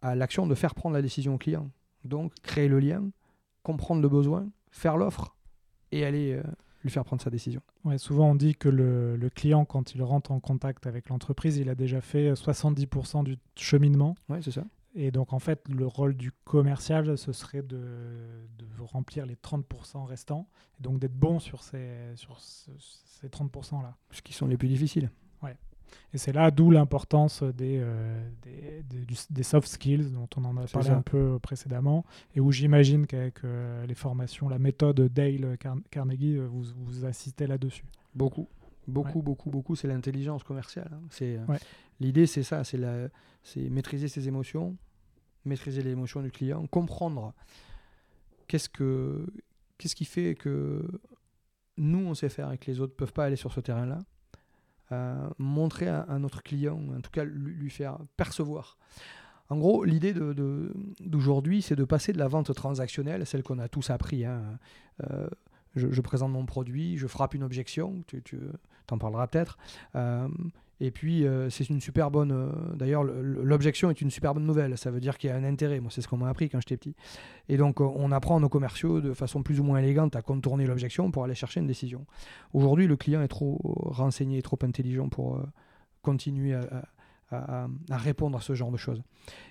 à 0.00 0.14
l'action 0.14 0.46
de 0.46 0.54
faire 0.54 0.74
prendre 0.74 0.94
la 0.94 1.02
décision 1.02 1.34
au 1.34 1.38
client. 1.38 1.70
Donc 2.04 2.32
créer 2.42 2.68
le 2.68 2.80
lien, 2.80 3.02
comprendre 3.62 4.02
le 4.02 4.08
besoin, 4.08 4.48
faire 4.70 4.96
l'offre 4.96 5.36
et 5.90 6.04
aller, 6.04 6.32
euh, 6.32 6.42
lui 6.82 6.90
faire 6.90 7.04
prendre 7.04 7.22
sa 7.22 7.30
décision. 7.30 7.60
Ouais, 7.84 7.98
souvent 7.98 8.30
on 8.30 8.34
dit 8.34 8.54
que 8.54 8.68
le, 8.68 9.16
le 9.16 9.30
client, 9.30 9.64
quand 9.64 9.94
il 9.94 10.02
rentre 10.02 10.32
en 10.32 10.40
contact 10.40 10.86
avec 10.86 11.08
l'entreprise, 11.08 11.56
il 11.58 11.68
a 11.68 11.74
déjà 11.74 12.00
fait 12.00 12.32
70% 12.32 13.24
du 13.24 13.38
cheminement. 13.56 14.14
Ouais, 14.28 14.40
c'est 14.42 14.52
ça. 14.52 14.64
Et 14.94 15.10
donc 15.10 15.32
en 15.32 15.38
fait, 15.38 15.66
le 15.68 15.86
rôle 15.86 16.14
du 16.14 16.32
commercial, 16.44 17.16
ce 17.16 17.32
serait 17.32 17.62
de, 17.62 17.80
de 18.58 18.66
remplir 18.82 19.24
les 19.26 19.36
30% 19.36 20.04
restants, 20.04 20.46
et 20.78 20.82
donc 20.82 20.98
d'être 20.98 21.14
bon 21.16 21.38
sur 21.38 21.62
ces, 21.62 22.12
sur 22.16 22.38
ce- 22.40 22.70
ces 22.78 23.28
30%-là. 23.28 23.96
Ce 24.10 24.20
qui 24.22 24.32
sont 24.34 24.46
les 24.46 24.56
plus 24.56 24.68
difficiles. 24.68 25.10
Et 26.14 26.18
c'est 26.18 26.32
là 26.32 26.50
d'où 26.50 26.70
l'importance 26.70 27.42
des, 27.42 27.78
euh, 27.78 28.26
des, 28.40 28.82
des- 28.88 29.04
du- 29.04 29.14
des 29.28 29.42
soft 29.42 29.68
skills 29.68 30.10
dont 30.10 30.28
on 30.38 30.44
en 30.46 30.56
a 30.56 30.66
parlé 30.66 30.88
ça. 30.88 30.96
un 30.96 31.02
peu 31.02 31.38
précédemment, 31.38 32.06
et 32.34 32.40
où 32.40 32.50
j'imagine 32.50 33.06
qu'avec 33.06 33.44
euh, 33.44 33.84
les 33.84 33.94
formations, 33.94 34.48
la 34.48 34.58
méthode 34.58 34.98
Dale 35.12 35.58
Car- 35.58 35.76
Carnegie, 35.90 36.38
euh, 36.38 36.46
vous, 36.46 36.64
vous 36.78 37.04
insistez 37.04 37.46
là-dessus. 37.46 37.84
Beaucoup. 38.14 38.48
Beaucoup, 38.88 39.22
beaucoup, 39.22 39.50
beaucoup, 39.50 39.76
c'est 39.76 39.88
l'intelligence 39.88 40.42
commerciale. 40.42 40.90
hein. 40.92 41.00
C'est 41.10 41.36
euh, 41.36 41.44
Ouais. 41.46 41.58
l'idée, 42.00 42.26
c'est 42.26 42.42
ça, 42.42 42.64
c'est 42.64 42.78
la, 42.78 43.08
c'est 43.42 43.68
maîtriser 43.70 44.08
ses 44.08 44.26
émotions, 44.28 44.76
maîtriser 45.44 45.82
les 45.82 45.90
émotions 45.90 46.20
du 46.22 46.30
client, 46.30 46.66
comprendre 46.66 47.32
qu'est-ce 48.48 48.68
que, 48.68 49.26
qu'est-ce 49.78 49.94
qui 49.94 50.04
fait 50.04 50.34
que 50.34 50.82
nous 51.78 52.00
on 52.00 52.14
sait 52.14 52.28
faire 52.28 52.50
et 52.52 52.58
que 52.58 52.70
les 52.70 52.80
autres 52.80 52.94
peuvent 52.94 53.12
pas 53.12 53.24
aller 53.24 53.36
sur 53.36 53.52
ce 53.52 53.60
terrain-là. 53.60 53.98
Euh, 54.90 55.30
montrer 55.38 55.88
à, 55.88 56.00
à 56.02 56.18
notre 56.18 56.42
client, 56.42 56.78
en 56.94 57.00
tout 57.00 57.10
cas 57.10 57.24
lui, 57.24 57.54
lui 57.54 57.70
faire 57.70 57.98
percevoir. 58.16 58.76
En 59.48 59.56
gros, 59.58 59.84
l'idée 59.84 60.12
de- 60.12 60.32
de- 60.32 60.72
d'aujourd'hui, 61.00 61.62
c'est 61.62 61.76
de 61.76 61.84
passer 61.84 62.12
de 62.12 62.18
la 62.18 62.28
vente 62.28 62.52
transactionnelle, 62.54 63.24
celle 63.26 63.42
qu'on 63.42 63.58
a 63.58 63.68
tous 63.68 63.90
appris. 63.90 64.24
hein. 64.24 64.58
Euh, 65.10 65.28
je, 65.76 65.90
je 65.90 66.00
présente 66.02 66.30
mon 66.32 66.44
produit, 66.44 66.98
je 66.98 67.06
frappe 67.06 67.32
une 67.34 67.42
objection, 67.42 68.02
tu, 68.06 68.22
tu 68.22 68.38
en 68.90 68.98
parleras 68.98 69.26
peut-être. 69.26 69.58
Euh, 69.96 70.28
et 70.80 70.90
puis, 70.90 71.24
euh, 71.24 71.48
c'est 71.48 71.68
une 71.70 71.80
super 71.80 72.10
bonne. 72.10 72.32
euh, 72.32 72.50
D'ailleurs, 72.74 73.04
le- 73.04 73.22
le- 73.22 73.44
l'objection 73.44 73.88
est 73.90 74.00
une 74.00 74.10
super 74.10 74.34
bonne 74.34 74.44
nouvelle. 74.46 74.76
Ça 74.76 74.90
veut 74.90 74.98
dire 74.98 75.16
qu'il 75.16 75.30
y 75.30 75.32
a 75.32 75.36
un 75.36 75.44
intérêt. 75.44 75.78
Moi, 75.78 75.92
c'est 75.92 76.00
ce 76.02 76.08
qu'on 76.08 76.16
m'a 76.16 76.28
appris 76.28 76.48
quand 76.48 76.58
j'étais 76.58 76.76
petit. 76.76 76.96
Et 77.48 77.56
donc, 77.56 77.80
on 77.80 78.10
apprend 78.10 78.40
nos 78.40 78.48
commerciaux 78.48 79.00
de 79.00 79.12
façon 79.12 79.44
plus 79.44 79.60
ou 79.60 79.62
moins 79.62 79.78
élégante 79.78 80.16
à 80.16 80.22
contourner 80.22 80.66
l'objection 80.66 81.12
pour 81.12 81.22
aller 81.22 81.36
chercher 81.36 81.60
une 81.60 81.68
décision. 81.68 82.04
Aujourd'hui, 82.52 82.88
le 82.88 82.96
client 82.96 83.22
est 83.22 83.28
trop 83.28 83.60
renseigné, 83.62 84.42
trop 84.42 84.58
intelligent 84.62 85.08
pour 85.08 85.40
continuer 86.02 86.54
à- 86.54 87.68
à 87.90 87.96
répondre 87.96 88.36
à 88.36 88.40
ce 88.42 88.54
genre 88.54 88.70
de 88.72 88.76
choses. 88.76 89.02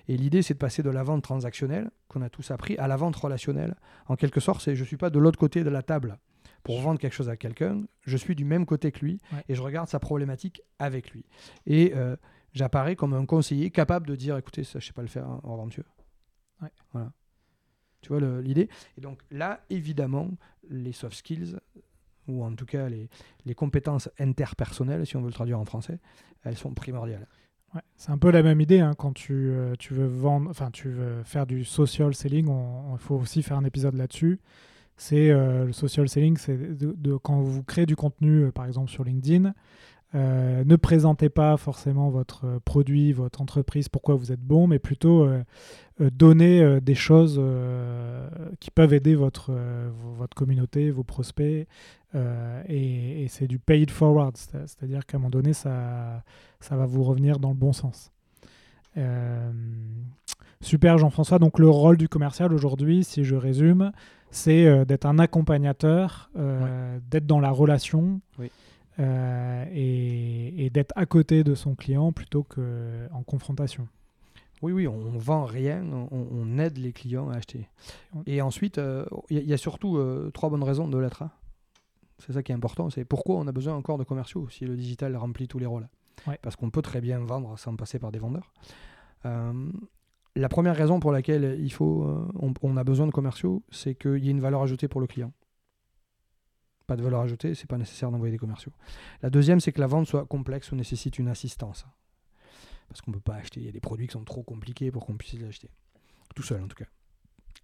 Et 0.08 0.16
l'idée, 0.16 0.42
c'est 0.42 0.54
de 0.54 0.58
passer 0.58 0.82
de 0.84 0.90
la 0.90 1.02
vente 1.02 1.22
transactionnelle, 1.22 1.90
qu'on 2.08 2.22
a 2.22 2.28
tous 2.28 2.50
appris, 2.50 2.76
à 2.76 2.86
la 2.86 2.96
vente 2.96 3.16
relationnelle. 3.16 3.74
En 4.06 4.14
quelque 4.16 4.38
sorte, 4.38 4.60
c'est 4.60 4.76
je 4.76 4.82
ne 4.82 4.86
suis 4.86 4.96
pas 4.98 5.10
de 5.10 5.18
l'autre 5.18 5.38
côté 5.38 5.64
de 5.64 5.70
la 5.70 5.82
table 5.82 6.18
pour 6.62 6.80
vendre 6.80 6.98
quelque 7.00 7.14
chose 7.14 7.28
à 7.28 7.36
quelqu'un, 7.36 7.82
je 8.02 8.16
suis 8.16 8.34
du 8.34 8.44
même 8.44 8.66
côté 8.66 8.92
que 8.92 9.00
lui 9.04 9.18
Ouais. 9.32 9.44
et 9.48 9.54
je 9.54 9.62
regarde 9.62 9.88
sa 9.88 9.98
problématique 9.98 10.62
avec 10.78 11.10
lui. 11.10 11.24
Et 11.66 11.92
euh, 11.94 12.16
j'apparais 12.52 12.96
comme 12.96 13.14
un 13.14 13.26
conseiller 13.26 13.70
capable 13.70 14.06
de 14.06 14.14
dire 14.16 14.36
écoutez, 14.36 14.64
ça, 14.64 14.78
je 14.78 14.86
sais 14.86 14.92
pas 14.92 15.02
le 15.02 15.08
faire, 15.08 15.26
hein, 15.28 15.40
monsieur. 15.64 15.84
Ouais. 16.60 16.70
Voilà. 16.92 17.12
Tu 18.00 18.08
vois 18.08 18.20
l'idée? 18.40 18.68
Et 18.96 19.00
donc 19.00 19.20
là, 19.30 19.60
évidemment, 19.70 20.30
les 20.68 20.92
soft 20.92 21.16
skills, 21.16 21.56
ou 22.28 22.44
en 22.44 22.54
tout 22.54 22.66
cas 22.66 22.88
les, 22.88 23.08
les 23.44 23.54
compétences 23.54 24.08
interpersonnelles, 24.18 25.06
si 25.06 25.16
on 25.16 25.20
veut 25.20 25.28
le 25.28 25.32
traduire 25.32 25.58
en 25.58 25.64
français, 25.64 25.98
elles 26.44 26.56
sont 26.56 26.74
primordiales. 26.74 27.26
Ouais, 27.74 27.80
c'est 27.96 28.10
un 28.10 28.18
peu 28.18 28.30
la 28.30 28.42
même 28.42 28.60
idée 28.60 28.80
hein, 28.80 28.94
quand 28.96 29.12
tu, 29.12 29.32
euh, 29.32 29.74
tu 29.78 29.94
veux 29.94 30.06
vendre, 30.06 30.50
enfin 30.50 30.70
tu 30.70 30.90
veux 30.90 31.22
faire 31.24 31.46
du 31.46 31.64
social 31.64 32.14
selling. 32.14 32.46
Il 32.92 32.98
faut 32.98 33.16
aussi 33.16 33.42
faire 33.42 33.56
un 33.56 33.64
épisode 33.64 33.94
là-dessus. 33.94 34.40
C'est 34.96 35.30
euh, 35.30 35.66
le 35.66 35.72
social 35.72 36.08
selling, 36.08 36.36
c'est 36.36 36.58
quand 37.22 37.40
vous 37.40 37.62
créez 37.64 37.86
du 37.86 37.96
contenu, 37.96 38.44
euh, 38.44 38.52
par 38.52 38.66
exemple 38.66 38.90
sur 38.90 39.02
LinkedIn, 39.04 39.52
euh, 40.14 40.62
ne 40.64 40.76
présentez 40.76 41.28
pas 41.30 41.56
forcément 41.56 42.10
votre 42.10 42.60
produit, 42.64 43.12
votre 43.12 43.40
entreprise, 43.40 43.88
pourquoi 43.88 44.14
vous 44.14 44.30
êtes 44.30 44.42
bon, 44.42 44.66
mais 44.66 44.78
plutôt 44.78 45.24
euh, 45.24 45.42
des 46.80 46.94
choses 46.94 47.40
qui 48.60 48.70
peuvent 48.70 48.92
aider 48.92 49.14
votre, 49.14 49.52
vo- 49.52 50.12
votre 50.18 50.34
communauté, 50.36 50.90
vos 50.90 51.04
prospects. 51.04 51.66
et 52.14 53.22
et 53.22 53.28
c'est 53.28 53.46
du 53.46 53.58
paid 53.58 53.90
forward, 53.90 54.36
c'est- 54.36 54.66
c'est-à-dire 54.66 55.06
qu'à 55.06 55.16
un 55.16 55.20
moment 55.20 55.30
donné, 55.30 55.52
ça, 55.54 56.22
ça 56.60 56.76
va 56.76 56.84
vous 56.86 57.02
revenir 57.04 57.38
dans 57.38 57.48
le 57.50 57.54
bon 57.56 57.72
sens. 57.72 58.10
Super 60.60 60.98
Jean-François, 60.98 61.38
donc 61.38 61.58
le 61.58 61.68
rôle 61.68 61.96
du 61.96 62.08
commercial 62.08 62.52
aujourd'hui, 62.52 63.02
si 63.02 63.24
je 63.24 63.34
résume, 63.34 63.90
c'est 64.32 64.66
euh, 64.66 64.84
d'être 64.84 65.06
un 65.06 65.20
accompagnateur, 65.20 66.30
euh, 66.36 66.98
d'être 67.08 67.26
dans 67.26 67.38
la 67.38 67.50
relation 67.52 68.20
Oui. 68.38 68.50
euh, 68.98 69.64
et, 69.72 70.66
et 70.66 70.70
d'être 70.70 70.92
à 70.96 71.06
côté 71.06 71.44
de 71.44 71.54
son 71.54 71.76
client 71.76 72.10
plutôt 72.12 72.42
qu'en 72.42 73.22
confrontation. 73.24 73.86
Oui, 74.62 74.72
oui, 74.72 74.88
on 74.88 74.98
vend 75.18 75.44
rien, 75.44 75.84
on, 75.92 76.08
on 76.30 76.58
aide 76.58 76.78
les 76.78 76.92
clients 76.92 77.28
à 77.30 77.36
acheter. 77.36 77.68
Et 78.26 78.40
ensuite, 78.42 78.78
il 79.30 79.36
y, 79.36 79.38
a- 79.38 79.42
il 79.42 79.48
y 79.48 79.52
a 79.52 79.56
surtout 79.56 79.98
trois 80.34 80.50
bonnes 80.50 80.62
raisons 80.64 80.88
de 80.88 80.98
l'être. 80.98 81.24
C'est 82.20 82.32
ça 82.32 82.42
qui 82.44 82.52
est 82.52 82.54
important, 82.54 82.88
c'est 82.88 83.04
pourquoi 83.04 83.36
on 83.36 83.46
a 83.48 83.52
besoin 83.52 83.74
encore 83.74 83.98
de 83.98 84.04
commerciaux 84.04 84.48
si 84.48 84.64
le 84.64 84.76
digital 84.76 85.16
remplit 85.16 85.48
tous 85.48 85.58
les 85.58 85.66
rôles. 85.66 85.88
Ouais. 86.28 86.38
Parce 86.42 86.54
qu'on 86.54 86.70
peut 86.70 86.82
très 86.82 87.00
bien 87.00 87.18
vendre 87.18 87.58
sans 87.58 87.74
passer 87.74 87.98
par 87.98 88.12
des 88.12 88.20
vendeurs. 88.20 88.52
La 90.34 90.48
première 90.48 90.76
raison 90.76 90.98
pour 90.98 91.12
laquelle 91.12 91.44
euh, 91.44 92.26
on, 92.62 92.76
a 92.76 92.84
besoin 92.84 93.06
de 93.06 93.12
commerciaux, 93.12 93.62
c'est 93.70 93.94
qu'il 93.94 94.24
y 94.24 94.28
ait 94.28 94.30
une 94.30 94.40
valeur 94.40 94.62
ajoutée 94.62 94.88
pour 94.88 95.00
le 95.00 95.06
client. 95.06 95.32
Pas 96.86 96.96
de 96.96 97.02
valeur 97.02 97.20
ajoutée, 97.20 97.54
c'est 97.54 97.68
pas 97.68 97.76
nécessaire 97.76 98.10
d'envoyer 98.10 98.32
des 98.32 98.38
commerciaux. 98.38 98.72
La 99.20 99.28
deuxième, 99.28 99.60
c'est 99.60 99.72
que 99.72 99.80
la 99.80 99.86
vente 99.86 100.06
soit 100.06 100.24
complexe 100.24 100.72
ou 100.72 100.76
nécessite 100.76 101.18
une 101.18 101.28
assistance. 101.28 101.86
Parce 102.88 103.02
qu'on 103.02 103.10
ne 103.10 103.16
peut 103.16 103.22
pas 103.22 103.34
acheter, 103.34 103.60
il 103.60 103.66
y 103.66 103.68
a 103.68 103.72
des 103.72 103.80
produits 103.80 104.06
qui 104.06 104.14
sont 104.14 104.24
trop 104.24 104.42
compliqués 104.42 104.90
pour 104.90 105.04
qu'on 105.04 105.16
puisse 105.16 105.34
les 105.34 105.44
acheter. 105.44 105.70
Tout 106.34 106.42
seul 106.42 106.62
en 106.62 106.68
tout 106.68 106.76
cas. 106.76 106.86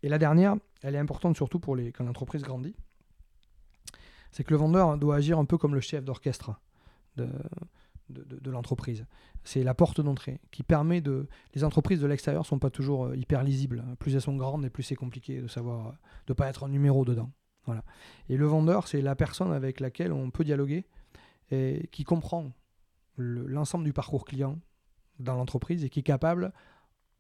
Et 0.03 0.09
la 0.09 0.19
dernière, 0.19 0.57
elle 0.83 0.95
est 0.95 0.99
importante 0.99 1.37
surtout 1.37 1.59
pour 1.59 1.77
quand 1.77 2.05
l'entreprise 2.05 2.43
grandit, 2.43 2.77
c'est 4.31 4.45
que 4.45 4.51
le 4.51 4.57
vendeur 4.59 4.97
doit 4.99 5.17
agir 5.17 5.39
un 5.39 5.47
peu 5.47 5.59
comme 5.59 5.75
le 5.75 5.81
chef 5.81 6.05
d'orchestre 6.05 6.53
de, 8.11 8.51
l'entreprise. 8.51 9.07
C'est 9.45 9.63
la 9.63 9.75
porte 9.75 10.01
d'entrée 10.01 10.41
qui 10.51 10.63
permet 10.63 11.01
de... 11.01 11.29
Les 11.55 11.65
entreprises 11.65 12.01
de 12.01 12.07
l'extérieur 12.07 12.47
sont 12.47 12.59
pas 12.59 12.71
toujours 12.71 13.07
euh, 13.07 13.17
hyper 13.17 13.43
lisibles. 13.43 13.85
Plus 13.99 14.15
elles 14.15 14.21
sont 14.21 14.37
grandes 14.37 14.65
et 14.65 14.71
plus 14.71 14.83
c'est 14.83 14.97
compliqué 14.97 15.41
de 15.41 15.49
savoir, 15.49 15.89
euh, 15.89 15.93
de 16.27 16.33
pas 16.33 16.49
être 16.49 16.65
un 16.65 16.69
numéro 16.69 17.05
dedans. 17.05 17.31
Voilà. 17.67 17.85
Et 18.29 18.37
le 18.37 18.47
vendeur, 18.47 18.89
c'est 18.89 19.01
la 19.03 19.15
personne 19.15 19.53
avec 19.53 19.81
laquelle 19.81 20.13
on 20.13 20.31
peut 20.31 20.45
dialoguer 20.45 20.87
et 21.51 21.89
qui 21.93 22.05
comprend 22.05 22.53
le- 23.17 23.47
l'ensemble 23.47 23.85
du 23.85 23.93
parcours 23.93 24.25
client 24.25 24.59
dans 25.19 25.35
l'entreprise 25.35 25.85
et 25.85 25.91
qui 25.91 26.01
est 26.01 26.05
capable 26.05 26.53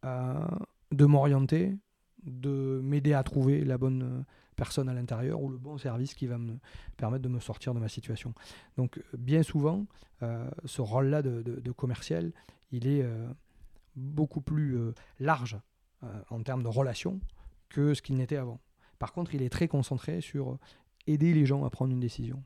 euh, 0.05 0.47
de 0.93 1.05
m'orienter, 1.05 1.76
de 2.24 2.80
m'aider 2.82 3.12
à 3.12 3.22
trouver 3.22 3.64
la 3.64 3.78
bonne 3.78 4.24
personne 4.59 4.89
à 4.89 4.93
l'intérieur 4.93 5.41
ou 5.41 5.49
le 5.49 5.57
bon 5.57 5.79
service 5.79 6.15
qui 6.15 6.27
va 6.27 6.37
me 6.37 6.59
permettre 6.97 7.23
de 7.23 7.29
me 7.29 7.41
sortir 7.41 7.73
de 7.73 7.79
ma 7.79 7.89
situation. 7.89 8.35
Donc 8.77 8.99
euh, 8.99 9.03
bien 9.17 9.43
souvent, 9.43 9.87
euh, 10.23 10.51
ce 10.65 10.83
rôle-là 10.83 11.23
de, 11.23 11.73
commercial, 11.73 12.33
il 12.73 12.87
est 12.89 13.03
euh, 13.03 13.27
beaucoup 13.95 14.41
plus 14.41 14.77
large 15.21 15.59
en 16.31 16.43
termes 16.43 16.63
de 16.63 16.69
relations 16.69 17.21
que 17.69 17.95
ce 17.95 18.03
qu'il 18.03 18.17
n'était 18.17 18.37
avant. 18.37 18.61
Par 18.99 19.13
contre, 19.13 19.35
il 19.35 19.43
est 19.43 19.49
très 19.49 19.69
concentré 19.69 20.21
sur 20.21 20.59
aider 21.07 21.33
les 21.35 21.47
gens 21.47 21.65
à 21.65 21.71
prendre 21.71 21.93
une 21.93 22.01
décision. 22.01 22.43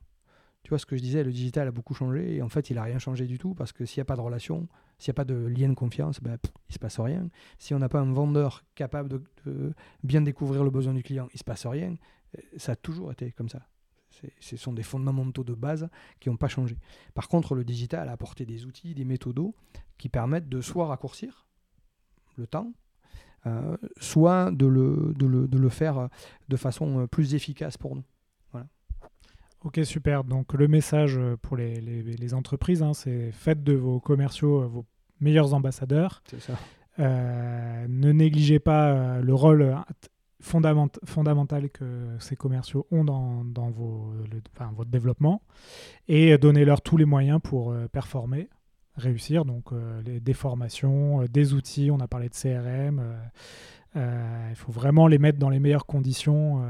Tu 0.63 0.69
vois 0.69 0.79
ce 0.79 0.87
que 0.87 0.97
je 0.97 1.03
disais, 1.03 1.25
le 1.25 1.33
digital 1.33 1.67
a 1.67 1.73
beaucoup 1.73 1.95
changé 1.95 2.37
et 2.37 2.43
en 2.43 2.49
fait, 2.49 2.71
il 2.71 2.77
n'a 2.77 2.85
rien 2.85 2.99
changé 2.99 3.27
du 3.27 3.39
tout 3.39 3.55
parce 3.55 3.73
que 3.73 3.85
s'il 3.85 4.01
n'y 4.01 4.03
a 4.03 4.05
pas 4.05 4.17
de 4.17 4.21
relation, 4.21 4.69
s'il 4.99 5.11
n'y 5.11 5.15
a 5.15 5.19
pas 5.19 5.25
de 5.25 5.35
lien 5.35 5.69
de 5.69 5.75
confiance, 5.75 6.21
ben, 6.21 6.39
il 6.45 6.71
ne 6.71 6.75
se 6.75 6.79
passe 6.79 7.01
rien. 7.01 7.29
Si 7.59 7.75
on 7.75 7.81
n'a 7.81 7.89
pas 7.89 8.01
un 8.01 8.13
vendeur 8.13 8.65
capable 8.75 9.09
de, 9.45 9.75
bien 10.05 10.21
découvrir 10.21 10.63
le 10.63 10.71
besoin 10.71 10.95
du 10.95 11.03
client, 11.03 11.27
il 11.33 11.37
ne 11.37 11.39
se 11.39 11.45
passe 11.45 11.67
rien. 11.67 11.97
Euh, 12.39 12.41
Ça 12.57 12.73
a 12.73 12.77
toujours 12.77 13.11
été 13.11 13.33
comme 13.33 13.49
ça. 13.49 13.67
Ce 14.41 14.57
sont 14.59 14.75
des 14.75 14.83
fondamentaux 14.83 15.43
de 15.43 15.55
base 15.55 15.89
qui 16.21 16.29
n'ont 16.29 16.37
pas 16.37 16.49
changé. 16.49 16.77
Par 17.15 17.29
contre, 17.29 17.55
le 17.55 17.65
digital 17.65 18.09
a 18.09 18.13
apporté 18.13 18.45
des 18.45 18.67
outils, 18.67 18.95
des 18.95 19.07
méthodos 19.07 19.55
qui 19.97 20.11
permettent 20.11 20.51
de 20.51 20.61
soit 20.61 20.87
raccourcir 20.87 21.47
le 22.37 22.47
temps, 22.47 22.73
euh, 23.47 23.77
soit 23.99 24.53
de 24.53 24.67
le, 24.67 25.15
de, 25.17 25.27
le, 25.27 25.49
de 25.49 25.59
le 25.59 25.69
faire 25.71 26.09
de 26.49 26.57
façon 26.57 27.01
euh, 27.01 27.07
plus 27.07 27.35
efficace 27.35 27.77
pour 27.77 27.97
nous. 27.97 28.05
Ok, 29.65 29.81
super. 29.85 30.25
Donc 30.25 30.55
le 30.55 30.67
message 30.69 31.17
euh, 31.19 31.37
pour 31.41 31.57
les, 31.57 31.81
les- 31.81 32.03
les 32.03 32.35
entreprises, 32.35 32.83
hein, 32.83 32.95
c'est 32.95 33.31
faites 33.33 33.63
de 33.63 33.75
vos 33.75 34.01
commerciaux 34.01 34.63
euh, 34.63 34.67
vos 34.67 34.85
meilleurs 35.21 35.55
ambassadeurs. 35.55 36.23
C'est 36.29 36.41
ça. 36.41 36.55
Euh, 36.99 37.87
ne 37.89 38.13
négligez 38.13 38.59
pas 38.59 39.21
le 39.21 39.35
rôle 39.35 39.75
fondament- 40.43 40.99
fondamental 41.05 41.71
que 41.71 41.85
ces 42.19 42.37
commerciaux 42.37 42.87
ont 42.91 43.05
dans, 43.05 43.45
dans 43.45 43.71
vos, 43.71 44.13
le- 44.31 44.43
enfin, 44.55 44.73
votre 44.77 44.91
développement 44.91 45.43
et 46.09 46.37
donnez-leur 46.39 46.83
tous 46.83 46.97
les 46.97 47.05
moyens 47.07 47.41
pour 47.43 47.75
performer, 47.93 48.49
réussir. 48.97 49.45
Donc 49.45 49.73
euh, 49.73 50.03
les, 50.03 50.21
des 50.21 50.35
formations, 50.35 51.23
des 51.31 51.55
outils, 51.55 51.91
on 51.91 52.01
a 52.01 52.09
parlé 52.09 52.29
de 52.29 52.35
CRM. 52.35 53.01
euh, 53.97 54.49
il 54.51 54.57
faut 54.57 54.73
vraiment 54.73 55.07
les 55.07 55.19
mettre 55.19 55.39
dans 55.39 55.51
les 55.51 55.61
meilleures 55.61 55.87
conditions 55.87 56.63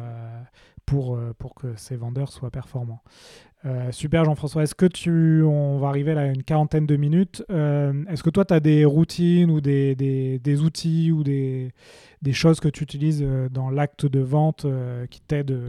pour, 0.86 1.16
euh, 1.16 1.32
pour 1.38 1.54
que 1.54 1.74
ces 1.76 1.96
vendeurs 1.96 2.32
soient 2.32 2.50
performants. 2.50 3.02
Euh, 3.64 3.92
super 3.92 4.24
Jean-François, 4.24 4.64
est-ce 4.64 4.74
que 4.74 4.86
tu, 4.86 5.42
on 5.44 5.78
va 5.78 5.88
arriver 5.88 6.14
là 6.14 6.22
à 6.22 6.26
une 6.26 6.42
quarantaine 6.42 6.84
de 6.84 6.96
minutes, 6.96 7.44
euh, 7.50 8.04
est-ce 8.08 8.24
que 8.24 8.30
toi 8.30 8.44
tu 8.44 8.54
as 8.54 8.58
des 8.58 8.84
routines 8.84 9.52
ou 9.52 9.60
des, 9.60 9.94
des, 9.94 10.40
des 10.40 10.60
outils 10.62 11.12
ou 11.12 11.22
des, 11.22 11.72
des, 12.22 12.32
choses 12.32 12.58
que 12.58 12.66
tu 12.66 12.82
utilises 12.82 13.24
dans 13.52 13.70
l'acte 13.70 14.04
de 14.04 14.18
vente 14.18 14.64
euh, 14.64 15.06
qui 15.06 15.20
t'aident 15.20 15.60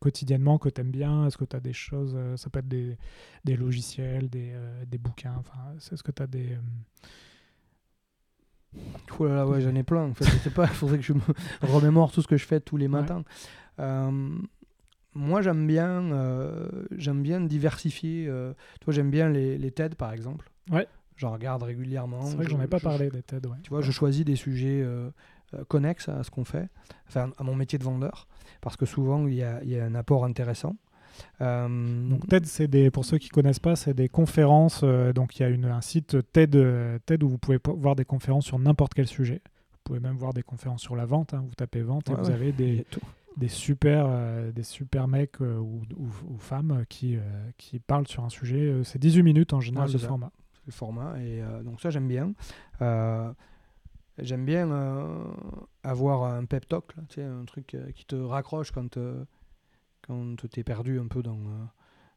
quotidiennement, 0.00 0.58
que 0.58 0.68
tu 0.68 0.80
aimes 0.80 0.90
bien? 0.90 1.26
Est-ce 1.26 1.36
que 1.36 1.44
tu 1.44 1.54
as 1.54 1.60
des 1.60 1.72
choses, 1.72 2.16
ça 2.34 2.50
peut 2.50 2.58
être 2.58 2.68
des, 2.68 2.96
des 3.44 3.56
logiciels, 3.56 4.28
des, 4.28 4.52
des 4.88 4.98
bouquins, 4.98 5.34
enfin, 5.38 5.58
est-ce 5.76 6.02
que 6.02 6.12
tu 6.12 6.22
as 6.22 6.26
des... 6.26 6.58
Oh 9.18 9.26
là 9.26 9.36
là, 9.36 9.46
ouais, 9.46 9.60
j'en 9.60 9.74
ai 9.74 9.82
plein. 9.82 10.10
En 10.10 10.14
fait, 10.14 10.24
je 10.24 10.36
sais 10.38 10.50
pas, 10.50 10.64
il 10.64 10.68
faudrait 10.74 10.98
que 10.98 11.04
je 11.04 11.12
me 11.12 11.20
remémore 11.62 12.12
tout 12.12 12.20
ce 12.20 12.28
que 12.28 12.36
je 12.36 12.44
fais 12.44 12.60
tous 12.60 12.76
les 12.76 12.88
matins. 12.88 13.22
Moi, 15.14 15.42
j'aime 15.42 15.66
bien, 15.66 16.12
euh, 16.12 16.68
j'aime 16.96 17.22
bien 17.22 17.40
diversifier. 17.40 18.26
euh, 18.28 18.52
toi, 18.80 18.92
j'aime 18.92 19.10
bien 19.10 19.28
les, 19.30 19.58
les 19.58 19.70
TED, 19.70 19.94
par 19.94 20.12
exemple. 20.12 20.50
Ouais. 20.70 20.86
J'en 21.16 21.32
regarde 21.32 21.62
régulièrement. 21.64 22.22
C'est 22.26 22.36
vrai 22.36 22.44
que 22.44 22.50
Je- 22.50 22.56
j'en 22.56 22.62
ai 22.62 22.68
pas 22.68 22.78
je- 22.78 22.84
parlé 22.84 23.10
des 23.10 23.22
TED, 23.22 23.46
ouais. 23.46 23.56
Tu 23.62 23.70
vois, 23.70 23.80
je 23.80 23.90
choisis 23.90 24.24
des 24.24 24.36
sujets 24.36 24.80
euh, 24.82 25.10
euh, 25.54 25.64
connexes 25.66 26.08
à 26.08 26.22
ce 26.22 26.30
qu'on 26.30 26.44
fait, 26.44 26.68
enfin 27.08 27.30
à 27.38 27.42
mon 27.42 27.56
métier 27.56 27.78
de 27.78 27.84
vendeur, 27.84 28.28
parce 28.60 28.76
que 28.76 28.86
souvent 28.86 29.26
il 29.26 29.34
y 29.34 29.42
a, 29.42 29.60
il 29.64 29.70
y 29.70 29.78
a 29.80 29.84
un 29.84 29.94
apport 29.96 30.24
intéressant. 30.24 30.76
Euh, 31.40 32.08
Donc 32.08 32.28
TED, 32.28 32.46
c'est 32.46 32.68
des, 32.68 32.90
pour 32.92 33.04
ceux 33.04 33.18
qui 33.18 33.28
connaissent 33.30 33.58
pas, 33.58 33.74
c'est 33.74 33.94
des 33.94 34.08
conférences. 34.08 34.82
euh, 34.84 35.12
donc 35.12 35.36
il 35.36 35.42
y 35.42 35.44
a 35.44 35.48
une, 35.48 35.64
un 35.64 35.80
site 35.80 36.18
TED, 36.32 36.54
euh, 36.54 36.98
TED 37.06 37.24
où 37.24 37.28
vous 37.28 37.38
pouvez 37.38 37.58
po- 37.58 37.74
voir 37.74 37.96
des 37.96 38.04
conférences 38.04 38.44
sur 38.44 38.58
n'importe 38.60 38.94
quel 38.94 39.08
sujet. 39.08 39.40
Vous 39.72 39.78
pouvez 39.82 40.00
même 40.00 40.16
voir 40.16 40.32
des 40.34 40.42
conférences 40.44 40.82
sur 40.82 40.94
la 40.94 41.06
vente. 41.06 41.34
hein. 41.34 41.42
Vous 41.48 41.54
tapez 41.56 41.80
vente 41.82 42.08
et 42.08 42.12
Ouais, 42.12 42.20
vous 42.20 42.28
ouais. 42.28 42.34
avez 42.34 42.52
des. 42.52 42.84
Des 43.38 43.48
super, 43.48 44.06
euh, 44.08 44.50
des 44.52 44.62
super 44.64 45.08
mecs 45.08 45.40
euh, 45.40 45.56
ou, 45.58 45.82
ou- 45.96 46.10
ou 46.34 46.38
femmes 46.38 46.84
qui, 46.88 47.16
euh, 47.16 47.20
qui 47.56 47.78
parlent 47.78 48.06
sur 48.08 48.24
un 48.24 48.28
sujet. 48.28 48.82
C'est 48.84 48.98
18 48.98 49.22
minutes 49.22 49.52
en 49.54 49.60
général 49.60 49.86
Ouais, 49.88 49.92
ça. 49.98 50.08
format. 50.08 50.32
Le 50.66 50.72
format. 50.72 51.18
Et 51.22 51.40
donc 51.64 51.80
ça, 51.80 51.88
j'aime 51.90 52.08
bien. 52.08 52.32
J'aime 54.18 54.44
bien 54.44 54.68
avoir 55.84 56.24
un 56.24 56.44
pep 56.44 56.66
talk, 56.68 56.94
là, 56.96 57.04
tu 57.08 57.16
sais, 57.16 57.22
un 57.24 57.44
truc 57.44 57.76
qui 57.94 58.04
te 58.04 58.16
raccroche 58.16 58.72
quand, 58.72 58.98
quand 60.06 60.36
tu 60.50 60.60
es 60.60 60.64
perdu 60.64 60.98
un 60.98 61.06
peu 61.06 61.22
dans, 61.22 61.38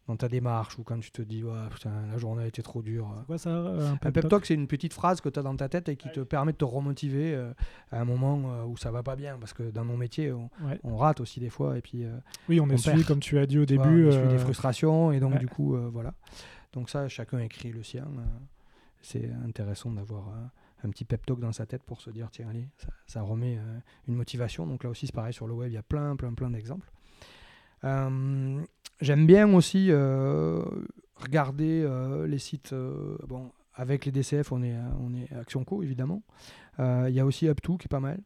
dans 0.08 0.16
ta 0.18 0.28
démarche 0.28 0.78
ou 0.80 0.84
quand 0.84 1.00
tu 1.00 1.12
te 1.12 1.22
dis, 1.22 1.44
ouais, 1.44 1.52
putain, 1.72 1.92
la 2.12 2.18
journée 2.18 2.44
a 2.44 2.48
été 2.48 2.62
trop 2.64 2.82
dure. 2.82 3.14
C'est 3.20 3.26
quoi 3.28 3.38
ça 3.38 3.50
euh, 3.50 3.90
Un 3.92 3.94
Un 3.94 3.98
pep 3.98 4.14
talk 4.16 4.30
talk, 4.30 4.46
c'est 4.46 4.56
une 4.56 4.68
petite 4.68 4.94
phrase 4.94 5.22
que 5.22 5.30
tu 5.30 5.40
as 5.40 5.44
dans 5.44 5.56
ta 5.56 5.70
tête 5.70 5.88
et 5.90 5.96
qui 5.96 6.12
te 6.12 6.20
permet 6.22 6.52
de 6.54 6.58
te 6.58 6.66
remotiver 6.66 7.34
euh, 7.36 7.54
à 7.92 8.02
un 8.02 8.06
moment 8.06 8.42
euh, 8.52 8.66
où 8.66 8.78
ça 8.78 8.92
va 8.92 9.04
pas 9.04 9.16
bien. 9.16 9.38
Parce 9.40 9.54
que 9.54 9.64
dans 9.70 9.86
nos 9.86 9.96
métiers, 9.98 10.32
on, 10.34 10.50
Ouais. 10.66 10.80
on 10.84 10.98
rate 10.98 11.22
aussi 11.22 11.40
des 11.40 11.50
fois. 11.50 11.78
Et 11.78 11.82
puis, 11.82 12.04
euh, 12.04 12.18
Oui, 12.50 12.60
on 12.60 12.68
est 12.70 12.74
On 12.74 12.78
suivi, 12.78 12.98
perd. 12.98 13.08
comme 13.08 13.20
tu 13.20 13.38
as 13.38 13.46
dit 13.46 13.60
au 13.60 13.66
début. 13.66 14.06
on 14.06 14.10
essuie 14.10 14.20
euh, 14.22 14.28
des 14.32 14.38
frustrations. 14.40 15.12
Et 15.12 15.20
donc, 15.20 15.34
ouais. 15.34 15.40
du 15.40 15.48
coup, 15.48 15.76
euh, 15.76 15.90
voilà. 15.94 16.14
Donc, 16.74 16.90
ça, 16.90 17.08
chacun 17.08 17.40
écrit 17.40 17.72
le 17.72 17.84
sien. 17.84 18.06
c'est 19.02 19.30
intéressant 19.48 19.92
d'avoir 19.92 20.26
un 20.84 20.90
petit 20.90 21.06
pep 21.06 21.26
talk 21.26 21.40
dans 21.40 21.52
sa 21.52 21.66
tête 21.68 21.84
pour 21.84 22.02
se 22.02 22.10
dire, 22.10 22.30
tiens, 22.32 22.48
allez, 22.50 22.68
ça, 22.78 22.88
ça 23.06 23.22
remet 23.22 23.58
euh, 23.58 23.80
une 24.08 24.16
motivation. 24.16 24.66
Donc, 24.66 24.84
là 24.84 24.90
aussi, 24.90 25.06
c'est 25.06 25.14
pareil 25.16 25.34
sur 25.34 25.48
le 25.48 25.54
web, 25.54 25.70
il 25.72 25.76
y 25.76 25.78
a 25.78 25.84
plein, 25.84 26.16
plein, 26.16 26.34
plein 26.34 26.50
d'exemples. 26.50 26.92
Euh, 27.84 28.62
J'aime 29.00 29.26
bien 29.26 29.52
aussi 29.54 29.88
euh, 29.90 30.62
regarder 31.16 31.82
euh, 31.84 32.28
les 32.28 32.38
sites. 32.38 32.74
bon, 33.28 33.50
avec 33.74 34.06
les 34.06 34.12
DCF, 34.12 34.52
on 34.52 34.62
est, 34.62 34.76
on 35.00 35.14
est 35.16 35.34
Action 35.36 35.64
Co, 35.64 35.82
évidemment. 35.82 36.22
Il 36.80 37.10
y 37.10 37.20
a 37.20 37.26
aussi 37.26 37.48
Up2 37.48 37.78
qui 37.78 37.86
est 37.86 37.88
pas 37.90 38.00
mal. 38.00 38.20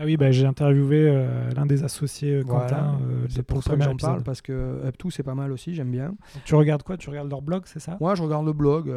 Ah 0.00 0.04
oui, 0.04 0.16
bah, 0.16 0.30
j'ai 0.30 0.46
interviewé 0.46 1.08
euh, 1.08 1.50
l'un 1.56 1.66
des 1.66 1.82
associés, 1.82 2.34
euh, 2.34 2.42
Voilà, 2.46 2.66
Quentin, 2.66 3.00
euh, 3.02 3.26
c'est 3.28 3.42
pour 3.42 3.64
ça 3.64 3.76
que 3.76 3.82
j'en 3.82 3.96
parle, 3.96 4.22
parce 4.22 4.42
que 4.42 4.80
Up2, 4.86 5.10
c'est 5.10 5.24
pas 5.24 5.34
mal 5.34 5.50
aussi, 5.50 5.74
j'aime 5.74 5.90
bien. 5.90 6.08
Donc, 6.10 6.44
tu 6.44 6.54
regardes 6.54 6.84
quoi? 6.84 6.96
Tu 6.96 7.10
regardes 7.10 7.28
leur 7.28 7.42
blog, 7.42 7.62
c'est 7.66 7.80
ça? 7.80 7.96
Moi, 8.00 8.14
je 8.14 8.22
regarde 8.22 8.46
le 8.46 8.52
blog, 8.52 8.92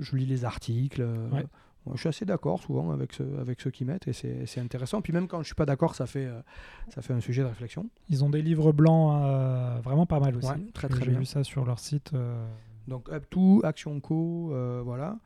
je 0.00 0.16
lis 0.16 0.26
les 0.26 0.44
articles. 0.44 1.02
Ouais. 1.32 1.46
Moi, 1.86 1.94
je 1.96 2.00
suis 2.00 2.08
assez 2.08 2.24
d'accord 2.24 2.62
souvent 2.62 2.90
avec, 2.92 3.12
ceux, 3.12 3.28
avec 3.38 3.60
ceux 3.60 3.70
qui 3.70 3.84
mettent 3.84 4.08
et 4.08 4.12
c'est 4.12 4.46
c'est 4.46 4.60
intéressant. 4.60 5.02
Puis 5.02 5.12
même 5.12 5.28
quand 5.28 5.40
je 5.40 5.46
suis 5.46 5.54
pas 5.54 5.66
d'accord, 5.66 5.94
ça, 5.94 6.06
fait, 6.06 6.24
euh, 6.26 6.40
ça 6.88 7.02
fait 7.02 7.12
un 7.12 7.20
sujet 7.20 7.42
de 7.42 7.48
réflexion. 7.48 7.88
Ils 8.08 8.24
ont 8.24 8.30
des 8.30 8.40
livres 8.42 8.72
blancs 8.72 9.12
euh, 9.22 9.78
vraiment 9.82 10.06
pas 10.06 10.20
mal 10.20 10.36
aussi. 10.36 10.48
Ouais, 10.48 10.56
très, 10.72 10.88
très 10.88 11.04
J'ai 11.04 11.10
bien. 11.10 11.18
vu 11.20 11.24
ça 11.26 11.44
sur 11.44 11.64
leur 11.64 11.78
site. 11.78 12.12
euh, 12.14 12.46
Donc 12.88 13.08
Up2, 13.10 13.64
Action 13.64 14.00
Co, 14.00 14.52
voilà. 14.84 15.18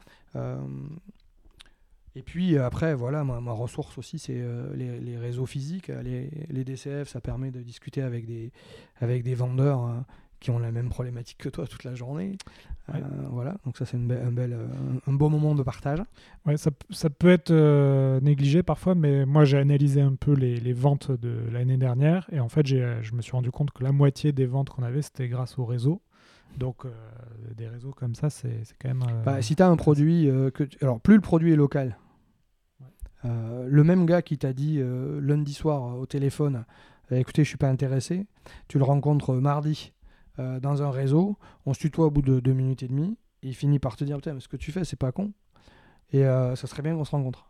Et 2.14 2.22
puis 2.22 2.58
après, 2.58 2.94
voilà, 2.94 3.22
ma, 3.22 3.40
ma 3.40 3.52
ressource 3.52 3.96
aussi, 3.98 4.18
c'est 4.18 4.42
les, 4.74 4.98
les 4.98 5.16
réseaux 5.16 5.46
physiques. 5.46 5.88
Les, 5.88 6.30
les 6.50 6.64
DCF, 6.64 7.06
ça 7.08 7.20
permet 7.20 7.50
de 7.52 7.60
discuter 7.60 8.02
avec 8.02 8.26
des, 8.26 8.50
avec 9.00 9.22
des 9.22 9.34
vendeurs 9.34 9.84
euh, 9.84 9.92
qui 10.40 10.50
ont 10.50 10.58
la 10.58 10.70
même 10.72 10.88
problématique 10.88 11.38
que 11.38 11.48
toi 11.48 11.66
toute 11.66 11.84
la 11.84 11.94
journée. 11.94 12.38
Ouais. 12.92 13.00
Euh, 13.00 13.26
voilà, 13.30 13.56
donc 13.64 13.76
ça 13.76 13.84
c'est 13.84 13.96
une 13.96 14.10
un, 14.12 14.32
bel, 14.32 14.52
euh, 14.52 14.66
un, 15.06 15.12
beau 15.12 15.28
moment 15.28 15.54
de 15.54 15.62
partage. 15.62 15.98
Ouais, 16.46 16.56
ça, 16.56 16.70
ça 16.90 17.10
peut 17.10 17.30
être 17.30 17.50
euh, 17.50 18.20
négligé 18.20 18.62
parfois, 18.62 18.94
mais 18.94 19.26
moi 19.26 19.44
j'ai 19.44 19.58
analysé 19.58 20.00
un 20.00 20.14
peu 20.14 20.32
les, 20.32 20.56
les 20.58 20.72
ventes 20.72 21.10
de 21.10 21.38
l'année 21.52 21.76
dernière 21.76 22.26
et 22.32 22.40
en 22.40 22.48
fait 22.48 22.66
je 22.66 23.14
me 23.14 23.20
suis 23.22 23.32
rendu 23.32 23.50
compte 23.50 23.72
que 23.72 23.82
la 23.84 23.92
moitié 23.92 24.32
des 24.32 24.46
ventes 24.46 24.70
qu'on 24.70 24.82
avait 24.82 25.02
c'était 25.02 25.28
grâce 25.28 25.58
au 25.58 25.64
réseau. 25.64 26.00
Donc 26.56 26.86
des 27.56 27.68
réseaux 27.68 27.92
comme 27.92 28.14
ça, 28.14 28.30
c'est 28.30 28.62
quand 28.80 28.88
même. 28.88 29.04
Bah, 29.24 29.42
si 29.42 29.54
tu 29.54 29.62
as 29.62 29.68
un 29.68 29.76
produit, 29.76 30.28
que 30.54 30.64
tu- 30.64 30.78
alors 30.82 30.98
plus 31.00 31.14
le 31.14 31.20
produit 31.20 31.52
est 31.52 31.56
local, 31.56 31.98
Ouais. 32.80 33.30
le 33.66 33.84
même 33.84 34.06
gars 34.06 34.22
qui 34.22 34.38
t'a 34.38 34.52
dit 34.52 34.80
lundi 35.20 35.52
soir 35.52 35.98
au 35.98 36.06
téléphone, 36.06 36.64
écoutez, 37.10 37.44
je 37.44 37.48
suis 37.48 37.58
pas 37.58 37.68
intéressé, 37.68 38.26
tu 38.66 38.78
le 38.78 38.84
rencontres 38.84 39.34
mardi 39.34 39.92
euh, 40.38 40.60
dans 40.60 40.82
un 40.82 40.90
réseau, 40.90 41.36
on 41.66 41.74
se 41.74 41.78
tutoie 41.80 42.06
au 42.06 42.10
bout 42.10 42.22
de 42.22 42.40
deux 42.40 42.52
minutes 42.52 42.82
et 42.82 42.88
demie, 42.88 43.16
et 43.42 43.48
il 43.48 43.54
finit 43.54 43.78
par 43.78 43.96
te 43.96 44.04
dire, 44.04 44.16
putain, 44.16 44.34
mais 44.34 44.40
ce 44.40 44.48
que 44.48 44.56
tu 44.56 44.72
fais, 44.72 44.84
c'est 44.84 44.96
pas 44.96 45.12
con, 45.12 45.32
et 46.12 46.24
euh, 46.24 46.54
ça 46.56 46.66
serait 46.66 46.82
bien 46.82 46.94
qu'on 46.94 47.04
se 47.04 47.10
rencontre. 47.10 47.46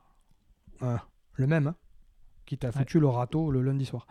Voilà. 0.80 1.04
Le 1.34 1.46
même, 1.46 1.68
hein, 1.68 1.76
qui 2.46 2.56
t'a 2.58 2.68
Ouais. 2.68 2.72
foutu 2.72 2.98
le 3.00 3.06
râteau 3.08 3.50
le 3.50 3.62
lundi 3.62 3.84
soir. 3.84 4.06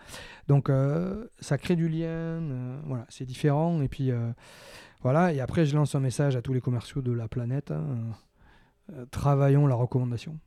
Donc 0.48 0.70
euh, 0.70 1.28
ça 1.40 1.58
crée 1.58 1.76
du 1.76 1.90
lien, 1.90 2.80
voilà, 2.86 3.06
c'est 3.10 3.26
différent, 3.26 3.82
et 3.82 3.88
puis 3.88 4.12
voilà, 5.02 5.34
et 5.34 5.40
après 5.40 5.66
je 5.66 5.76
lance 5.76 5.96
un 5.96 6.00
message 6.00 6.36
à 6.36 6.42
tous 6.42 6.54
les 6.54 6.62
commerciaux 6.62 7.02
de 7.02 7.12
la 7.12 7.28
planète, 7.28 7.72
hein, 7.72 7.86
travaillons 9.12 9.68
la 9.68 9.76
recommandation. 9.76 10.40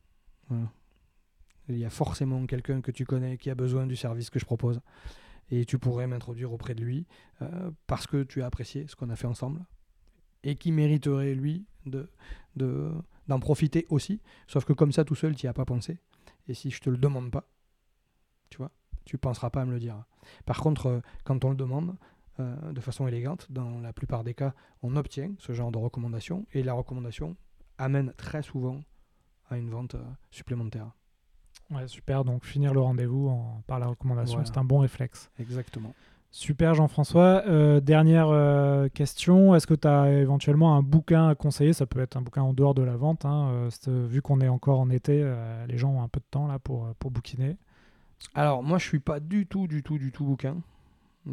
Voilà. 0.49 0.67
Il 1.69 1.77
y 1.77 1.85
a 1.85 1.89
forcément 1.89 2.45
quelqu'un 2.47 2.81
que 2.81 2.91
tu 2.91 3.05
connais 3.05 3.37
qui 3.37 3.49
a 3.49 3.55
besoin 3.55 3.85
du 3.85 3.95
service 3.95 4.29
que 4.29 4.39
je 4.39 4.45
propose. 4.45 4.81
Et 5.51 5.65
tu 5.65 5.77
pourrais 5.77 6.07
m'introduire 6.07 6.53
auprès 6.53 6.73
de 6.73 6.83
lui 6.83 7.05
euh, 7.41 7.71
parce 7.85 8.07
que 8.07 8.23
tu 8.23 8.41
as 8.41 8.45
apprécié 8.45 8.87
ce 8.87 8.95
qu'on 8.95 9.09
a 9.09 9.15
fait 9.15 9.27
ensemble 9.27 9.65
et 10.43 10.55
qui 10.55 10.71
mériterait, 10.71 11.35
lui, 11.35 11.65
de, 11.85 12.09
de, 12.55 12.91
d'en 13.27 13.39
profiter 13.39 13.85
aussi. 13.89 14.21
Sauf 14.47 14.65
que 14.65 14.73
comme 14.73 14.91
ça, 14.91 15.03
tout 15.03 15.15
seul, 15.15 15.35
tu 15.35 15.45
n'y 15.45 15.49
as 15.49 15.53
pas 15.53 15.65
pensé. 15.65 15.99
Et 16.47 16.53
si 16.53 16.71
je 16.71 16.79
te 16.79 16.89
le 16.89 16.97
demande 16.97 17.31
pas, 17.31 17.47
tu 18.49 18.57
vois, 18.57 18.71
tu 19.05 19.17
penseras 19.17 19.49
pas 19.49 19.61
à 19.61 19.65
me 19.65 19.71
le 19.71 19.79
dire. 19.79 20.03
Par 20.45 20.59
contre, 20.61 20.87
euh, 20.87 20.99
quand 21.25 21.43
on 21.45 21.49
le 21.49 21.55
demande, 21.55 21.95
euh, 22.39 22.71
de 22.71 22.79
façon 22.79 23.07
élégante, 23.07 23.51
dans 23.51 23.81
la 23.81 23.93
plupart 23.93 24.23
des 24.23 24.33
cas, 24.33 24.53
on 24.81 24.95
obtient 24.95 25.33
ce 25.37 25.53
genre 25.53 25.71
de 25.71 25.77
recommandation 25.77 26.47
et 26.53 26.63
la 26.63 26.73
recommandation 26.73 27.35
amène 27.77 28.13
très 28.13 28.41
souvent 28.41 28.81
à 29.49 29.57
une 29.57 29.69
vente 29.69 29.97
supplémentaire. 30.31 30.91
Ouais, 31.71 31.87
super. 31.87 32.23
Donc 32.23 32.45
finir 32.45 32.73
le 32.73 32.79
rendez-vous 32.81 33.29
en- 33.29 33.61
par 33.67 33.79
la 33.79 33.87
recommandation, 33.87 34.37
Voilà. 34.37 34.51
c'est 34.53 34.59
un 34.59 34.63
bon 34.63 34.79
réflexe. 34.79 35.29
Exactement. 35.39 35.93
Super 36.33 36.73
Jean-François. 36.75 37.43
Euh, 37.47 37.81
dernière 37.81 38.29
euh, 38.29 38.87
question, 38.87 39.53
est-ce 39.53 39.67
que 39.67 39.73
tu 39.73 39.87
as 39.87 40.11
éventuellement 40.13 40.77
un 40.77 40.81
bouquin 40.81 41.27
à 41.27 41.35
conseiller? 41.35 41.73
Ça 41.73 41.85
peut 41.85 41.99
être 41.99 42.15
un 42.15 42.21
bouquin 42.21 42.41
en 42.41 42.53
dehors 42.53 42.73
de 42.73 42.83
la 42.83 42.95
vente. 42.95 43.25
hein, 43.25 43.49
euh, 43.87 44.07
vu 44.07 44.21
qu'on 44.21 44.39
est 44.39 44.47
encore 44.47 44.79
en 44.79 44.89
été, 44.89 45.29
les 45.67 45.77
gens 45.77 45.89
ont 45.91 46.01
un 46.03 46.07
peu 46.07 46.19
de 46.21 46.25
temps 46.31 46.47
là 46.47 46.57
pour, 46.57 46.87
pour 46.99 47.11
bouquiner. 47.11 47.57
Alors, 48.33 48.63
moi, 48.63 48.77
je 48.77 48.85
suis 48.87 48.99
pas 48.99 49.19
du 49.19 49.45
tout, 49.45 49.67
du 49.67 49.83
tout, 49.83 49.97
du 49.97 50.11
tout 50.13 50.23
bouquin. 50.23 50.55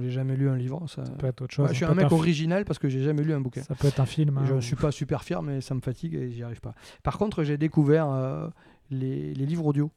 J'ai 0.01 0.11
jamais 0.11 0.35
lu 0.37 0.49
un 0.51 0.57
livre. 0.57 0.87
Ça, 0.89 1.05
Ça 1.07 1.13
peut 1.13 1.27
être 1.29 1.43
autre 1.43 1.55
chose. 1.55 1.67
Ouais, 1.69 1.73
je 1.73 1.77
suis 1.77 1.85
un 1.85 1.95
mec 1.95 2.11
original 2.13 2.65
parce 2.65 2.79
que 2.79 2.89
j'ai 2.89 3.03
jamais 3.03 3.23
lu 3.23 3.33
un 3.33 3.41
bouquin. 3.41 3.63
Ça 3.63 3.75
peut 3.75 3.87
être 3.89 4.01
un 4.01 4.07
film. 4.07 4.37
hein, 4.39 4.43
Je 4.47 4.53
ou- 4.53 4.57
ne 4.57 4.61
suis 4.61 4.75
pas 4.77 4.91
super 4.91 5.23
fier, 5.23 5.43
mais 5.43 5.61
ça 5.61 5.75
me 5.75 5.81
fatigue 5.81 6.15
et 6.15 6.31
j'y 6.33 6.43
arrive 6.43 6.61
pas. 6.61 6.75
Par 7.05 7.17
contre, 7.19 7.43
j'ai 7.45 7.57
découvert 7.57 8.09
les, 8.91 9.33
les 9.33 9.47
livres 9.47 9.65
audio. 9.67 9.91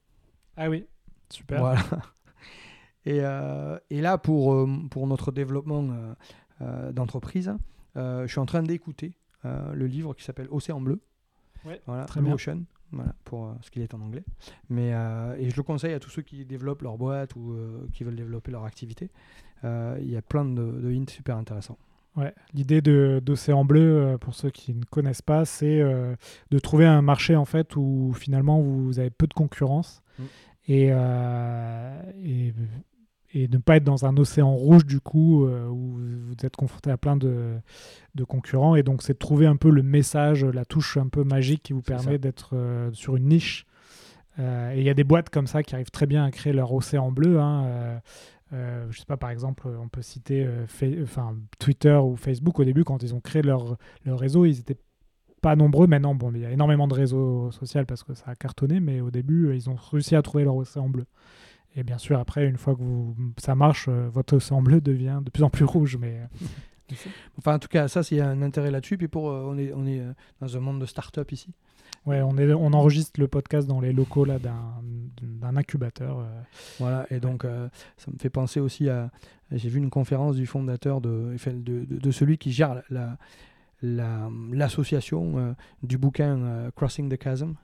Ah 0.58 0.70
oui, 0.70 0.86
super. 1.30 1.60
Voilà. 1.60 1.82
Et, 3.06 3.22
euh, 3.22 3.80
et 3.90 4.00
là, 4.00 4.20
pour, 4.20 4.54
euh, 4.54 4.68
pour 4.92 5.08
notre 5.08 5.32
développement 5.32 5.88
euh, 6.62 6.92
d'entreprise, 6.92 7.52
je 7.96 8.26
suis 8.28 8.40
en 8.40 8.46
train 8.46 8.62
d'écouter 8.62 9.18
le 9.44 9.88
livre 9.88 10.14
qui 10.14 10.24
s'appelle 10.24 10.48
Océan 10.52 10.80
Bleu. 10.80 11.02
Ouais, 11.66 11.82
voilà, 11.88 12.06
très 12.06 12.20
Blue 12.22 12.28
bien. 12.28 12.36
Ocean, 12.36 12.62
voilà, 12.92 13.16
pour 13.24 13.56
ce 13.62 13.72
qu'il 13.72 13.82
est 13.82 13.96
en 13.96 14.02
anglais. 14.02 14.24
Mais, 14.70 14.90
et 15.40 15.50
je 15.50 15.56
le 15.58 15.64
conseille 15.64 15.94
à 15.94 16.00
tous 16.00 16.12
ceux 16.12 16.22
qui 16.22 16.46
développent 16.46 16.84
leur 16.84 17.00
boîte 17.00 17.36
ou 17.36 17.56
qui 17.92 18.04
veulent 18.04 18.16
développer 18.16 18.52
leur 18.52 18.66
activité. 18.66 19.10
Il 19.64 20.08
y 20.08 20.16
a 20.16 20.22
plein 20.22 20.46
de, 20.46 20.62
de 20.62 20.92
hints 20.92 21.10
super 21.10 21.38
intéressants. 21.38 21.80
Ouais, 22.18 22.36
L'idée 22.54 22.82
de- 22.82 23.20
d'Océan 23.24 23.64
Bleu, 23.66 24.18
pour 24.22 24.36
ceux 24.36 24.50
qui 24.52 24.74
ne 24.76 24.84
connaissent 24.84 25.22
pas, 25.24 25.46
c'est 25.46 25.80
euh, 25.82 26.14
de 26.52 26.60
trouver 26.60 26.86
un 26.86 27.02
marché 27.02 27.36
en 27.38 27.46
fait 27.46 27.76
où 27.78 28.12
finalement 28.14 28.60
vous 28.62 29.00
avez 29.00 29.10
peu 29.10 29.28
de 29.28 29.34
concurrence 29.34 30.01
Mm. 30.18 30.24
et, 30.68 30.88
euh, 30.92 32.02
et, 32.24 32.54
et 33.34 33.48
ne 33.48 33.58
pas 33.58 33.78
être 33.78 33.84
dans 33.84 34.06
un 34.06 34.18
océan 34.18 34.54
rouge 34.54 34.86
du 34.86 35.00
coup 35.00 35.46
euh, 35.46 35.68
où 35.68 35.98
vous 35.98 36.46
êtes 36.46 36.56
confronté 36.56 36.92
à 36.92 36.98
plein 36.98 37.18
de, 37.18 37.56
de 38.16 38.24
concurrents. 38.24 38.76
Et 38.76 38.84
donc 38.84 39.04
c'est 39.04 39.14
de 39.14 39.20
trouver 39.20 39.48
un 39.48 39.56
peu 39.56 39.70
le 39.70 39.84
message, 39.84 40.44
la 40.46 40.66
touche 40.66 40.98
un 40.98 41.08
peu 41.08 41.24
magique 41.24 41.64
qui 41.64 41.74
vous 41.74 41.82
permet 41.82 42.18
d'être 42.18 42.52
euh, 42.54 42.92
sur 42.94 43.16
une 43.16 43.28
niche. 43.28 43.66
Et 44.40 44.78
il 44.78 44.84
y 44.84 44.90
a 44.90 44.96
des 44.96 45.04
boîtes 45.04 45.30
comme 45.30 45.46
ça 45.46 45.62
qui 45.62 45.76
arrivent 45.76 45.92
très 45.92 46.08
bien 46.08 46.24
à 46.24 46.32
créer 46.32 46.52
leur 46.52 46.74
océan 46.74 47.12
bleu. 47.12 47.40
Hein. 47.40 48.02
Euh, 48.54 48.86
je 48.90 49.00
sais 49.00 49.06
pas, 49.06 49.18
par 49.18 49.30
exemple, 49.30 49.68
on 49.68 49.88
peut 49.88 50.02
citer 50.02 50.46
euh, 50.46 50.66
enfin, 51.04 51.36
Twitter 51.60 51.96
ou 51.96 52.16
Facebook. 52.16 52.60
Au 52.60 52.64
début, 52.64 52.84
quand 52.84 53.02
ils 53.04 53.16
ont 53.16 53.22
créé 53.22 53.42
leur, 53.42 53.78
leur 54.06 54.20
réseau, 54.20 54.46
ils 54.46 54.60
étaient 54.60 54.78
pas 55.42 55.56
nombreux. 55.56 55.88
Maintenant, 55.88 56.14
bon, 56.16 56.32
il 56.34 56.42
y 56.42 56.46
a 56.46 56.52
énormément 56.52 56.88
de 56.88 56.94
réseaux 56.94 57.52
sociaux 57.52 57.84
parce 57.88 58.04
que 58.04 58.14
ça 58.14 58.26
a 58.28 58.36
cartonné, 58.36 58.80
mais 58.80 59.02
au 59.02 59.12
début, 59.12 59.48
euh, 59.48 59.56
ils 59.56 59.70
ont 59.70 59.76
réussi 59.92 60.16
à 60.16 60.22
trouver 60.22 60.44
leur 60.44 60.56
océan 60.56 60.88
bleu. 60.90 61.06
Et 61.76 61.84
bien 61.84 61.98
sûr, 61.98 62.20
après, 62.20 62.46
une 62.48 62.58
fois 62.58 62.76
que 62.76 62.82
vous, 62.82 63.16
ça 63.38 63.56
marche, 63.56 63.88
euh, 63.90 64.10
votre 64.10 64.36
océan 64.36 64.62
bleu 64.62 64.82
devient 64.82 65.20
de 65.24 65.30
plus 65.30 65.44
en 65.44 65.50
plus 65.50 65.66
rouge. 65.66 65.98
Mais 65.98 66.20
euh, 66.92 66.96
Enfin, 67.38 67.56
en 67.56 67.60
tout 67.60 67.70
cas, 67.70 67.88
ça, 67.88 68.04
c'est 68.04 68.20
un 68.20 68.42
intérêt 68.42 68.72
là-dessus. 68.72 68.98
Puis 68.98 69.08
pour, 69.08 69.30
euh, 69.32 69.46
on 69.48 69.58
est, 69.58 69.72
on 69.74 69.86
est 69.86 70.00
euh, 70.02 70.12
dans 70.42 70.58
un 70.58 70.60
monde 70.60 70.80
de 70.82 70.86
start-up 70.86 71.32
ici. 71.32 71.54
ouais, 72.06 72.22
on, 72.22 72.38
est, 72.38 72.52
on 72.54 72.74
enregistre 72.74 73.20
le 73.20 73.28
podcast 73.30 73.68
dans 73.68 73.80
les 73.80 73.94
locaux 73.94 74.26
là 74.26 74.38
d'un 74.40 75.56
incubateur. 75.56 76.20
euh. 76.20 76.42
Voilà, 76.80 77.06
et 77.10 77.20
donc 77.20 77.46
ça 77.98 78.12
me 78.12 78.18
fait 78.18 78.30
penser 78.30 78.60
aussi 78.60 78.90
à. 78.90 79.10
J'ai 79.54 79.68
vu 79.70 79.80
une 79.80 79.90
conférence 79.90 80.36
du 80.38 80.46
fondateur 80.46 81.02
de, 81.02 81.36
de, 81.46 81.84
de- 81.86 81.98
de 82.00 82.12
celui 82.12 82.38
qui 82.38 82.52
gère 82.54 82.74
la- 82.76 82.84
la- 82.90 83.18
l'association 83.82 85.38
euh, 85.38 85.54
du 85.84 85.98
bouquin 85.98 86.38
euh, 86.38 86.72
Crossing 86.72 87.10
the 87.10 87.22
Chasm. 87.22 87.56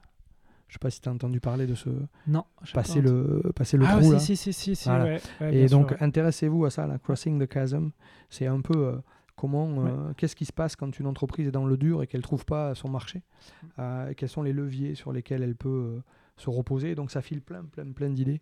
Je 0.68 0.74
sais 0.74 0.80
pas 0.80 0.90
si 0.90 1.00
tu 1.00 1.08
as 1.08 1.12
entendu 1.14 1.40
parler 1.40 1.66
de 1.66 1.76
ce. 1.76 1.90
Non, 2.28 2.44
Passer 2.74 3.00
le, 3.00 3.42
passer 3.56 3.78
le 3.78 3.86
ah, 3.88 4.00
trou 4.00 4.12
là. 4.12 4.20
si, 4.20 4.36
si, 4.36 4.52
si, 4.52 4.76
si, 4.76 4.90
Voilà. 4.90 5.06
ouais, 5.06 5.22
ouais, 5.40 5.56
Et 5.56 5.68
donc, 5.68 5.96
intéressez-vous 6.02 6.66
à 6.66 6.70
ça, 6.70 6.88
la 6.88 7.00
Crossing 7.00 7.44
the 7.46 7.52
Chasm. 7.52 7.90
C'est 8.30 8.48
un 8.48 8.60
peu 8.60 8.88
euh, 8.88 8.98
comment, 9.38 9.86
euh, 9.86 10.14
qu'est-ce 10.18 10.36
qui 10.36 10.46
se 10.46 10.52
passe 10.52 10.76
quand 10.76 11.00
une 11.00 11.08
entreprise 11.08 11.48
est 11.48 11.52
dans 11.52 11.66
le 11.66 11.78
dur 11.78 12.04
et 12.04 12.08
qu'elle 12.08 12.20
ne 12.20 12.24
trouve 12.24 12.46
pas 12.46 12.76
son 12.76 12.90
marché. 12.90 13.20
Mm. 13.20 13.68
Euh, 13.80 14.14
quels 14.18 14.30
sont 14.30 14.44
les 14.44 14.52
leviers 14.52 14.96
sur 14.96 15.14
lesquels 15.14 15.42
elle 15.42 15.56
peut 15.56 16.02
se 16.36 16.50
reposer. 16.50 16.96
Donc, 16.96 17.12
ça 17.12 17.22
file 17.22 17.42
plein, 17.42 17.64
plein, 17.64 17.90
plein 17.94 18.10
d'idées. 18.10 18.42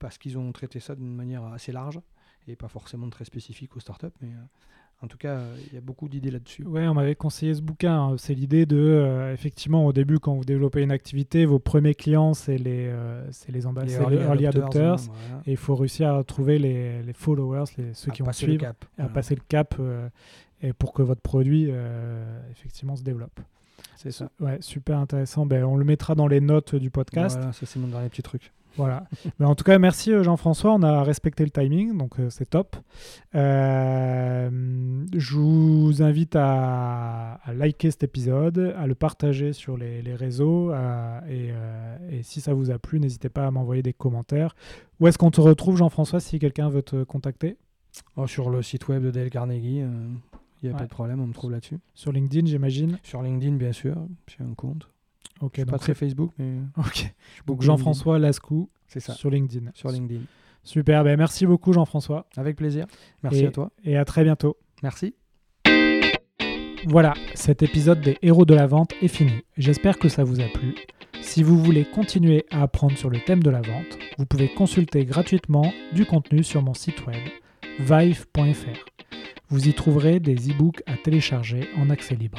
parce 0.00 0.18
qu'ils 0.18 0.38
ont 0.38 0.50
traité 0.50 0.80
ça 0.80 0.96
d'une 0.96 1.14
manière 1.14 1.44
assez 1.44 1.72
large 1.72 2.00
et 2.48 2.56
pas 2.56 2.68
forcément 2.68 3.08
très 3.10 3.24
spécifique 3.24 3.76
aux 3.76 3.80
startups. 3.80 4.06
Mais 4.20 4.32
en 5.02 5.06
tout 5.08 5.16
cas, 5.16 5.34
euh, 5.36 5.56
il 5.68 5.74
y 5.74 5.78
a 5.78 5.80
beaucoup 5.80 6.08
d'idées 6.08 6.30
là-dessus. 6.30 6.62
Ouais, 6.64 6.86
on 6.86 6.94
m'avait 6.94 7.14
conseillé 7.14 7.54
ce 7.54 7.62
bouquin. 7.62 7.94
hein. 7.98 8.16
C'est 8.18 8.34
l'idée 8.34 8.66
de, 8.66 8.76
euh, 8.76 9.32
effectivement, 9.32 9.86
au 9.86 9.92
début, 9.92 10.18
quand 10.18 10.34
vous 10.34 10.44
développez 10.44 10.82
une 10.82 10.90
activité, 10.92 11.46
vos 11.46 11.58
premiers 11.58 11.94
clients, 11.94 12.34
c'est 12.34 12.58
les, 12.58 12.86
euh, 12.90 13.26
les, 13.48 13.66
ambas- 13.66 13.84
Les 13.84 13.92
les 14.16 14.22
early 14.22 14.46
adopters. 14.46 14.96
voilà. 14.96 15.42
Et 15.46 15.52
il 15.52 15.56
faut 15.56 15.74
réussir 15.74 16.14
à 16.14 16.22
trouver 16.24 16.58
les, 16.58 17.02
les 17.02 17.12
followers, 17.14 17.64
les, 17.78 17.94
ceux 17.94 18.10
À 18.10 18.14
qui 18.14 18.22
vont 18.22 18.32
suivre, 18.32 18.66
à 18.66 18.72
Voilà. 18.98 19.12
passer 19.12 19.34
le 19.34 19.42
cap 19.48 19.74
euh, 19.80 20.08
et 20.62 20.72
pour 20.74 20.92
que 20.92 21.00
votre 21.02 21.22
produit, 21.22 21.70
effectivement, 22.50 22.94
se 22.96 23.02
développe. 23.02 23.40
C'est 23.96 24.10
ça. 24.10 24.30
Ouais, 24.40 24.58
super 24.60 24.98
intéressant. 24.98 25.46
Ben, 25.46 25.64
on 25.64 25.76
le 25.76 25.84
mettra 25.84 26.14
dans 26.14 26.26
les 26.26 26.40
notes 26.40 26.74
du 26.74 26.90
podcast. 26.90 27.36
Voilà, 27.38 27.52
ça 27.52 27.66
c'est 27.66 27.78
mon 27.78 27.88
dernier 27.88 28.08
petit 28.10 28.22
truc. 28.22 28.52
Voilà. 28.76 29.04
Mais 29.38 29.46
en 29.46 29.54
tout 29.54 29.64
cas, 29.64 29.78
merci 29.78 30.12
euh, 30.12 30.22
Jean-François. 30.22 30.72
On 30.72 30.82
a 30.82 31.02
respecté 31.02 31.44
le 31.44 31.50
timing, 31.50 31.96
donc 31.98 32.18
euh, 32.20 32.30
c'est 32.30 32.48
top. 32.48 32.76
Euh, 33.34 35.04
je 35.16 35.34
vous 35.36 36.02
invite 36.02 36.36
à, 36.36 37.34
à 37.44 37.52
liker 37.52 37.90
cet 37.90 38.02
épisode, 38.04 38.74
à 38.78 38.86
le 38.86 38.94
partager 38.94 39.52
sur 39.52 39.76
les, 39.76 40.02
les 40.02 40.14
réseaux. 40.14 40.70
à- 40.70 41.22
et, 41.28 41.50
euh, 41.52 41.96
et 42.10 42.22
si 42.22 42.40
ça 42.40 42.54
vous 42.54 42.70
a 42.70 42.78
plu, 42.78 43.00
n'hésitez 43.00 43.28
pas 43.28 43.46
à 43.46 43.50
m'envoyer 43.50 43.82
des 43.82 43.92
commentaires. 43.92 44.54
Où 45.00 45.06
est-ce 45.08 45.18
qu'on 45.18 45.30
te 45.30 45.40
retrouve, 45.40 45.76
Jean-François, 45.76 46.20
si 46.20 46.38
quelqu'un 46.38 46.68
veut 46.68 46.82
te 46.82 47.02
contacter? 47.04 47.56
Oh, 48.16 48.26
sur 48.26 48.50
le 48.50 48.62
site 48.62 48.88
web 48.88 49.02
de 49.02 49.10
Dale 49.10 49.30
Carnegie, 49.30 49.80
euh, 49.82 49.88
il 50.62 50.66
n'y 50.66 50.70
a 50.70 50.72
Ouais. 50.72 50.78
pas 50.78 50.84
de 50.84 50.90
problème, 50.90 51.20
on 51.20 51.26
me 51.26 51.32
trouve 51.32 51.50
là-dessus. 51.50 51.78
Sur 51.94 52.12
LinkedIn, 52.12 52.46
j'imagine. 52.46 52.98
Sur 53.02 53.22
LinkedIn, 53.22 53.56
bien 53.56 53.72
sûr, 53.72 53.96
j'ai 54.28 54.44
un 54.44 54.54
compte. 54.54 54.88
Ok, 55.40 55.52
Je 55.56 55.60
suis 55.62 55.70
pas 55.70 55.78
très 55.78 55.94
Facebook, 55.94 56.32
mais 56.38 56.56
ok. 56.76 57.02
donc 57.04 57.12
beaucoup 57.46 57.62
Jean-François 57.62 58.18
Lascou. 58.18 58.68
C'est 58.86 59.00
ça, 59.00 59.14
sur 59.14 59.30
LinkedIn. 59.30 59.70
sur 59.74 59.90
LinkedIn. 59.90 60.20
Super, 60.62 61.04
ben, 61.04 61.16
merci 61.16 61.46
beaucoup 61.46 61.72
Jean-François 61.72 62.26
Avec 62.36 62.56
plaisir. 62.56 62.86
Merci 63.22 63.44
Et- 63.44 63.46
à 63.46 63.50
toi. 63.50 63.70
et 63.84 63.96
à 63.96 64.04
très 64.04 64.24
bientôt. 64.24 64.56
Merci. 64.82 65.14
Voilà, 66.86 67.14
cet 67.34 67.62
épisode 67.62 68.00
des 68.00 68.16
héros 68.22 68.44
de 68.46 68.54
la 68.54 68.66
vente 68.66 68.92
est 69.02 69.08
fini. 69.08 69.32
J'espère 69.58 69.98
que 69.98 70.08
ça 70.08 70.24
vous 70.24 70.40
a 70.40 70.44
plu. 70.48 70.74
Si 71.20 71.42
vous 71.42 71.58
voulez 71.62 71.84
continuer 71.84 72.46
à 72.50 72.62
apprendre 72.62 72.96
sur 72.96 73.10
le 73.10 73.20
thème 73.20 73.42
de 73.42 73.50
la 73.50 73.60
vente, 73.60 73.98
vous 74.18 74.24
pouvez 74.26 74.48
consulter 74.48 75.04
gratuitement 75.04 75.72
du 75.92 76.06
contenu 76.06 76.42
sur 76.42 76.62
mon 76.62 76.72
site 76.74 77.06
web 77.06 77.16
vive.fr. 77.78 78.84
Vous 79.50 79.68
y 79.68 79.74
trouverez 79.74 80.20
des 80.20 80.34
e-books 80.50 80.82
à 80.86 80.96
télécharger 80.96 81.68
en 81.76 81.90
accès 81.90 82.14
libre. 82.14 82.38